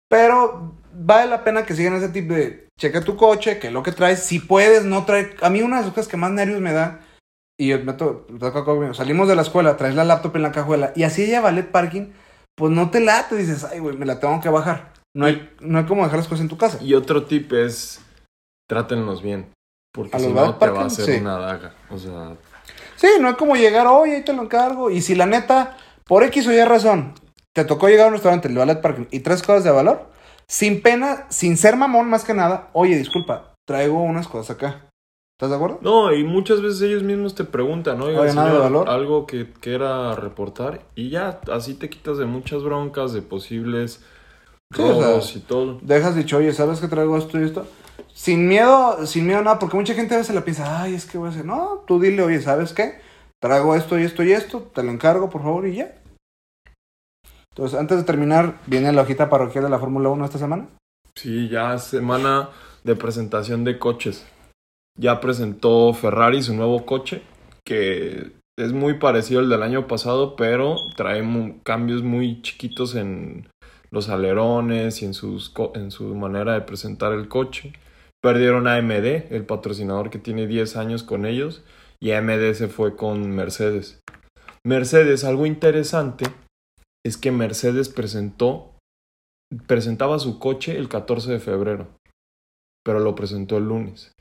Pero 0.09 0.75
vale 0.93 1.29
la 1.31 1.45
pena 1.45 1.65
que 1.67 1.75
sigan 1.75 1.95
ese 1.95 2.09
tipo 2.09 2.35
de 2.35 2.69
checa 2.79 3.01
tu 3.03 3.17
coche, 3.17 3.59
que 3.59 3.71
lo 3.71 3.83
que 3.83 3.93
traes, 3.93 4.21
si 4.23 4.39
puedes, 4.39 4.85
no 4.85 5.05
trae. 5.05 5.35
A 5.43 5.51
mí 5.51 5.63
una 5.63 5.79
de 5.79 5.83
las 5.85 5.93
cosas 5.93 6.09
que 6.09 6.17
más 6.17 6.31
nervios 6.31 6.61
me 6.61 6.73
da, 6.73 7.01
y 7.59 7.69
yo 7.69 7.79
me 7.83 7.93
to- 7.95 8.27
salimos 8.93 9.29
de 9.29 9.37
la 9.37 9.43
escuela, 9.43 9.77
traes 9.77 9.95
la 9.95 10.05
laptop 10.05 10.37
en 10.37 10.43
la 10.43 10.53
cajuela, 10.53 10.93
y 10.95 11.03
así 11.05 11.25
ella 11.25 11.41
valet 11.41 11.71
parking, 11.71 12.13
pues 12.57 12.73
no 12.73 12.91
te 12.91 13.01
late, 13.01 13.37
dices, 13.37 13.65
ay, 13.65 13.79
güey, 13.81 13.97
me 13.97 14.07
la 14.07 14.21
tengo 14.21 14.41
que 14.41 14.49
bajar. 14.49 14.93
No 15.15 15.27
hay, 15.27 15.51
no 15.61 15.79
hay 15.79 15.87
como 15.87 16.03
dejar 16.05 16.19
las 16.19 16.29
cosas 16.29 16.43
en 16.43 16.49
tu 16.49 16.59
casa. 16.59 16.79
Y 16.83 16.93
otro 16.95 17.25
tip 17.25 17.53
es, 17.55 18.01
trátenlos 18.69 19.23
bien. 19.23 19.51
Porque 19.93 20.15
¿A 20.17 20.21
si 20.21 20.27
no, 20.33 20.55
te 20.57 20.69
va 20.69 20.83
a 20.83 20.87
hacer 20.87 21.07
Sí. 21.07 21.21
una 21.21 21.39
daga. 21.39 21.75
O 21.91 21.99
sea, 21.99 22.35
Sí, 22.97 23.09
no 23.21 23.29
hay 23.29 23.35
como 23.35 23.57
llegar, 23.57 23.87
oye, 23.87 24.17
ahí 24.17 24.25
te 24.25 24.33
lo 24.35 24.43
encargo. 24.43 24.91
Y 24.91 25.01
si 25.03 25.15
la 25.15 25.27
neta, 25.27 25.77
por 26.05 26.23
X 26.25 26.47
o 26.47 26.53
Y 26.53 26.63
razón, 26.65 27.15
te 27.57 27.65
tocó 27.65 27.89
llegar 27.89 28.05
a 28.05 28.09
un 28.09 28.13
restaurante, 28.13 28.49
el 28.49 28.57
valet 28.57 28.81
parking, 28.83 29.07
y 29.11 29.21
tres 29.21 29.43
cosas 29.43 29.65
de 29.65 29.71
valor, 29.71 30.07
sin 30.47 30.83
pena, 30.83 31.27
sin 31.31 31.57
ser 31.57 31.75
mamón 31.77 32.09
más 32.11 32.23
que 32.23 32.35
nada, 32.35 32.69
oye, 32.75 32.97
disculpa, 32.97 33.55
traigo 33.67 34.01
unas 34.03 34.29
cosas 34.29 34.57
acá. 34.57 34.83
¿Estás 35.39 35.51
de 35.51 35.57
acuerdo? 35.57 35.79
no, 35.83 36.13
y 36.15 36.23
muchas 36.25 36.61
veces 36.63 36.81
ellos 36.83 37.03
mismos 37.03 37.35
te 37.35 37.45
preguntan, 37.45 38.01
oiga, 38.01 38.21
Oye, 38.21 38.33
nada 38.35 38.49
de 38.49 38.53
señor, 38.55 38.63
valor. 38.73 38.89
algo 38.89 39.27
que 39.27 39.53
quiera 39.53 40.15
reportar. 40.15 40.83
Y 40.95 41.09
ya, 41.11 41.41
así 41.53 41.75
te 41.75 41.89
quitas 41.91 42.19
de 42.19 42.27
muchas 42.27 42.63
broncas, 42.63 43.13
de 43.13 43.23
posibles 43.23 44.01
Sí, 44.75 44.83
o 44.83 44.99
sea, 44.99 45.09
robos 45.09 45.37
y 45.37 45.41
todo. 45.41 45.79
Dejas 45.83 46.15
dicho, 46.15 46.37
oye, 46.39 46.53
¿sabes 46.53 46.81
que 46.81 46.89
traigo 46.89 47.17
esto 47.17 47.39
y 47.41 47.45
esto? 47.45 47.67
Sin 48.13 48.49
miedo, 48.49 49.07
sin 49.07 49.27
miedo 49.27 49.41
a 49.41 49.43
nada, 49.43 49.59
porque 49.59 49.77
mucha 49.77 49.95
gente 49.95 50.15
a 50.15 50.19
veces 50.19 50.35
la 50.35 50.45
piensa, 50.45 50.83
ay, 50.83 50.95
es 50.95 51.07
que 51.07 51.19
voy 51.19 51.29
a 51.29 51.31
hacer. 51.31 51.45
No, 51.45 51.85
tú 51.87 52.01
dile, 52.01 52.23
oye, 52.23 52.41
¿sabes 52.41 52.73
qué? 52.73 52.99
Traigo 53.41 53.75
esto 53.75 53.99
y 53.99 54.05
esto 54.05 54.23
y 54.23 54.33
esto, 54.33 54.63
te 54.75 54.83
lo 54.83 54.91
encargo, 54.91 55.29
por 55.31 55.43
favor, 55.43 55.67
y 55.67 55.77
ya. 55.77 55.95
Entonces, 57.57 57.81
antes 57.81 57.97
de 57.97 58.05
terminar, 58.05 58.59
viene 58.67 58.93
la 58.93 59.01
hojita 59.01 59.31
parroquial 59.31 59.65
de 59.65 59.71
la 59.71 59.79
Fórmula 59.79 60.11
1 60.11 60.27
esta 60.27 60.37
semana. 60.37 60.69
Sí, 61.15 61.49
ya 61.49 61.79
semana 61.79 62.51
de 62.85 62.97
presentación 62.97 63.65
de 63.65 63.79
coches. 63.79 64.27
Ya 64.99 65.21
presentó 65.21 65.95
Ferrari 65.95 66.43
su 66.43 66.55
nuevo 66.55 66.85
coche, 66.85 67.23
que 67.65 68.33
es 68.59 68.73
muy 68.75 68.99
parecido 68.99 69.41
al 69.41 69.49
del 69.49 69.63
año 69.63 69.87
pasado, 69.87 70.37
pero 70.37 70.77
trae 70.97 71.25
cambios 71.63 72.03
muy 72.03 72.43
chiquitos 72.43 72.95
en 72.95 73.49
los 73.91 74.11
alerones 74.11 75.01
y 75.01 75.07
en, 75.07 75.13
en 75.75 75.91
su 75.91 76.15
manera 76.15 76.53
de 76.53 76.61
presentar 76.61 77.15
el 77.15 77.27
coche. 77.29 77.73
Perdieron 78.23 78.67
a 78.67 78.77
AMD, 78.77 79.33
el 79.33 79.47
patrocinador 79.47 80.11
que 80.11 80.19
tiene 80.19 80.47
10 80.47 80.77
años 80.77 81.03
con 81.03 81.25
ellos, 81.25 81.65
y 82.01 82.13
AMD 82.13 82.53
se 82.53 82.69
fue 82.69 82.97
con 82.97 83.31
Mercedes. 83.31 84.01
Mercedes, 84.63 85.25
algo 85.25 85.47
interesante, 85.47 86.27
es 87.07 87.17
que 87.17 87.31
Mercedes 87.33 87.89
presentó 87.89 88.73
presentaba 89.67 90.19
su 90.19 90.39
coche 90.41 90.77
el 90.77 90.89
14 90.89 91.31
de 91.33 91.39
febrero, 91.39 91.89
pero 92.85 92.99
lo 92.99 93.15
presentó 93.15 93.59
el 93.59 93.65
lunes. 93.69 94.13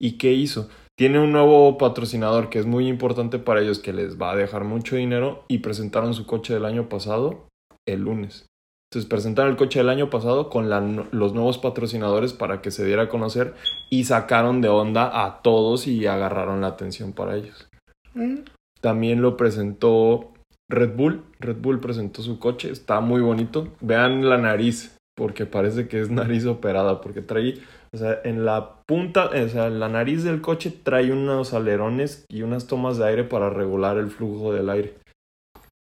¿Y 0.00 0.18
qué 0.18 0.32
hizo? 0.32 0.68
Tiene 0.96 1.18
un 1.18 1.32
nuevo 1.32 1.78
patrocinador 1.78 2.50
que 2.50 2.58
es 2.58 2.66
muy 2.66 2.86
importante 2.86 3.38
para 3.38 3.62
ellos, 3.62 3.78
que 3.78 3.92
les 3.92 4.20
va 4.20 4.32
a 4.32 4.36
dejar 4.36 4.64
mucho 4.64 4.96
dinero, 4.96 5.44
y 5.48 5.58
presentaron 5.58 6.12
su 6.12 6.26
coche 6.26 6.52
del 6.52 6.66
año 6.66 6.88
pasado 6.88 7.48
el 7.86 8.00
lunes. 8.00 8.46
Entonces 8.90 9.08
presentaron 9.08 9.52
el 9.52 9.56
coche 9.56 9.80
del 9.80 9.88
año 9.88 10.10
pasado 10.10 10.50
con 10.50 10.68
la- 10.68 10.80
los 11.10 11.32
nuevos 11.34 11.58
patrocinadores 11.58 12.32
para 12.32 12.60
que 12.60 12.70
se 12.70 12.84
diera 12.84 13.04
a 13.04 13.08
conocer 13.08 13.54
y 13.90 14.04
sacaron 14.04 14.60
de 14.60 14.68
onda 14.68 15.24
a 15.24 15.40
todos 15.42 15.86
y 15.86 16.06
agarraron 16.06 16.60
la 16.60 16.68
atención 16.68 17.12
para 17.12 17.36
ellos. 17.36 17.68
Mm. 18.14 18.40
También 18.80 19.22
lo 19.22 19.36
presentó 19.36 20.32
Red 20.68 20.96
Bull. 20.96 21.22
Red 21.40 21.56
Bull 21.56 21.80
presentó 21.80 22.22
su 22.22 22.38
coche, 22.38 22.70
está 22.70 23.00
muy 23.00 23.20
bonito. 23.20 23.68
Vean 23.80 24.28
la 24.28 24.38
nariz, 24.38 24.96
porque 25.16 25.46
parece 25.46 25.88
que 25.88 26.00
es 26.00 26.10
nariz 26.10 26.46
operada, 26.46 27.00
porque 27.00 27.22
trae, 27.22 27.54
o 27.92 27.96
sea, 27.96 28.20
en 28.24 28.44
la 28.44 28.82
punta, 28.86 29.26
o 29.26 29.48
sea, 29.48 29.66
en 29.66 29.80
la 29.80 29.88
nariz 29.88 30.24
del 30.24 30.40
coche 30.40 30.70
trae 30.70 31.12
unos 31.12 31.54
alerones 31.54 32.24
y 32.28 32.42
unas 32.42 32.66
tomas 32.66 32.98
de 32.98 33.06
aire 33.06 33.24
para 33.24 33.50
regular 33.50 33.96
el 33.98 34.10
flujo 34.10 34.52
del 34.52 34.70
aire. 34.70 34.94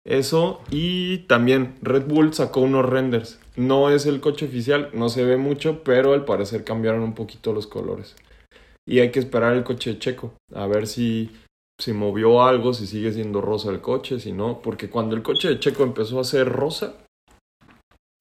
Eso 0.03 0.61
y 0.71 1.19
también 1.27 1.75
Red 1.83 2.07
Bull 2.07 2.33
sacó 2.33 2.61
unos 2.61 2.87
renders. 2.87 3.39
No 3.55 3.89
es 3.89 4.05
el 4.05 4.19
coche 4.19 4.47
oficial, 4.47 4.89
no 4.93 5.09
se 5.09 5.23
ve 5.25 5.37
mucho, 5.37 5.83
pero 5.83 6.13
al 6.13 6.25
parecer 6.25 6.63
cambiaron 6.63 7.01
un 7.01 7.13
poquito 7.13 7.53
los 7.53 7.67
colores. 7.67 8.15
Y 8.87 8.99
hay 8.99 9.11
que 9.11 9.19
esperar 9.19 9.53
el 9.53 9.63
coche 9.63 9.99
Checo, 9.99 10.33
a 10.55 10.65
ver 10.65 10.87
si 10.87 11.29
si 11.81 11.93
movió 11.93 12.43
algo, 12.43 12.73
si 12.73 12.85
sigue 12.85 13.11
siendo 13.11 13.41
rosa 13.41 13.71
el 13.71 13.81
coche, 13.81 14.19
si 14.19 14.31
no, 14.31 14.61
porque 14.61 14.89
cuando 14.89 15.15
el 15.15 15.23
coche 15.23 15.49
de 15.49 15.59
Checo 15.59 15.83
empezó 15.83 16.19
a 16.19 16.23
ser 16.23 16.47
rosa, 16.47 16.93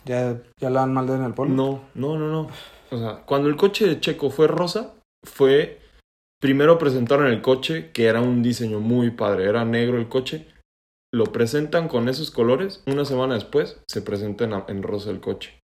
¿Ya, 0.06 0.40
ya 0.58 0.70
la 0.70 0.82
han 0.82 0.94
mal 0.94 1.08
en 1.10 1.24
el 1.24 1.34
polo? 1.34 1.50
no, 1.50 1.82
no, 1.94 2.18
no, 2.18 2.28
no. 2.30 2.48
O 2.90 2.98
sea, 2.98 3.22
cuando 3.26 3.48
el 3.48 3.56
coche 3.56 3.86
de 3.86 4.00
Checo 4.00 4.30
fue 4.30 4.46
rosa, 4.46 4.94
fue 5.22 5.78
primero 6.40 6.78
presentaron 6.78 7.26
el 7.26 7.42
coche 7.42 7.90
que 7.92 8.06
era 8.06 8.22
un 8.22 8.42
diseño 8.42 8.80
muy 8.80 9.10
padre, 9.10 9.44
era 9.44 9.64
negro 9.64 9.98
el 9.98 10.08
coche. 10.08 10.46
Lo 11.12 11.24
presentan 11.24 11.88
con 11.88 12.08
esos 12.08 12.30
colores, 12.30 12.82
una 12.86 13.04
semana 13.04 13.34
después 13.34 13.82
se 13.86 14.00
presenta 14.00 14.44
en, 14.44 14.54
en 14.68 14.82
rosa 14.82 15.10
el 15.10 15.20
coche. 15.20 15.60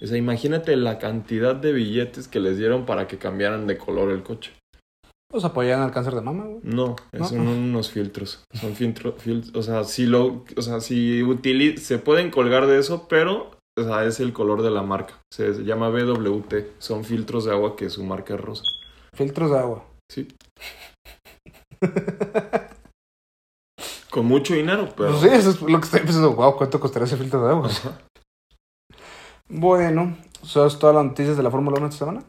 O 0.00 0.06
sea, 0.06 0.16
imagínate 0.16 0.76
la 0.76 0.98
cantidad 0.98 1.54
de 1.54 1.72
billetes 1.72 2.26
que 2.26 2.40
les 2.40 2.56
dieron 2.56 2.86
para 2.86 3.06
que 3.06 3.18
cambiaran 3.18 3.66
de 3.66 3.76
color 3.76 4.10
el 4.10 4.22
coche. 4.22 4.52
Pues 5.34 5.44
apoyan 5.44 5.80
al 5.80 5.90
cáncer 5.90 6.14
de 6.14 6.20
mama, 6.20 6.44
güey. 6.44 6.60
No, 6.62 6.94
No. 7.10 7.24
son 7.28 7.40
unos 7.48 7.90
filtros. 7.90 8.44
Son 8.52 8.76
filtros, 8.76 9.14
o 9.52 9.62
sea, 9.64 9.82
si 9.82 10.06
lo, 10.06 10.44
o 10.56 10.62
sea, 10.62 10.78
si 10.80 11.22
utili- 11.22 11.76
se 11.76 11.98
pueden 11.98 12.30
colgar 12.30 12.68
de 12.68 12.78
eso, 12.78 13.08
pero, 13.08 13.50
o 13.76 13.82
sea, 13.82 14.04
es 14.04 14.20
el 14.20 14.32
color 14.32 14.62
de 14.62 14.70
la 14.70 14.82
marca. 14.82 15.14
Se 15.32 15.64
llama 15.64 15.88
BWT. 15.88 16.54
Son 16.78 17.02
filtros 17.04 17.46
de 17.46 17.50
agua 17.50 17.74
que 17.74 17.90
su 17.90 18.04
marca 18.04 18.34
es 18.34 18.40
rosa. 18.40 18.62
Filtros 19.12 19.50
de 19.50 19.58
agua. 19.58 19.84
Sí. 20.08 20.28
Con 24.10 24.26
mucho 24.26 24.54
dinero, 24.54 24.88
pero. 24.96 25.10
Pues 25.18 25.22
sí, 25.22 25.28
eso 25.32 25.50
es 25.50 25.60
lo 25.60 25.80
que 25.80 25.84
estoy 25.84 26.00
pensando. 26.00 26.32
Wow, 26.34 26.56
¿cuánto 26.56 26.78
costaría 26.78 27.06
ese 27.06 27.16
filtro 27.16 27.44
de 27.44 27.50
agua? 27.50 27.66
Ajá. 27.66 27.98
Bueno, 29.48 30.16
¿eso 30.44 30.64
es 30.64 30.78
todas 30.78 30.94
las 30.94 31.04
noticias 31.04 31.36
de 31.36 31.42
la 31.42 31.50
Fórmula 31.50 31.78
1 31.78 31.88
esta 31.88 31.98
semana? 31.98 32.24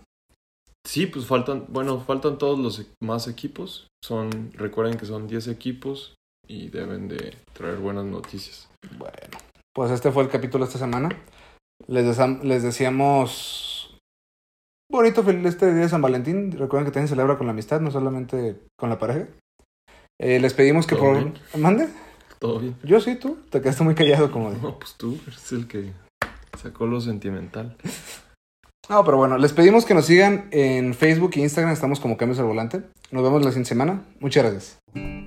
Sí, 0.85 1.07
pues 1.07 1.25
faltan, 1.25 1.65
bueno, 1.69 1.99
faltan 1.99 2.37
todos 2.37 2.59
los 2.59 2.79
e- 2.79 2.87
más 3.01 3.27
equipos. 3.27 3.87
Son, 4.03 4.51
recuerden 4.53 4.97
que 4.97 5.05
son 5.05 5.27
10 5.27 5.47
equipos 5.47 6.15
y 6.47 6.69
deben 6.69 7.07
de 7.07 7.35
traer 7.53 7.77
buenas 7.77 8.05
noticias. 8.05 8.69
Bueno, 8.97 9.37
pues 9.73 9.91
este 9.91 10.11
fue 10.11 10.23
el 10.23 10.29
capítulo 10.29 10.63
de 10.63 10.67
esta 10.69 10.79
semana. 10.79 11.09
Les, 11.87 12.17
les 12.43 12.63
decíamos 12.63 13.97
bonito 14.91 15.23
fel- 15.23 15.45
este 15.47 15.73
día 15.73 15.81
de 15.83 15.89
San 15.89 16.01
Valentín. 16.03 16.51
Recuerden 16.51 16.85
que 16.85 16.91
también 16.93 17.09
celebra 17.09 17.37
con 17.37 17.47
la 17.47 17.53
amistad, 17.53 17.81
no 17.81 17.89
solamente 17.89 18.59
con 18.77 18.89
la 18.89 18.99
pareja. 18.99 19.27
Eh, 20.21 20.39
les 20.39 20.53
pedimos 20.53 20.85
que 20.85 20.95
¿Todo 20.95 21.05
por... 21.05 21.15
bien? 21.17 21.33
¿Mande? 21.57 21.89
¿Todo 22.39 22.59
bien? 22.59 22.75
Yo 22.83 23.01
sí, 23.01 23.15
tú. 23.15 23.39
Te 23.49 23.59
quedaste 23.59 23.83
muy 23.83 23.95
callado 23.95 24.31
como 24.31 24.51
de... 24.51 24.59
No, 24.59 24.77
pues 24.77 24.93
tú 24.95 25.17
eres 25.25 25.51
el 25.51 25.67
que 25.67 25.91
sacó 26.61 26.85
lo 26.85 27.01
sentimental. 27.01 27.75
No, 28.89 29.03
pero 29.03 29.17
bueno, 29.17 29.37
les 29.37 29.51
pedimos 29.53 29.85
que 29.85 29.93
nos 29.93 30.05
sigan 30.05 30.47
en 30.51 30.93
Facebook 30.93 31.31
e 31.35 31.39
Instagram. 31.39 31.73
Estamos 31.73 31.99
como 31.99 32.17
Cambios 32.17 32.39
al 32.39 32.45
Volante. 32.45 32.81
Nos 33.11 33.23
vemos 33.23 33.43
la 33.43 33.49
siguiente 33.49 33.69
semana. 33.69 34.03
Muchas 34.19 34.43
gracias. 34.43 35.24